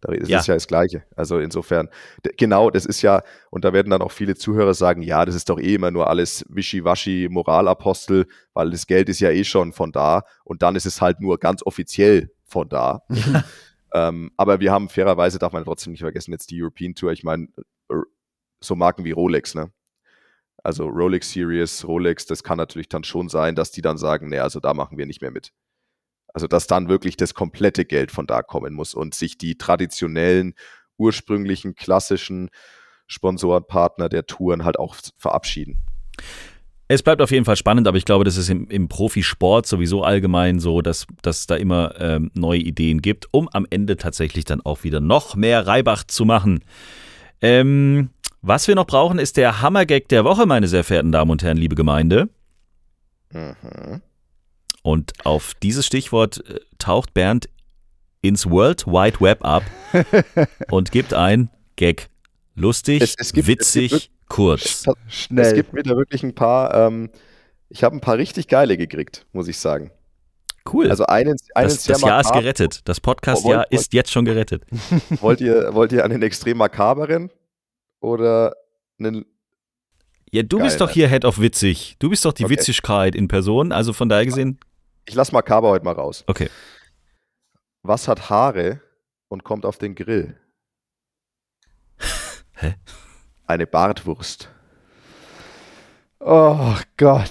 da 0.00 0.12
ist 0.12 0.28
Ja. 0.28 0.40
das 0.46 0.68
Gleiche. 0.68 1.02
Also 1.16 1.38
insofern, 1.40 1.88
genau, 2.36 2.70
das 2.70 2.86
ist 2.86 3.02
ja, 3.02 3.22
und 3.50 3.64
da 3.64 3.72
werden 3.72 3.90
dann 3.90 4.00
auch 4.00 4.12
viele 4.12 4.36
Zuhörer 4.36 4.74
sagen, 4.74 5.02
ja, 5.02 5.24
das 5.24 5.34
ist 5.34 5.48
doch 5.50 5.58
eh 5.58 5.74
immer 5.74 5.90
nur 5.90 6.08
alles 6.08 6.44
Wischiwaschi, 6.48 7.28
Moralapostel, 7.30 8.26
weil 8.54 8.70
das 8.70 8.86
Geld 8.86 9.08
ist 9.08 9.18
ja 9.20 9.30
eh 9.30 9.42
schon 9.44 9.72
von 9.72 9.90
da 9.90 10.22
und 10.44 10.62
dann 10.62 10.76
ist 10.76 10.86
es 10.86 11.00
halt 11.00 11.20
nur 11.20 11.38
ganz 11.38 11.62
offiziell 11.64 12.30
von 12.44 12.68
da. 12.68 13.02
ähm, 13.92 14.30
aber 14.36 14.60
wir 14.60 14.70
haben 14.70 14.88
fairerweise, 14.88 15.38
darf 15.40 15.52
man 15.52 15.64
trotzdem 15.64 15.90
nicht 15.92 16.02
vergessen, 16.02 16.30
jetzt 16.30 16.50
die 16.52 16.62
European 16.62 16.94
Tour, 16.94 17.10
ich 17.10 17.24
meine, 17.24 17.48
so 18.60 18.74
Marken 18.74 19.04
wie 19.04 19.12
Rolex, 19.12 19.54
ne? 19.54 19.70
Also 20.62 20.86
Rolex 20.86 21.30
Series, 21.30 21.86
Rolex, 21.86 22.26
das 22.26 22.42
kann 22.42 22.58
natürlich 22.58 22.88
dann 22.88 23.04
schon 23.04 23.28
sein, 23.28 23.54
dass 23.54 23.70
die 23.70 23.80
dann 23.80 23.96
sagen, 23.96 24.28
nee, 24.28 24.38
also 24.38 24.60
da 24.60 24.74
machen 24.74 24.98
wir 24.98 25.06
nicht 25.06 25.22
mehr 25.22 25.30
mit. 25.30 25.52
Also 26.34 26.46
dass 26.46 26.66
dann 26.66 26.88
wirklich 26.88 27.16
das 27.16 27.34
komplette 27.34 27.84
Geld 27.84 28.10
von 28.10 28.26
da 28.26 28.42
kommen 28.42 28.74
muss 28.74 28.94
und 28.94 29.14
sich 29.14 29.38
die 29.38 29.56
traditionellen, 29.56 30.54
ursprünglichen, 30.98 31.74
klassischen 31.74 32.50
Sponsorenpartner 33.06 34.08
der 34.08 34.26
Touren 34.26 34.64
halt 34.64 34.78
auch 34.78 34.96
verabschieden. 35.16 35.78
Es 36.88 37.02
bleibt 37.02 37.20
auf 37.20 37.30
jeden 37.30 37.44
Fall 37.44 37.56
spannend, 37.56 37.86
aber 37.86 37.98
ich 37.98 38.06
glaube, 38.06 38.24
das 38.24 38.38
ist 38.38 38.48
im, 38.48 38.66
im 38.68 38.88
Profisport 38.88 39.66
sowieso 39.66 40.02
allgemein 40.02 40.58
so, 40.58 40.80
dass 40.80 41.06
dass 41.20 41.46
da 41.46 41.54
immer 41.54 41.94
ähm, 41.98 42.30
neue 42.34 42.60
Ideen 42.60 43.02
gibt, 43.02 43.26
um 43.30 43.48
am 43.50 43.66
Ende 43.68 43.96
tatsächlich 43.96 44.46
dann 44.46 44.62
auch 44.62 44.84
wieder 44.84 45.00
noch 45.00 45.36
mehr 45.36 45.66
Reibach 45.66 46.04
zu 46.04 46.24
machen. 46.24 46.60
Ähm, 47.40 48.10
was 48.42 48.68
wir 48.68 48.74
noch 48.74 48.86
brauchen, 48.86 49.18
ist 49.18 49.36
der 49.36 49.60
Hammergag 49.62 50.08
der 50.08 50.24
Woche, 50.24 50.46
meine 50.46 50.68
sehr 50.68 50.84
verehrten 50.84 51.12
Damen 51.12 51.30
und 51.30 51.42
Herren, 51.42 51.56
liebe 51.56 51.74
Gemeinde. 51.74 52.28
Mhm. 53.32 54.02
Und 54.82 55.12
auf 55.24 55.54
dieses 55.62 55.86
Stichwort 55.86 56.42
äh, 56.48 56.60
taucht 56.78 57.12
Bernd 57.14 57.48
ins 58.22 58.48
World 58.48 58.86
Wide 58.86 59.20
Web 59.20 59.44
ab 59.44 59.62
und 60.70 60.92
gibt 60.92 61.14
ein 61.14 61.50
Gag 61.76 62.08
Lustig, 62.54 63.02
Es- 63.02 63.14
es 63.18 63.32
gibt- 63.32 63.46
es 63.48 63.74
witzig, 63.76 63.90
gibt 63.92 64.10
kurz. 64.28 64.84
Es 64.86 65.14
Schnell. 65.14 65.54
gibt 65.54 65.74
wieder 65.74 65.96
wirklich 65.96 66.22
ein 66.24 66.34
paar, 66.34 66.74
ähm, 66.74 67.10
ich 67.68 67.84
habe 67.84 67.96
ein 67.96 68.00
paar 68.00 68.16
richtig 68.18 68.48
geile 68.48 68.76
gekriegt, 68.76 69.26
muss 69.32 69.46
ich 69.46 69.58
sagen. 69.58 69.90
Cool. 70.70 70.90
Also 70.90 71.06
einen, 71.06 71.36
einen 71.54 71.68
das 71.68 71.84
das 71.84 72.00
Jahr 72.02 72.20
ist 72.20 72.32
gerettet. 72.32 72.80
Das 72.86 73.00
Podcast-Jahr 73.00 73.70
ist 73.70 73.92
jetzt 73.94 74.10
schon 74.12 74.24
gerettet. 74.24 74.64
Wollt 75.20 75.40
ihr, 75.40 75.70
wollt 75.74 75.92
ihr 75.92 76.04
einen 76.04 76.20
extrem 76.22 76.58
makaberen 76.58 77.30
oder 78.00 78.54
einen 78.98 79.24
Ja, 80.30 80.42
du 80.42 80.58
Geil, 80.58 80.66
bist 80.66 80.80
doch 80.80 80.88
ne? 80.88 80.92
hier 80.94 81.08
Head 81.08 81.24
of 81.24 81.40
Witzig. 81.40 81.96
Du 81.98 82.10
bist 82.10 82.24
doch 82.24 82.32
die 82.32 82.44
Okay. 82.44 82.54
Witzigkeit 82.54 83.14
in 83.14 83.28
Person. 83.28 83.72
Also 83.72 83.92
von 83.92 84.08
daher 84.08 84.24
gesehen, 84.26 84.58
Ich 85.06 85.14
lass 85.14 85.32
makaber 85.32 85.68
heute 85.68 85.84
mal 85.84 85.92
raus. 85.94 86.24
okay. 86.26 86.48
Was 87.82 88.08
hat 88.08 88.28
Haare 88.28 88.80
und 89.28 89.44
kommt 89.44 89.64
auf 89.64 89.78
den 89.78 89.94
Grill? 89.94 90.36
Hä? 92.56 92.74
Eine 93.46 93.66
Bartwurst. 93.66 94.50
Oh 96.20 96.74
Gott, 96.96 97.30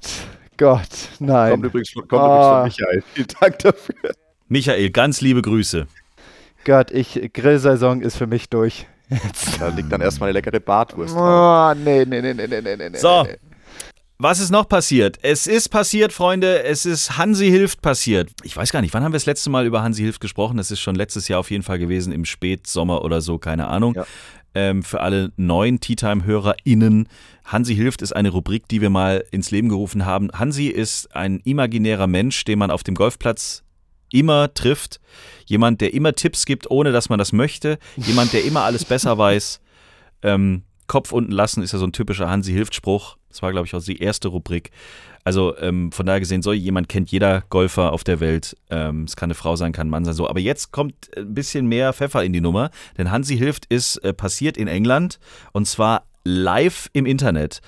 Gott, 0.58 1.10
nein. 1.20 1.52
Kommt 1.52 1.66
übrigens 1.66 1.90
von, 1.92 2.08
kommt 2.08 2.22
Ah. 2.22 2.60
übrigens 2.62 2.76
von 2.78 2.86
Michael. 2.86 3.04
Vielen 3.14 3.28
Dank 3.40 3.60
dafür. 3.60 4.12
Michael, 4.48 4.90
ganz 4.92 5.20
liebe 5.22 5.42
Grüße. 5.42 5.88
Gott, 6.64 6.92
ich, 6.92 7.32
Grillsaison 7.34 8.02
ist 8.02 8.18
für 8.18 8.28
mich 8.28 8.50
durch. 8.50 8.88
Jetzt. 9.10 9.62
Da 9.62 9.70
liegt 9.70 9.92
dann 9.92 10.02
erstmal 10.02 10.30
eine 10.30 10.40
leckere 10.40 10.60
Bartwurst 10.60 11.16
drauf. 11.16 11.76
Oh, 11.76 11.80
nee, 11.84 12.06
nee, 12.06 12.22
nee, 12.22 12.34
nee, 12.34 12.48
nee, 12.48 12.62
nee, 12.62 12.90
nee. 12.90 12.98
So. 12.98 13.24
nee. 13.24 13.38
Was 14.20 14.40
ist 14.40 14.50
noch 14.50 14.68
passiert? 14.68 15.20
Es 15.22 15.46
ist 15.46 15.70
passiert, 15.70 16.12
Freunde. 16.12 16.64
Es 16.64 16.88
ist 16.88 17.20
Hansi 17.20 17.50
Hilft 17.50 17.84
passiert. 17.84 18.32
Ich 18.42 18.58
weiß 18.58 18.72
gar 18.72 18.82
nicht, 18.82 18.92
wann 18.96 19.04
haben 19.04 19.12
wir 19.12 19.18
das 19.18 19.28
letzte 19.28 19.52
Mal 19.52 19.68
über 19.68 19.84
Hansi 19.84 20.02
Hilft 20.02 20.22
gesprochen? 20.22 20.58
Das 20.58 20.72
ist 20.72 20.80
schon 20.80 20.96
letztes 20.96 21.28
Jahr 21.28 21.40
auf 21.40 21.52
jeden 21.52 21.62
Fall 21.62 21.78
gewesen, 21.78 22.12
im 22.12 22.26
Spätsommer 22.26 23.04
oder 23.04 23.22
so, 23.22 23.38
keine 23.38 23.68
Ahnung. 23.68 23.94
Ja. 23.94 24.06
Ähm, 24.56 24.82
für 24.82 25.02
alle 25.02 25.32
neuen 25.38 25.82
Tea 25.82 25.96
Time-HörerInnen. 25.96 27.08
Hansi 27.46 27.76
Hilft 27.76 28.02
ist 28.02 28.12
eine 28.12 28.30
Rubrik, 28.30 28.68
die 28.68 28.82
wir 28.82 28.90
mal 28.90 29.24
ins 29.30 29.52
Leben 29.52 29.70
gerufen 29.70 30.04
haben. 30.04 30.32
Hansi 30.34 30.66
ist 30.66 31.16
ein 31.16 31.40
imaginärer 31.44 32.08
Mensch, 32.08 32.44
den 32.44 32.58
man 32.58 32.72
auf 32.72 32.82
dem 32.82 32.96
Golfplatz 32.96 33.64
immer 34.12 34.54
trifft. 34.54 35.00
Jemand, 35.46 35.82
der 35.82 35.94
immer 35.94 36.14
Tipps 36.14 36.46
gibt, 36.46 36.70
ohne 36.70 36.92
dass 36.92 37.10
man 37.10 37.20
das 37.20 37.32
möchte. 37.32 37.80
Jemand, 37.96 38.34
der 38.34 38.44
immer 38.44 38.64
alles 38.64 38.86
besser 38.86 39.18
weiß. 39.18 39.60
Ähm, 40.24 40.64
Kopf 40.88 41.12
unten 41.12 41.32
lassen 41.32 41.62
ist 41.62 41.74
ja 41.74 41.80
so 41.80 41.86
ein 41.86 41.92
typischer 41.92 42.30
Hansi-Hilft-Spruch. 42.30 43.18
Das 43.30 43.42
war, 43.42 43.52
glaube 43.52 43.68
ich, 43.68 43.76
auch 43.76 43.84
die 43.84 44.02
erste 44.02 44.30
Rubrik. 44.30 44.72
Also 45.24 45.58
ähm, 45.58 45.92
von 45.92 46.06
daher 46.06 46.22
gesehen, 46.22 46.42
so 46.42 46.54
jemand 46.54 46.88
kennt 46.88 47.12
jeder 47.12 47.44
Golfer 47.50 47.92
auf 47.92 48.06
der 48.06 48.22
Welt. 48.22 48.56
Ähm, 48.70 49.04
es 49.04 49.18
kann 49.18 49.28
eine 49.28 49.34
Frau 49.36 49.58
sein, 49.58 49.74
kann 49.74 49.88
ein 49.88 49.90
Mann 49.90 50.06
sein. 50.06 50.14
So, 50.14 50.30
aber 50.30 50.40
jetzt 50.40 50.72
kommt 50.72 51.10
ein 51.18 51.34
bisschen 51.34 51.68
mehr 51.68 51.92
Pfeffer 51.92 52.24
in 52.24 52.32
die 52.32 52.40
Nummer, 52.40 52.72
denn 52.98 53.12
Hansi 53.12 53.38
Hilft 53.38 53.66
ist 53.66 53.98
äh, 53.98 54.14
passiert 54.14 54.56
in 54.56 54.70
England 54.70 55.20
und 55.52 55.68
zwar 55.68 56.06
live 56.24 56.90
im 56.94 57.06
Internet 57.06 57.62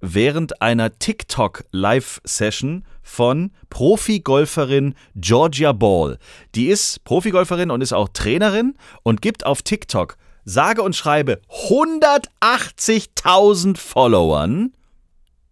während 0.00 0.62
einer 0.62 0.98
TikTok-Live-Session 0.98 2.84
von 3.02 3.52
Profi-Golferin 3.70 4.94
Georgia 5.14 5.72
Ball. 5.72 6.18
Die 6.54 6.66
ist 6.66 7.04
Profi-Golferin 7.04 7.70
und 7.70 7.80
ist 7.80 7.92
auch 7.92 8.08
Trainerin 8.12 8.74
und 9.02 9.22
gibt 9.22 9.46
auf 9.46 9.62
TikTok 9.62 10.16
sage 10.46 10.82
und 10.82 10.96
schreibe 10.96 11.42
180.000 11.68 13.76
Followern 13.76 14.72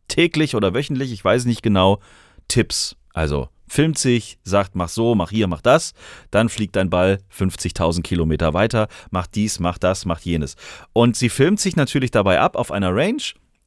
täglich 0.09 0.55
oder 0.55 0.73
wöchentlich, 0.73 1.13
ich 1.13 1.23
weiß 1.23 1.45
nicht 1.45 1.63
genau, 1.63 2.01
Tipps. 2.49 2.97
Also 3.13 3.51
filmt 3.67 3.99
sich, 3.99 4.39
sagt, 4.45 4.75
mach 4.77 4.89
so, 4.89 5.15
mach 5.17 5.31
hier, 5.31 5.49
mach 5.49 5.61
das, 5.61 5.93
dann 6.31 6.49
fliegt 6.49 6.77
dein 6.77 6.89
Ball 6.91 7.19
50.000 7.37 8.03
Kilometer 8.03 8.55
weiter, 8.55 8.87
macht 9.11 9.35
dies, 9.35 9.59
macht 9.59 9.83
das, 9.83 10.05
macht 10.05 10.25
jenes. 10.25 10.55
Und 10.93 11.17
sie 11.17 11.29
filmt 11.29 11.59
sich 11.61 11.75
natürlich 11.77 12.13
dabei 12.13 12.41
ab 12.41 12.57
auf 12.57 12.71
einer 12.71 12.95
Range. 12.95 13.23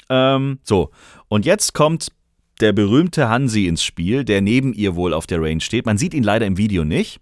Ähm, 0.10 0.60
so, 0.64 0.92
und 1.28 1.46
jetzt 1.46 1.74
kommt 1.74 2.12
der 2.60 2.74
berühmte 2.74 3.30
Hansi 3.30 3.68
ins 3.68 3.84
Spiel, 3.84 4.24
der 4.24 4.42
neben 4.42 4.74
ihr 4.74 4.96
wohl 4.96 5.14
auf 5.14 5.28
der 5.28 5.42
Range 5.42 5.62
steht. 5.62 5.86
Man 5.86 5.98
sieht 5.98 6.14
ihn 6.14 6.24
leider 6.24 6.46
im 6.46 6.58
Video 6.58 6.84
nicht. 6.84 7.20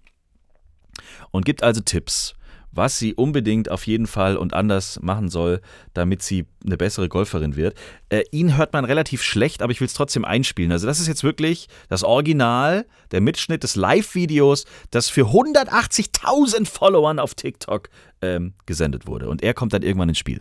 Und 1.31 1.45
gibt 1.45 1.63
also 1.63 1.81
Tipps, 1.81 2.35
was 2.71 2.97
sie 2.97 3.13
unbedingt 3.13 3.69
auf 3.69 3.85
jeden 3.87 4.07
Fall 4.07 4.37
und 4.37 4.53
anders 4.53 4.99
machen 5.01 5.29
soll, 5.29 5.61
damit 5.93 6.21
sie 6.21 6.45
eine 6.65 6.77
bessere 6.77 7.09
Golferin 7.09 7.57
wird. 7.57 7.77
Äh, 8.07 8.23
ihn 8.31 8.55
hört 8.55 8.71
man 8.71 8.85
relativ 8.85 9.21
schlecht, 9.21 9.61
aber 9.61 9.71
ich 9.73 9.81
will 9.81 9.87
es 9.87 9.93
trotzdem 9.93 10.23
einspielen. 10.23 10.71
Also 10.71 10.87
das 10.87 11.01
ist 11.01 11.07
jetzt 11.07 11.23
wirklich 11.23 11.67
das 11.89 12.03
Original, 12.03 12.85
der 13.11 13.19
Mitschnitt 13.19 13.63
des 13.63 13.75
Live-Videos, 13.75 14.65
das 14.91 15.09
für 15.09 15.25
180.000 15.25 16.65
Followern 16.65 17.19
auf 17.19 17.35
TikTok 17.35 17.89
ähm, 18.21 18.53
gesendet 18.65 19.07
wurde. 19.07 19.27
Und 19.27 19.43
er 19.43 19.53
kommt 19.53 19.73
dann 19.73 19.81
irgendwann 19.81 20.09
ins 20.09 20.19
Spiel. 20.19 20.39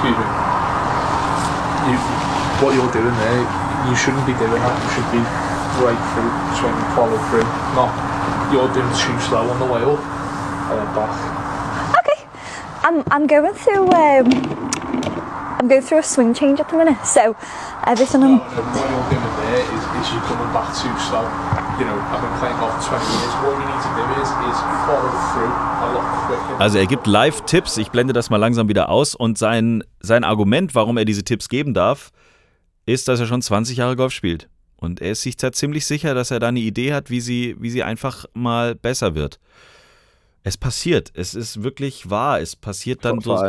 Excuse 0.00 0.16
me. 0.16 0.28
You, 1.92 1.96
what 2.64 2.72
you're 2.72 2.88
doing 2.88 3.12
there, 3.20 3.44
you 3.84 3.92
shouldn't 3.92 4.24
be 4.24 4.32
doing 4.40 4.56
that. 4.56 4.76
You 4.80 4.90
should 4.96 5.10
be 5.12 5.20
right 5.84 6.00
through, 6.16 6.32
swing, 6.56 6.72
follow 6.96 7.20
through. 7.28 7.44
Not 7.76 7.92
you're 8.48 8.72
doing 8.72 8.88
too 8.96 9.12
slow 9.28 9.44
on 9.50 9.60
the 9.60 9.68
way 9.68 9.84
up 9.84 10.00
and 10.72 10.80
then 10.80 10.88
back. 10.96 11.12
Okay. 12.00 12.24
I'm 12.80 13.04
I'm 13.10 13.26
going 13.26 13.52
through 13.52 13.92
um 13.92 14.32
I'm 15.60 15.68
going 15.68 15.82
through 15.82 15.98
a 15.98 16.02
swing 16.02 16.32
change 16.32 16.60
at 16.60 16.70
the 16.70 16.78
minute, 16.78 17.04
so 17.04 17.36
everything 17.84 18.22
I'm 18.22 18.38
No, 18.38 18.44
no, 18.48 18.62
what 18.72 18.88
you're 18.88 19.20
doing 19.20 19.36
there 19.36 19.60
is, 19.60 19.84
is 20.00 20.12
you're 20.16 20.24
coming 20.24 20.48
back 20.56 20.72
too 20.72 20.96
slow. 20.96 21.28
You 21.80 21.86
know, 21.86 21.96
I've 22.12 22.20
been 22.20 22.38
playing 22.38 22.58
golf 22.58 22.74
for 22.84 22.98
20 22.98 23.04
years. 23.06 23.32
What 23.40 23.56
you 23.56 23.64
need 23.64 23.80
to 23.80 23.92
do 23.96 24.04
is 24.20 24.28
is 24.28 24.58
follow 24.84 25.08
through 25.32 25.48
a 25.48 25.92
lot 25.94 26.26
quicker. 26.26 26.60
Also 26.60 26.76
er 26.76 26.86
gibt 26.86 27.06
Live-Tipps, 27.06 27.78
ich 27.78 27.90
blende 27.90 28.12
das 28.12 28.28
mal 28.28 28.36
langsam 28.36 28.68
wieder 28.68 28.90
aus 28.90 29.14
und 29.14 29.38
sein, 29.38 29.82
sein 30.00 30.22
Argument, 30.22 30.74
warum 30.74 30.98
er 30.98 31.06
diese 31.06 31.24
Tipps 31.24 31.48
geben 31.48 31.72
darf, 31.72 32.10
ist, 32.84 33.08
dass 33.08 33.18
er 33.18 33.26
schon 33.26 33.40
20 33.40 33.78
Jahre 33.78 33.96
Golf 33.96 34.12
spielt. 34.12 34.50
Und 34.76 35.00
er 35.00 35.12
ist 35.12 35.22
sich 35.22 35.38
da 35.38 35.52
ziemlich 35.52 35.86
sicher, 35.86 36.12
dass 36.12 36.30
er 36.30 36.38
da 36.38 36.48
eine 36.48 36.60
Idee 36.60 36.92
hat, 36.92 37.08
wie 37.08 37.22
sie, 37.22 37.56
wie 37.58 37.70
sie 37.70 37.82
einfach 37.82 38.26
mal 38.34 38.74
besser 38.74 39.14
wird. 39.14 39.40
Es 40.42 40.58
passiert, 40.58 41.10
es 41.14 41.34
ist 41.34 41.62
wirklich 41.62 42.10
wahr, 42.10 42.40
es 42.40 42.56
passiert 42.56 43.06
dann 43.06 43.20
so. 43.20 43.42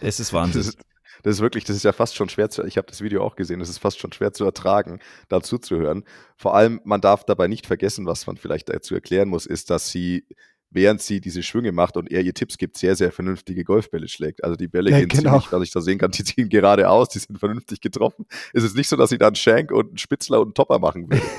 Es 0.00 0.18
ist 0.18 0.32
Wahnsinn. 0.32 0.72
das 1.22 1.36
ist 1.36 1.40
wirklich, 1.40 1.64
das 1.64 1.76
ist 1.76 1.84
ja 1.84 1.92
fast 1.92 2.16
schon 2.16 2.28
schwer 2.28 2.50
zu, 2.50 2.64
ich 2.64 2.76
habe 2.76 2.86
das 2.88 3.00
Video 3.00 3.22
auch 3.22 3.36
gesehen, 3.36 3.60
das 3.60 3.68
ist 3.68 3.78
fast 3.78 3.98
schon 3.98 4.12
schwer 4.12 4.32
zu 4.32 4.44
ertragen, 4.44 5.00
dazu 5.28 5.58
zu 5.58 5.76
hören. 5.76 6.04
Vor 6.36 6.54
allem, 6.54 6.80
man 6.84 7.00
darf 7.00 7.24
dabei 7.24 7.48
nicht 7.48 7.66
vergessen, 7.66 8.06
was 8.06 8.26
man 8.26 8.36
vielleicht 8.36 8.68
dazu 8.68 8.94
erklären 8.94 9.28
muss, 9.28 9.46
ist, 9.46 9.70
dass 9.70 9.90
sie, 9.90 10.26
während 10.70 11.02
sie 11.02 11.20
diese 11.20 11.42
Schwünge 11.42 11.72
macht 11.72 11.96
und 11.96 12.10
er 12.10 12.22
ihr 12.22 12.32
Tipps 12.34 12.56
gibt, 12.58 12.76
sehr, 12.78 12.94
sehr 12.96 13.12
vernünftige 13.12 13.64
Golfbälle 13.64 14.08
schlägt. 14.08 14.44
Also 14.44 14.56
die 14.56 14.68
Bälle 14.68 14.90
Ja, 14.90 14.98
gehen 14.98 15.08
genau. 15.08 15.30
ziemlich, 15.40 15.52
was 15.52 15.62
ich 15.62 15.70
da 15.72 15.80
sehen 15.80 15.98
kann, 15.98 16.12
die 16.12 16.24
ziehen 16.24 16.48
geradeaus, 16.48 17.08
die 17.08 17.18
sind 17.18 17.38
vernünftig 17.38 17.80
getroffen. 17.80 18.26
Es 18.52 18.62
ist 18.62 18.76
nicht 18.76 18.88
so, 18.88 18.96
dass 18.96 19.10
sie 19.10 19.18
da 19.18 19.26
einen 19.26 19.36
Shank 19.36 19.72
und 19.72 19.88
einen 19.88 19.98
Spitzler 19.98 20.38
und 20.40 20.46
einen 20.48 20.54
Topper 20.54 20.78
machen 20.78 21.10
würde. 21.10 21.22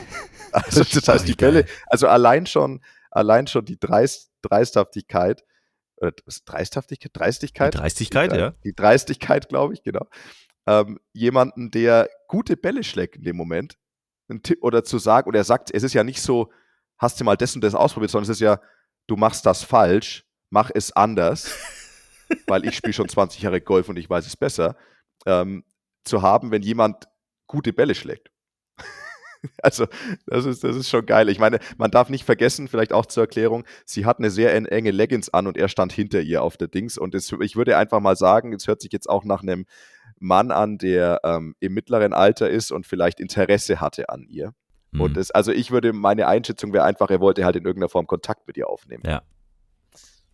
Also 0.54 0.84
das 0.84 1.08
heißt, 1.08 1.28
die 1.30 1.38
geil. 1.38 1.54
Bälle, 1.54 1.66
also 1.88 2.10
allein 2.10 2.46
schon, 2.46 2.82
allein 3.10 3.48
schon 3.48 3.64
die 3.64 3.80
Dreist, 3.80 4.32
Dreisthaftigkeit, 4.42 5.46
oder 6.02 6.14
Dreisthaftigkeit, 6.46 7.12
Dreistigkeit? 7.14 7.74
Die 7.74 7.78
Dreistigkeit, 7.78 8.32
die, 8.32 8.38
ja. 8.38 8.54
Die 8.64 8.74
Dreistigkeit, 8.74 9.50
glaube 9.50 9.74
ich, 9.74 9.84
genau. 9.84 10.08
Ähm, 10.68 11.00
jemanden, 11.14 11.72
der 11.72 12.10
gute 12.28 12.58
Bälle 12.58 12.84
schlägt 12.84 13.16
in 13.16 13.24
dem 13.24 13.36
Moment, 13.36 13.78
einen 14.30 14.44
Tipp 14.44 14.60
oder 14.64 14.84
zu 14.84 14.98
sagen, 14.98 15.28
und 15.28 15.36
er 15.36 15.44
sagt, 15.44 15.72
es 15.74 15.84
ist 15.84 15.94
ja 15.94 16.04
nicht 16.04 16.22
so, 16.22 16.52
hast 16.98 17.20
du 17.20 17.24
mal 17.24 17.36
das 17.36 17.56
und 17.56 17.64
das 17.64 17.76
ausprobiert, 17.76 18.12
sondern 18.12 18.30
es 18.30 18.38
ist 18.38 18.42
ja, 18.42 18.60
du 19.08 19.16
machst 19.16 19.46
das 19.46 19.64
falsch, 19.64 20.26
mach 20.50 20.72
es 20.74 20.92
anders, 20.92 21.56
weil 22.48 22.66
ich 22.66 22.76
spiele 22.76 22.94
schon 22.94 23.10
20 23.10 23.42
Jahre 23.42 23.62
Golf 23.62 23.90
und 23.90 23.98
ich 23.98 24.10
weiß 24.10 24.26
es 24.26 24.38
besser, 24.38 24.76
ähm, 25.26 25.64
zu 26.04 26.22
haben, 26.22 26.52
wenn 26.52 26.62
jemand 26.62 27.08
gute 27.48 27.74
Bälle 27.74 27.96
schlägt. 27.96 28.31
Also, 29.64 29.88
das 30.28 30.46
ist, 30.46 30.64
das 30.64 30.76
ist 30.76 30.90
schon 30.90 31.06
geil. 31.06 31.28
Ich 31.30 31.40
meine, 31.40 31.60
man 31.78 31.90
darf 31.92 32.10
nicht 32.10 32.26
vergessen, 32.26 32.68
vielleicht 32.68 32.94
auch 32.94 33.06
zur 33.08 33.24
Erklärung, 33.24 33.64
sie 33.86 34.06
hat 34.06 34.20
eine 34.20 34.30
sehr 34.30 34.54
en- 34.54 34.66
enge 34.66 34.92
Leggings 34.92 35.30
an 35.30 35.48
und 35.48 35.58
er 35.58 35.68
stand 35.68 35.92
hinter 35.94 36.22
ihr 36.22 36.44
auf 36.44 36.58
der 36.58 36.68
Dings. 36.68 36.98
Und 36.98 37.16
es, 37.16 37.32
ich 37.42 37.56
würde 37.56 37.76
einfach 37.78 38.00
mal 38.00 38.16
sagen, 38.16 38.54
es 38.54 38.68
hört 38.68 38.82
sich 38.82 38.92
jetzt 38.92 39.10
auch 39.10 39.24
nach 39.24 39.42
einem 39.42 39.66
Mann 40.20 40.52
an, 40.52 40.78
der 40.78 41.22
ähm, 41.24 41.56
im 41.60 41.74
mittleren 41.74 42.14
Alter 42.14 42.50
ist 42.50 42.72
und 42.72 42.86
vielleicht 42.86 43.20
Interesse 43.20 43.82
hatte 43.82 44.10
an 44.10 44.24
ihr. 44.30 44.54
Hm. 44.94 45.02
Und 45.02 45.18
das, 45.18 45.32
also 45.32 45.52
ich 45.52 45.72
würde, 45.72 45.92
meine 45.94 46.28
Einschätzung 46.28 46.72
wäre 46.74 46.84
einfach, 46.84 47.10
er 47.10 47.20
wollte 47.20 47.44
halt 47.44 47.56
in 47.56 47.66
irgendeiner 47.66 47.90
Form 47.90 48.06
Kontakt 48.06 48.46
mit 48.48 48.58
ihr 48.58 48.70
aufnehmen. 48.70 49.02
Ja. 49.06 49.24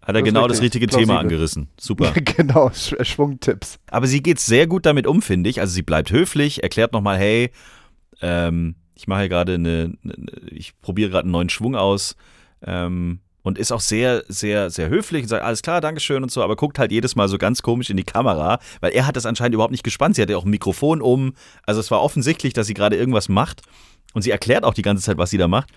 Hat 0.01 0.15
er 0.15 0.21
Das 0.21 0.23
genau 0.23 0.47
das 0.47 0.61
richtig 0.61 0.81
richtige 0.83 0.87
Thema 0.87 1.13
plausibel. 1.13 1.17
angerissen. 1.19 1.69
Super. 1.79 2.11
genau, 2.37 2.69
Sch 2.71 2.95
Schwungtipps. 3.01 3.79
Aber 3.89 4.07
sie 4.07 4.21
geht 4.21 4.39
sehr 4.39 4.67
gut 4.67 4.85
damit 4.85 5.07
um, 5.07 5.21
finde 5.21 5.49
ich. 5.49 5.59
Also 5.61 5.73
sie 5.73 5.81
bleibt 5.83 6.11
höflich, 6.11 6.63
erklärt 6.63 6.91
nochmal, 6.93 7.17
hey, 7.17 7.51
ähm, 8.21 8.75
ich 8.97 9.07
mache 9.07 9.29
gerade 9.29 9.53
eine, 9.53 9.93
eine, 10.03 10.15
ich 10.49 10.79
probiere 10.81 11.09
gerade 11.09 11.23
einen 11.23 11.31
neuen 11.31 11.49
Schwung 11.49 11.75
aus 11.75 12.15
ähm, 12.65 13.19
und 13.43 13.57
ist 13.57 13.71
auch 13.71 13.79
sehr, 13.79 14.23
sehr, 14.27 14.69
sehr 14.71 14.89
höflich 14.89 15.23
und 15.23 15.29
sagt, 15.29 15.43
alles 15.43 15.61
klar, 15.61 15.81
Dankeschön 15.81 16.23
und 16.23 16.31
so, 16.31 16.43
aber 16.43 16.55
guckt 16.55 16.79
halt 16.79 16.91
jedes 16.91 17.15
Mal 17.15 17.29
so 17.29 17.37
ganz 17.37 17.61
komisch 17.61 17.89
in 17.89 17.97
die 17.97 18.03
Kamera, 18.03 18.59
weil 18.81 18.91
er 18.91 19.05
hat 19.05 19.15
das 19.15 19.25
anscheinend 19.25 19.53
überhaupt 19.53 19.71
nicht 19.71 19.83
gespannt. 19.83 20.15
Sie 20.15 20.21
hatte 20.21 20.37
auch 20.37 20.45
ein 20.45 20.49
Mikrofon 20.49 21.01
um. 21.01 21.33
Also 21.65 21.79
es 21.79 21.91
war 21.91 22.01
offensichtlich, 22.01 22.53
dass 22.53 22.67
sie 22.67 22.73
gerade 22.73 22.97
irgendwas 22.97 23.29
macht 23.29 23.61
und 24.13 24.23
sie 24.23 24.31
erklärt 24.31 24.63
auch 24.63 24.73
die 24.73 24.81
ganze 24.81 25.03
Zeit, 25.03 25.17
was 25.17 25.29
sie 25.29 25.37
da 25.37 25.47
macht. 25.47 25.69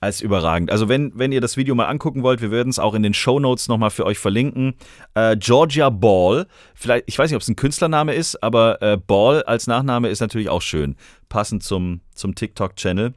Als 0.00 0.20
überragend. 0.20 0.70
Also 0.70 0.88
wenn, 0.88 1.12
wenn 1.14 1.32
ihr 1.32 1.40
das 1.40 1.56
Video 1.56 1.74
mal 1.74 1.86
angucken 1.86 2.22
wollt, 2.22 2.40
wir 2.40 2.50
werden 2.50 2.68
es 2.68 2.78
auch 2.78 2.94
in 2.94 3.02
den 3.02 3.14
Show 3.14 3.40
Notes 3.40 3.68
nochmal 3.68 3.90
für 3.90 4.04
euch 4.06 4.18
verlinken. 4.18 4.74
Äh, 5.14 5.36
Georgia 5.36 5.90
Ball, 5.90 6.46
vielleicht, 6.74 7.04
ich 7.06 7.18
weiß 7.18 7.30
nicht, 7.30 7.36
ob 7.36 7.42
es 7.42 7.48
ein 7.48 7.56
Künstlername 7.56 8.14
ist, 8.14 8.42
aber 8.42 8.82
äh, 8.82 8.96
Ball 8.96 9.42
als 9.44 9.66
Nachname 9.66 10.08
ist 10.08 10.20
natürlich 10.20 10.48
auch 10.48 10.62
schön, 10.62 10.96
passend 11.28 11.62
zum, 11.62 12.00
zum 12.14 12.34
TikTok-Channel. 12.34 13.14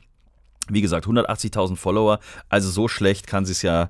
Wie 0.69 0.81
gesagt, 0.81 1.05
180.000 1.05 1.75
Follower, 1.77 2.19
also 2.49 2.69
so 2.69 2.87
schlecht 2.87 3.27
kann 3.27 3.45
sie 3.45 3.53
es 3.53 3.61
ja 3.61 3.89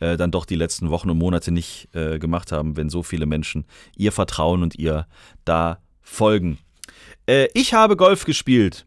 äh, 0.00 0.16
dann 0.16 0.30
doch 0.30 0.44
die 0.44 0.56
letzten 0.56 0.90
Wochen 0.90 1.10
und 1.10 1.18
Monate 1.18 1.50
nicht 1.50 1.88
äh, 1.94 2.18
gemacht 2.18 2.52
haben, 2.52 2.76
wenn 2.76 2.90
so 2.90 3.02
viele 3.02 3.26
Menschen 3.26 3.64
ihr 3.96 4.12
vertrauen 4.12 4.62
und 4.62 4.78
ihr 4.78 5.06
da 5.44 5.78
folgen. 6.02 6.58
Äh, 7.26 7.48
ich 7.54 7.74
habe 7.74 7.96
Golf 7.96 8.24
gespielt. 8.24 8.86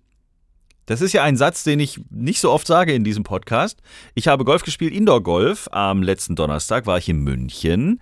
Das 0.91 0.99
ist 0.99 1.13
ja 1.13 1.23
ein 1.23 1.37
Satz, 1.37 1.63
den 1.63 1.79
ich 1.79 2.01
nicht 2.09 2.41
so 2.41 2.51
oft 2.51 2.67
sage 2.67 2.91
in 2.93 3.05
diesem 3.05 3.23
Podcast. 3.23 3.81
Ich 4.13 4.27
habe 4.27 4.43
Golf 4.43 4.63
gespielt, 4.63 4.93
Indoor-Golf. 4.93 5.69
Am 5.71 6.03
letzten 6.03 6.35
Donnerstag 6.35 6.85
war 6.85 6.97
ich 6.97 7.07
in 7.07 7.19
München 7.19 8.01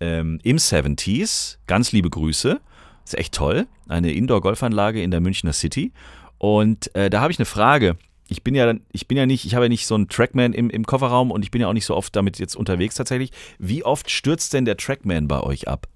ähm, 0.00 0.38
im 0.42 0.58
70s. 0.58 1.56
Ganz 1.66 1.92
liebe 1.92 2.10
Grüße. 2.10 2.60
ist 3.06 3.16
echt 3.16 3.32
toll. 3.32 3.66
Eine 3.88 4.12
Indoor-Golfanlage 4.12 5.02
in 5.02 5.10
der 5.10 5.20
Münchner 5.20 5.54
City. 5.54 5.92
Und 6.36 6.94
äh, 6.94 7.08
da 7.08 7.22
habe 7.22 7.32
ich 7.32 7.38
eine 7.38 7.46
Frage. 7.46 7.96
Ich 8.28 8.42
bin 8.42 8.54
ja, 8.54 8.74
ich 8.92 9.08
bin 9.08 9.16
ja 9.16 9.24
nicht, 9.24 9.46
ich 9.46 9.54
habe 9.54 9.64
ja 9.64 9.70
nicht 9.70 9.86
so 9.86 9.94
einen 9.94 10.08
Trackman 10.10 10.52
im, 10.52 10.68
im 10.68 10.84
Kofferraum 10.84 11.30
und 11.30 11.42
ich 11.42 11.50
bin 11.50 11.62
ja 11.62 11.68
auch 11.68 11.72
nicht 11.72 11.86
so 11.86 11.96
oft 11.96 12.14
damit 12.14 12.38
jetzt 12.38 12.54
unterwegs 12.54 12.96
tatsächlich. 12.96 13.30
Wie 13.58 13.82
oft 13.82 14.10
stürzt 14.10 14.52
denn 14.52 14.66
der 14.66 14.76
Trackman 14.76 15.26
bei 15.26 15.40
euch 15.40 15.68
ab? 15.68 15.88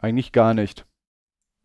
Eigentlich 0.00 0.32
gar 0.32 0.54
nicht. 0.54 0.86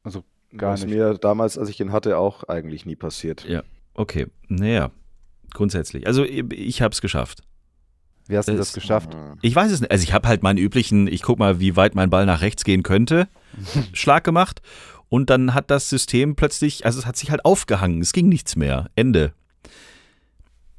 Also 0.04 0.24
gar 0.58 0.74
Was 0.74 0.86
nicht. 0.86 0.94
mir 0.96 1.14
damals, 1.16 1.58
als 1.58 1.70
ich 1.70 1.80
ihn 1.80 1.92
hatte, 1.92 2.18
auch 2.18 2.44
eigentlich 2.46 2.86
nie 2.86 2.96
passiert. 2.96 3.46
Ja, 3.48 3.64
okay. 3.94 4.28
Naja, 4.48 4.92
grundsätzlich. 5.54 6.08
Also 6.08 6.24
ich 6.24 6.82
habe 6.82 6.92
es 6.94 7.02
geschafft. 7.02 7.42
Wie 8.28 8.38
hast 8.38 8.48
du 8.48 8.56
das 8.56 8.70
Es- 8.70 8.74
geschafft? 8.74 9.16
Ich 9.42 9.56
weiß 9.56 9.72
es 9.72 9.82
nicht. 9.82 9.92
Also 9.92 10.04
ich 10.04 10.14
habe 10.14 10.28
halt 10.28 10.44
meinen 10.44 10.58
üblichen, 10.58 11.08
ich 11.08 11.22
guck 11.24 11.40
mal, 11.40 11.60
wie 11.60 11.76
weit 11.76 11.96
mein 11.96 12.10
Ball 12.10 12.26
nach 12.26 12.42
rechts 12.42 12.64
gehen 12.64 12.84
könnte, 12.84 13.28
Schlag 13.94 14.24
gemacht. 14.24 14.62
Und 15.10 15.30
dann 15.30 15.54
hat 15.54 15.70
das 15.72 15.90
System 15.90 16.36
plötzlich, 16.38 16.86
also 16.86 17.00
es 17.00 17.06
hat 17.06 17.18
sich 17.18 17.32
halt 17.32 17.44
aufgehangen. 17.44 18.00
Es 18.02 18.14
ging 18.14 18.30
nichts 18.30 18.56
mehr. 18.56 18.90
Ende. 18.96 19.34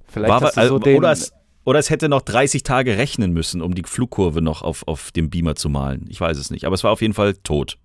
Vielleicht 0.07 0.31
War, 0.31 0.41
hast 0.41 0.57
du 0.57 0.61
also, 0.61 0.75
so 0.75 0.79
den, 0.79 0.97
oder, 0.99 1.13
es, 1.13 1.33
oder 1.65 1.79
es 1.79 1.91
hätte 1.91 2.09
noch 2.09 2.23
30 2.23 2.63
Tage 2.63 2.97
rechnen 2.97 3.33
müssen, 3.33 3.61
um 3.61 3.75
die 3.75 3.83
Flugkurve 3.83 4.41
noch 4.43 4.63
auf, 4.63 4.87
auf 4.89 5.11
dem 5.13 5.29
Beamer 5.31 5.55
zu 5.55 5.69
malen. 5.69 6.07
Ich 6.09 6.21
weiß 6.21 6.39
es 6.39 6.51
nicht. 6.51 6.65
Aber 6.65 6.75
es 6.75 6.85
war 6.85 6.93
auf 6.93 7.03
jeden 7.03 7.15
Fall 7.15 7.35
tot. 7.35 7.77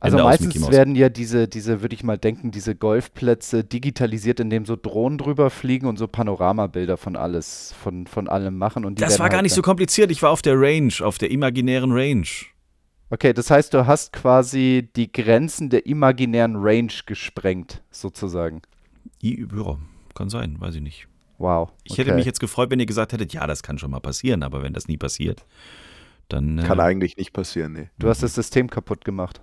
Also 0.00 0.18
Ende 0.18 0.28
aus 0.28 0.40
meistens 0.40 0.70
werden 0.70 0.94
ja 0.94 1.08
diese, 1.08 1.48
diese, 1.48 1.82
würde 1.82 1.94
ich 1.94 2.04
mal 2.04 2.18
denken, 2.18 2.50
diese 2.50 2.74
Golfplätze 2.74 3.64
digitalisiert, 3.64 4.38
indem 4.40 4.64
so 4.64 4.76
Drohnen 4.76 5.18
drüber 5.18 5.50
fliegen 5.50 5.86
und 5.86 5.98
so 5.98 6.06
Panoramabilder 6.06 6.96
von 6.96 7.16
alles, 7.16 7.74
von, 7.82 8.06
von 8.06 8.28
allem 8.28 8.56
machen. 8.58 8.84
Und 8.84 8.98
die 8.98 9.02
Das 9.02 9.18
war 9.18 9.28
gar 9.28 9.38
halt 9.38 9.44
nicht 9.44 9.54
so 9.54 9.62
kompliziert. 9.62 10.10
Ich 10.10 10.22
war 10.22 10.30
auf 10.30 10.42
der 10.42 10.54
Range, 10.60 10.92
auf 11.02 11.18
der 11.18 11.30
imaginären 11.30 11.92
Range. 11.92 12.26
Okay, 13.10 13.32
das 13.32 13.50
heißt, 13.50 13.72
du 13.74 13.86
hast 13.86 14.12
quasi 14.12 14.90
die 14.94 15.10
Grenzen 15.10 15.70
der 15.70 15.86
imaginären 15.86 16.56
Range 16.56 16.92
gesprengt, 17.06 17.82
sozusagen. 17.90 18.62
I- 19.22 19.46
Ja, 19.56 19.78
kann 20.14 20.28
sein, 20.28 20.60
weiß 20.60 20.74
ich 20.76 20.82
nicht. 20.82 21.08
Wow. 21.38 21.70
Ich 21.84 21.96
hätte 21.98 22.12
mich 22.14 22.26
jetzt 22.26 22.40
gefreut, 22.40 22.70
wenn 22.70 22.80
ihr 22.80 22.86
gesagt 22.86 23.12
hättet, 23.12 23.32
ja, 23.32 23.46
das 23.46 23.62
kann 23.62 23.78
schon 23.78 23.90
mal 23.92 24.00
passieren, 24.00 24.42
aber 24.42 24.62
wenn 24.62 24.72
das 24.74 24.88
nie 24.88 24.96
passiert, 24.96 25.46
dann. 26.28 26.58
Äh, 26.58 26.62
Kann 26.64 26.80
eigentlich 26.80 27.16
nicht 27.16 27.32
passieren, 27.32 27.72
nee. 27.72 27.88
Du 27.98 28.08
hast 28.08 28.22
das 28.22 28.34
System 28.34 28.68
kaputt 28.68 29.04
gemacht. 29.04 29.40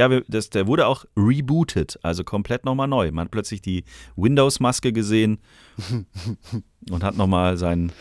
Ja, 0.00 0.10
wir- 0.10 0.24
das, 0.28 0.48
der 0.50 0.66
wurde 0.66 0.86
auch 0.86 1.04
rebootet, 1.16 1.98
also 2.02 2.24
komplett 2.24 2.64
nochmal 2.64 2.88
neu. 2.88 3.10
Man 3.12 3.26
hat 3.26 3.30
plötzlich 3.30 3.60
die 3.62 3.84
Windows-Maske 4.16 4.92
gesehen 4.92 5.38
und 6.90 7.04
hat 7.04 7.16
nochmal 7.16 7.56
sein, 7.56 7.92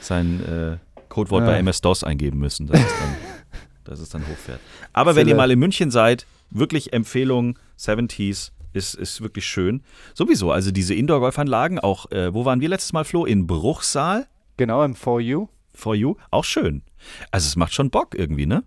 sein 0.00 0.44
äh, 0.44 0.76
Codewort 1.08 1.44
bei 1.46 1.52
Ja. 1.52 1.58
MS-DOS 1.58 2.04
eingeben 2.04 2.38
müssen, 2.38 2.66
dass 2.66 2.80
es 2.80 2.86
dann, 2.98 3.16
dass 3.84 4.00
es 4.00 4.08
dann 4.08 4.26
hochfährt. 4.26 4.60
Aber 4.92 5.16
wenn 5.16 5.22
ihr 5.26 5.32
Zille. 5.32 5.36
mal 5.36 5.50
in 5.50 5.58
München 5.58 5.90
seid, 5.90 6.26
wirklich 6.50 6.92
Empfehlung, 6.92 7.58
70s 7.78 8.52
ist, 8.72 8.94
ist 8.94 9.20
wirklich 9.20 9.46
schön. 9.46 9.82
Sowieso, 10.14 10.52
also 10.52 10.70
diese 10.70 10.94
Indoor-Golfanlagen, 10.94 11.78
auch, 11.78 12.10
äh, 12.12 12.32
wo 12.32 12.44
waren 12.44 12.60
wir 12.60 12.68
letztes 12.68 12.92
Mal, 12.92 13.04
Flo? 13.04 13.24
In 13.24 13.46
Bruchsal? 13.46 14.28
Genau, 14.56 14.84
im 14.84 14.94
For 14.94 15.20
You. 15.20 15.48
For 15.74 15.94
You? 15.94 16.16
Auch 16.30 16.44
schön. 16.44 16.82
Also 17.30 17.46
es 17.46 17.56
macht 17.56 17.72
schon 17.74 17.90
Bock 17.90 18.14
irgendwie, 18.14 18.46
ne? 18.46 18.64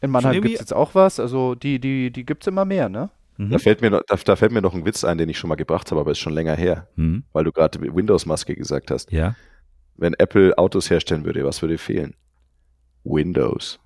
In 0.00 0.10
Mannheim 0.10 0.40
gibt 0.40 0.54
es 0.54 0.60
jetzt 0.60 0.74
auch 0.74 0.94
was, 0.94 1.20
also 1.20 1.54
die, 1.54 1.78
die, 1.78 2.10
die 2.10 2.24
gibt 2.24 2.42
es 2.42 2.46
immer 2.46 2.64
mehr, 2.64 2.88
ne? 2.88 3.10
Mhm. 3.36 3.50
Da, 3.50 3.58
fällt 3.58 3.80
mir 3.80 3.90
noch, 3.90 4.02
da, 4.06 4.16
da 4.16 4.36
fällt 4.36 4.52
mir 4.52 4.62
noch 4.62 4.74
ein 4.74 4.84
Witz 4.84 5.04
ein, 5.04 5.18
den 5.18 5.28
ich 5.28 5.38
schon 5.38 5.48
mal 5.48 5.54
gebracht 5.56 5.90
habe, 5.90 6.00
aber 6.00 6.10
ist 6.12 6.18
schon 6.18 6.32
länger 6.34 6.54
her, 6.54 6.88
Hm. 6.96 7.24
weil 7.32 7.44
du 7.44 7.52
gerade 7.52 7.80
Windows-Maske 7.80 8.54
gesagt 8.54 8.90
hast. 8.90 9.12
Ja. 9.12 9.34
Wenn 9.96 10.14
Apple 10.14 10.56
Autos 10.58 10.90
herstellen 10.90 11.24
würde, 11.24 11.44
was 11.44 11.60
würde 11.62 11.78
fehlen? 11.78 12.14
Windows. 13.04 13.78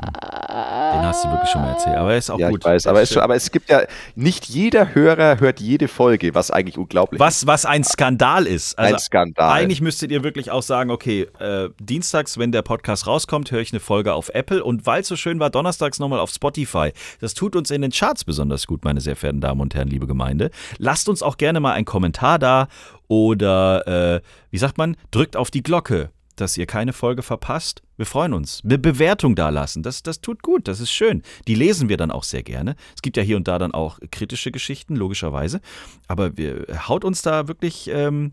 Den 0.00 1.02
hast 1.06 1.24
du 1.24 1.30
wirklich 1.30 1.50
schon 1.50 1.60
mal 1.60 1.70
erzählt. 1.70 1.96
Aber 1.96 2.12
er 2.12 2.18
ist 2.18 2.30
auch 2.30 2.38
ja, 2.38 2.48
gut. 2.50 2.60
ich 2.60 2.64
weiß, 2.64 2.86
aber 2.86 3.02
es, 3.02 3.16
aber 3.16 3.34
es 3.34 3.50
gibt 3.50 3.68
ja, 3.68 3.82
nicht 4.14 4.46
jeder 4.46 4.94
Hörer 4.94 5.40
hört 5.40 5.60
jede 5.60 5.88
Folge, 5.88 6.34
was 6.34 6.50
eigentlich 6.50 6.78
unglaublich 6.78 7.18
ist. 7.18 7.24
Was, 7.24 7.46
was 7.46 7.66
ein 7.66 7.84
Skandal 7.84 8.46
ist. 8.46 8.78
Also 8.78 8.94
Ein 8.94 9.00
Skandal. 9.00 9.50
Eigentlich 9.50 9.80
müsstet 9.80 10.10
ihr 10.10 10.24
wirklich 10.24 10.50
auch 10.50 10.62
sagen, 10.62 10.90
okay, 10.90 11.28
äh, 11.38 11.68
dienstags, 11.78 12.38
wenn 12.38 12.52
der 12.52 12.62
Podcast 12.62 13.06
rauskommt, 13.06 13.50
höre 13.50 13.60
ich 13.60 13.72
eine 13.72 13.80
Folge 13.80 14.14
auf 14.14 14.30
Apple 14.30 14.64
und 14.64 14.86
weil 14.86 15.02
es 15.02 15.08
so 15.08 15.16
schön 15.16 15.40
war, 15.40 15.50
donnerstags 15.50 15.98
nochmal 15.98 16.20
auf 16.20 16.30
Spotify. 16.30 16.92
Das 17.20 17.34
tut 17.34 17.54
uns 17.54 17.70
in 17.70 17.82
den 17.82 17.90
Charts 17.90 18.24
besonders 18.24 18.66
gut, 18.66 18.84
meine 18.84 19.00
sehr 19.00 19.16
verehrten 19.16 19.40
Damen 19.40 19.60
und 19.60 19.74
Herren, 19.74 19.88
liebe 19.88 20.06
Gemeinde. 20.06 20.50
Lasst 20.78 21.08
uns 21.08 21.22
auch 21.22 21.36
gerne 21.36 21.60
mal 21.60 21.72
einen 21.72 21.84
Kommentar 21.84 22.38
da 22.38 22.68
oder, 23.08 24.16
äh, 24.16 24.20
wie 24.50 24.58
sagt 24.58 24.78
man, 24.78 24.96
drückt 25.10 25.36
auf 25.36 25.50
die 25.50 25.62
Glocke, 25.62 26.10
dass 26.40 26.56
ihr 26.56 26.66
keine 26.66 26.92
Folge 26.92 27.22
verpasst. 27.22 27.82
Wir 27.96 28.06
freuen 28.06 28.32
uns. 28.32 28.62
Eine 28.64 28.78
Bewertung 28.78 29.34
da 29.34 29.48
lassen, 29.48 29.82
das, 29.82 30.02
das 30.02 30.20
tut 30.20 30.42
gut, 30.42 30.68
das 30.68 30.80
ist 30.80 30.92
schön. 30.92 31.22
Die 31.46 31.54
lesen 31.54 31.88
wir 31.88 31.96
dann 31.96 32.10
auch 32.10 32.24
sehr 32.24 32.42
gerne. 32.42 32.76
Es 32.94 33.02
gibt 33.02 33.16
ja 33.16 33.22
hier 33.22 33.36
und 33.36 33.48
da 33.48 33.58
dann 33.58 33.72
auch 33.72 33.98
kritische 34.10 34.50
Geschichten, 34.50 34.96
logischerweise. 34.96 35.60
Aber 36.06 36.36
wir, 36.36 36.66
haut 36.88 37.04
uns 37.04 37.22
da 37.22 37.48
wirklich 37.48 37.90
ähm, 37.92 38.32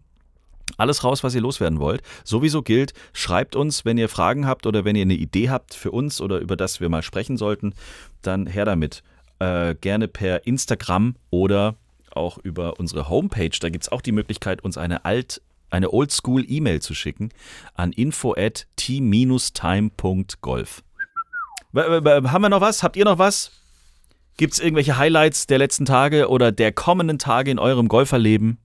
alles 0.78 1.03
raus, 1.03 1.24
was 1.24 1.36
ihr 1.36 1.41
loswerden 1.41 1.80
wollt. 1.80 2.01
Sowieso 2.24 2.62
gilt, 2.62 2.93
schreibt 3.14 3.56
uns, 3.56 3.86
wenn 3.86 3.97
ihr 3.97 4.10
Fragen 4.10 4.47
habt 4.47 4.66
oder 4.66 4.86
wenn 4.86 4.95
ihr 4.95 5.03
eine 5.03 5.14
Idee 5.14 5.49
habt 5.49 5.74
für 5.74 5.91
uns 5.91 6.22
oder 6.22 6.39
über 6.39 6.56
das 6.56 6.80
wir 6.80 6.89
mal 6.89 7.03
sprechen 7.03 7.38
sollten, 7.38 7.74
dann 8.22 8.47
her 8.47 8.66
damit. 8.66 9.03
Äh, 9.39 9.76
gerne 9.76 10.08
per 10.08 10.47
Instagram 10.47 11.16
oder 11.30 11.76
auch 12.12 12.38
über 12.38 12.80
unsere 12.80 13.10
Homepage. 13.10 13.58
Da 13.60 13.70
gibt 13.70 13.84
es 13.84 13.91
auch 13.91 14.01
die 14.01 14.12
Möglichkeit, 14.14 14.64
uns 14.64 14.78
eine 14.78 15.06
alt 15.06 15.41
eine 15.70 15.91
Oldschool-E-Mail 15.91 16.82
zu 16.82 16.93
schicken 16.93 17.30
an 17.74 17.91
info 17.91 18.34
at 18.36 18.68
t-time.golf. 18.76 19.93
Haben 21.76 22.41
wir 22.41 22.49
noch 22.49 22.61
was? 22.61 22.84
Habt 22.84 22.95
ihr 22.95 23.05
noch 23.05 23.20
was? 23.20 23.51
Gibt 24.38 24.53
es 24.53 24.59
irgendwelche 24.59 24.97
Highlights 24.97 25.47
der 25.47 25.57
letzten 25.57 25.86
Tage 25.86 26.30
oder 26.30 26.51
der 26.51 26.72
kommenden 26.72 27.20
Tage 27.20 27.51
in 27.51 27.59
eurem 27.59 27.88
Golferleben? 27.88 28.57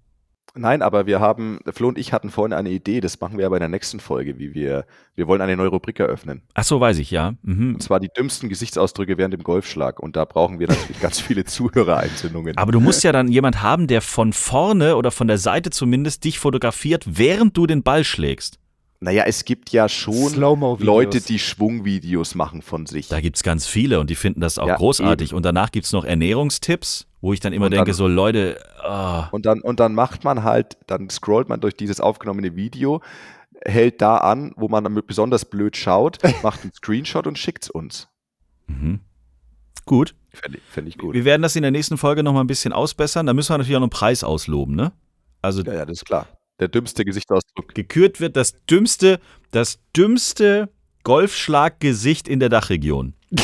Nein, 0.55 0.83
aber 0.83 1.07
wir 1.07 1.21
haben, 1.21 1.61
Flo 1.73 1.89
und 1.89 1.99
ich 1.99 2.13
hatten 2.13 2.31
vorhin 2.31 2.53
eine 2.53 2.71
Idee, 2.71 3.01
das 3.01 3.21
machen 3.21 3.39
wir 3.39 3.47
aber 3.47 3.57
in 3.57 3.61
der 3.61 3.69
nächsten 3.69 4.01
Folge, 4.01 4.39
wie 4.39 4.53
wir, 4.55 4.85
wir 5.15 5.27
wollen 5.27 5.41
eine 5.41 5.57
neue 5.57 5.69
Rubrik 5.69 6.01
eröffnen. 6.01 6.43
Ach 6.55 6.65
so, 6.65 6.81
weiß 6.81 6.99
ich, 6.99 7.11
ja. 7.11 7.35
Mhm. 7.43 7.75
Und 7.75 7.83
zwar 7.83 8.01
die 8.01 8.09
dümmsten 8.09 8.49
Gesichtsausdrücke 8.49 9.17
während 9.17 9.35
dem 9.35 9.43
Golfschlag. 9.43 10.01
Und 10.01 10.17
da 10.17 10.25
brauchen 10.25 10.59
wir 10.59 10.69
natürlich 10.69 11.01
ganz 11.01 11.21
viele 11.21 11.45
Zuhörereinsendungen. 11.45 12.57
Aber 12.57 12.73
du 12.73 12.81
musst 12.81 13.05
ja 13.05 13.13
dann 13.13 13.29
jemand 13.29 13.63
haben, 13.63 13.87
der 13.87 14.01
von 14.01 14.33
vorne 14.33 14.97
oder 14.97 15.11
von 15.11 15.29
der 15.29 15.39
Seite 15.39 15.71
zumindest 15.71 16.25
dich 16.25 16.39
fotografiert, 16.39 17.05
während 17.07 17.57
du 17.57 17.67
den 17.67 17.83
Ball 17.83 18.05
schlägst. 18.05 18.59
Naja, 19.03 19.25
es 19.27 19.47
gibt 19.47 19.71
ja 19.71 19.89
schon. 19.89 20.35
Leute, 20.35 21.23
die 21.23 21.39
Schwungvideos 21.39 22.35
machen 22.35 22.61
von 22.61 22.85
sich. 22.85 23.09
Da 23.09 23.23
gibt 23.23 23.37
es 23.37 23.43
ganz 23.43 23.67
viele 23.67 23.99
und 23.99 24.11
die 24.11 24.15
finden 24.15 24.41
das 24.43 24.59
auch 24.59 24.69
Ja, 24.69 24.77
großartig. 24.77 25.33
Und 25.33 25.43
danach 25.45 25.73
gibt 25.73 25.87
es 25.87 25.93
noch 25.93 26.05
Ernährungstipps, 26.05 27.07
wo 27.23 27.33
ich 27.33 27.41
dann 27.41 27.55
immer 27.55 27.67
Und 27.67 27.71
denke, 27.73 27.87
dann- 27.87 27.95
so 27.95 28.07
Leute, 28.09 28.59
ah, 28.83 29.29
Und 29.33 29.47
dann, 29.47 29.61
und 29.63 29.81
dann 29.81 29.95
macht 29.95 30.23
man 30.25 30.45
halt, 30.45 30.77
dann 30.87 31.09
scrollt 31.09 31.49
man 31.49 31.61
durch 31.63 31.75
dieses 31.77 31.99
aufgenommene 32.01 32.57
Video, 32.57 33.01
hält 33.65 34.03
da 34.03 34.19
an, 34.19 34.53
wo 34.57 34.69
man 34.69 34.85
damit 34.85 35.07
besonders 35.07 35.47
blöd 35.47 35.79
schaut, 35.79 36.19
macht 36.43 36.63
einen 36.63 36.73
Screenshot 36.75 37.27
und 37.27 37.39
schickt 37.39 37.65
es 37.65 37.71
uns. 37.71 38.09
mhm. 38.67 39.01
gut. 39.87 40.15
Fände 40.33 40.59
ich, 40.91 40.97
gut. 40.99 41.15
Wir 41.15 41.25
werden 41.25 41.43
das 41.43 41.57
in 41.57 41.63
der 41.63 41.73
nächsten 41.73 41.99
Folge 41.99 42.23
noch 42.23 42.33
mal 42.33 42.43
ein 42.43 42.47
bisschen 42.47 42.73
ausbessern. 42.73 43.27
Da 43.27 43.33
müssen 43.33 43.49
wir 43.53 43.59
natürlich 43.59 43.77
auch 43.77 43.81
noch 43.81 43.87
einen 43.87 43.91
Preis 43.91 44.23
ausloben, 44.23 44.77
ne? 44.77 44.93
Also 45.43 45.63
Ja, 45.63 45.73
ja, 45.75 45.85
das 45.87 45.99
ist 45.99 46.05
klar. 46.05 46.27
Der 46.61 46.69
dümmste 46.69 47.05
Gesichtsausdruck. 47.05 47.75
gekürt 47.75 48.21
wird 48.21 48.37
das 48.37 48.55
dümmste, 48.71 49.19
das 49.51 49.79
dümmste 49.97 50.69
Golfschlaggesicht 51.05 52.29
in 52.29 52.41
der 52.41 52.49
Dachregion. 52.49 53.15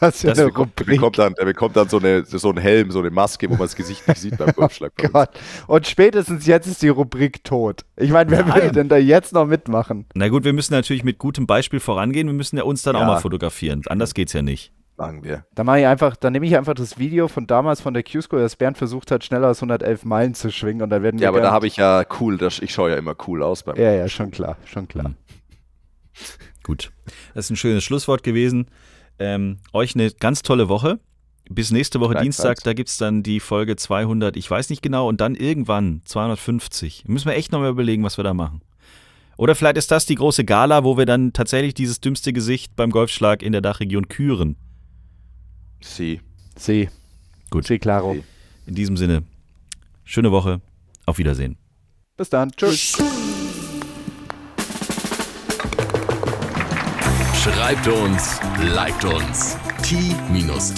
Das 0.00 0.16
ist 0.16 0.22
ja 0.24 0.30
Das 0.30 0.38
eine 0.40 0.48
bekommt, 0.48 0.78
der 0.80 0.86
Rubrik. 0.86 0.96
bekommt 0.98 1.18
dann, 1.18 1.34
der 1.34 1.44
bekommt 1.44 1.76
dann 1.76 1.88
so, 1.88 1.98
eine, 1.98 2.24
so 2.24 2.48
einen 2.48 2.58
Helm, 2.58 2.90
so 2.90 2.98
eine 2.98 3.10
Maske, 3.10 3.46
wo 3.48 3.52
man 3.52 3.60
das 3.62 3.76
Gesicht 3.76 4.08
nicht 4.08 4.18
sieht 4.18 4.36
beim 4.36 4.52
Golfschlag. 4.56 4.92
bei 4.96 5.04
uns. 5.04 5.12
Gott. 5.12 5.28
Und 5.68 5.86
spätestens 5.86 6.44
jetzt 6.46 6.66
ist 6.66 6.82
die 6.82 6.88
Rubrik 6.88 7.44
tot. 7.44 7.82
Ich 7.96 8.10
meine, 8.10 8.28
wer 8.32 8.44
Nein. 8.44 8.54
würde 8.54 8.72
denn 8.72 8.88
da 8.88 8.96
jetzt 8.96 9.32
noch 9.32 9.46
mitmachen? 9.46 10.06
Na 10.14 10.26
gut, 10.28 10.42
wir 10.42 10.54
müssen 10.54 10.72
natürlich 10.72 11.04
mit 11.04 11.18
gutem 11.18 11.46
Beispiel 11.46 11.78
vorangehen. 11.78 12.26
Wir 12.26 12.34
müssen 12.34 12.56
ja 12.56 12.64
uns 12.64 12.82
dann 12.82 12.96
auch 12.96 13.00
Ja. 13.02 13.06
mal 13.06 13.20
fotografieren. 13.20 13.82
Anders 13.86 14.14
geht's 14.14 14.32
ja 14.32 14.42
nicht. 14.42 14.72
Sagen 14.96 15.24
wir. 15.24 15.46
Da 15.54 15.64
mache 15.64 15.80
ich 15.80 15.86
einfach, 15.86 16.16
dann 16.16 16.32
nehme 16.32 16.46
ich 16.46 16.56
einfach 16.56 16.74
das 16.74 16.98
Video 16.98 17.26
von 17.28 17.46
damals 17.46 17.80
von 17.80 17.94
der 17.94 18.02
Q-School, 18.02 18.40
dass 18.40 18.56
Bernd 18.56 18.76
versucht 18.76 19.10
hat, 19.10 19.24
schneller 19.24 19.48
als 19.48 19.58
111 19.58 20.04
Meilen 20.04 20.34
zu 20.34 20.50
schwingen 20.52 20.82
und 20.82 20.90
dann 20.90 21.02
werden 21.02 21.18
wir 21.18 21.24
Ja, 21.24 21.30
aber 21.30 21.40
da 21.40 21.50
habe 21.50 21.66
ich 21.66 21.76
ja 21.76 22.04
cool, 22.20 22.36
das, 22.36 22.58
ich 22.58 22.72
schaue 22.72 22.90
ja 22.90 22.96
immer 22.96 23.14
cool 23.26 23.42
aus 23.42 23.62
beim. 23.62 23.76
Ja, 23.76 23.92
ja, 23.92 24.08
schon 24.08 24.30
klar, 24.30 24.56
schon 24.64 24.88
klar. 24.88 25.08
Mhm. 25.08 25.16
Gut. 26.62 26.92
Das 27.34 27.46
ist 27.46 27.50
ein 27.50 27.56
schönes 27.56 27.84
Schlusswort 27.84 28.22
gewesen. 28.22 28.66
Ähm, 29.18 29.58
euch 29.72 29.94
eine 29.94 30.10
ganz 30.10 30.42
tolle 30.42 30.68
Woche. 30.68 31.00
Bis 31.48 31.70
nächste 31.70 32.00
Woche. 32.00 32.14
Dienstag, 32.14 32.62
da 32.62 32.72
gibt 32.72 32.88
es 32.88 32.98
dann 32.98 33.22
die 33.22 33.40
Folge 33.40 33.76
200, 33.76 34.36
ich 34.36 34.48
weiß 34.48 34.70
nicht 34.70 34.80
genau, 34.80 35.08
und 35.08 35.20
dann 35.20 35.34
irgendwann 35.34 36.00
250. 36.04 37.04
Müssen 37.08 37.28
wir 37.28 37.34
echt 37.34 37.52
nochmal 37.52 37.70
überlegen, 37.70 38.04
was 38.04 38.16
wir 38.16 38.24
da 38.24 38.32
machen. 38.32 38.62
Oder 39.36 39.54
vielleicht 39.54 39.76
ist 39.76 39.90
das 39.90 40.06
die 40.06 40.14
große 40.14 40.44
Gala, 40.44 40.84
wo 40.84 40.96
wir 40.96 41.04
dann 41.04 41.32
tatsächlich 41.32 41.74
dieses 41.74 42.00
dümmste 42.00 42.32
Gesicht 42.32 42.76
beim 42.76 42.90
Golfschlag 42.90 43.42
in 43.42 43.52
der 43.52 43.60
Dachregion 43.60 44.08
küren. 44.08 44.56
Sie. 45.84 46.20
Sie. 46.56 46.88
Gut. 47.50 47.66
Sie, 47.66 47.78
claro. 47.78 48.14
Sie. 48.14 48.22
In 48.66 48.74
diesem 48.74 48.96
Sinne, 48.96 49.22
schöne 50.04 50.30
Woche. 50.32 50.60
Auf 51.06 51.18
Wiedersehen. 51.18 51.56
Bis 52.16 52.30
dann. 52.30 52.52
Tschüss. 52.52 52.96
Schreibt 57.42 57.88
uns, 57.88 58.38
liked 58.60 59.04
uns. 59.04 59.56
t-time.golf 59.82 60.72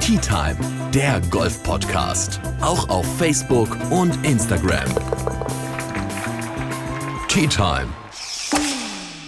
Tea 0.00 0.18
Time, 0.18 0.56
der 0.92 1.20
Golf-Podcast. 1.30 2.40
Auch 2.60 2.88
auf 2.88 3.06
Facebook 3.18 3.76
und 3.90 4.24
Instagram. 4.24 4.88
Tea 7.28 7.46
Time. 7.46 7.88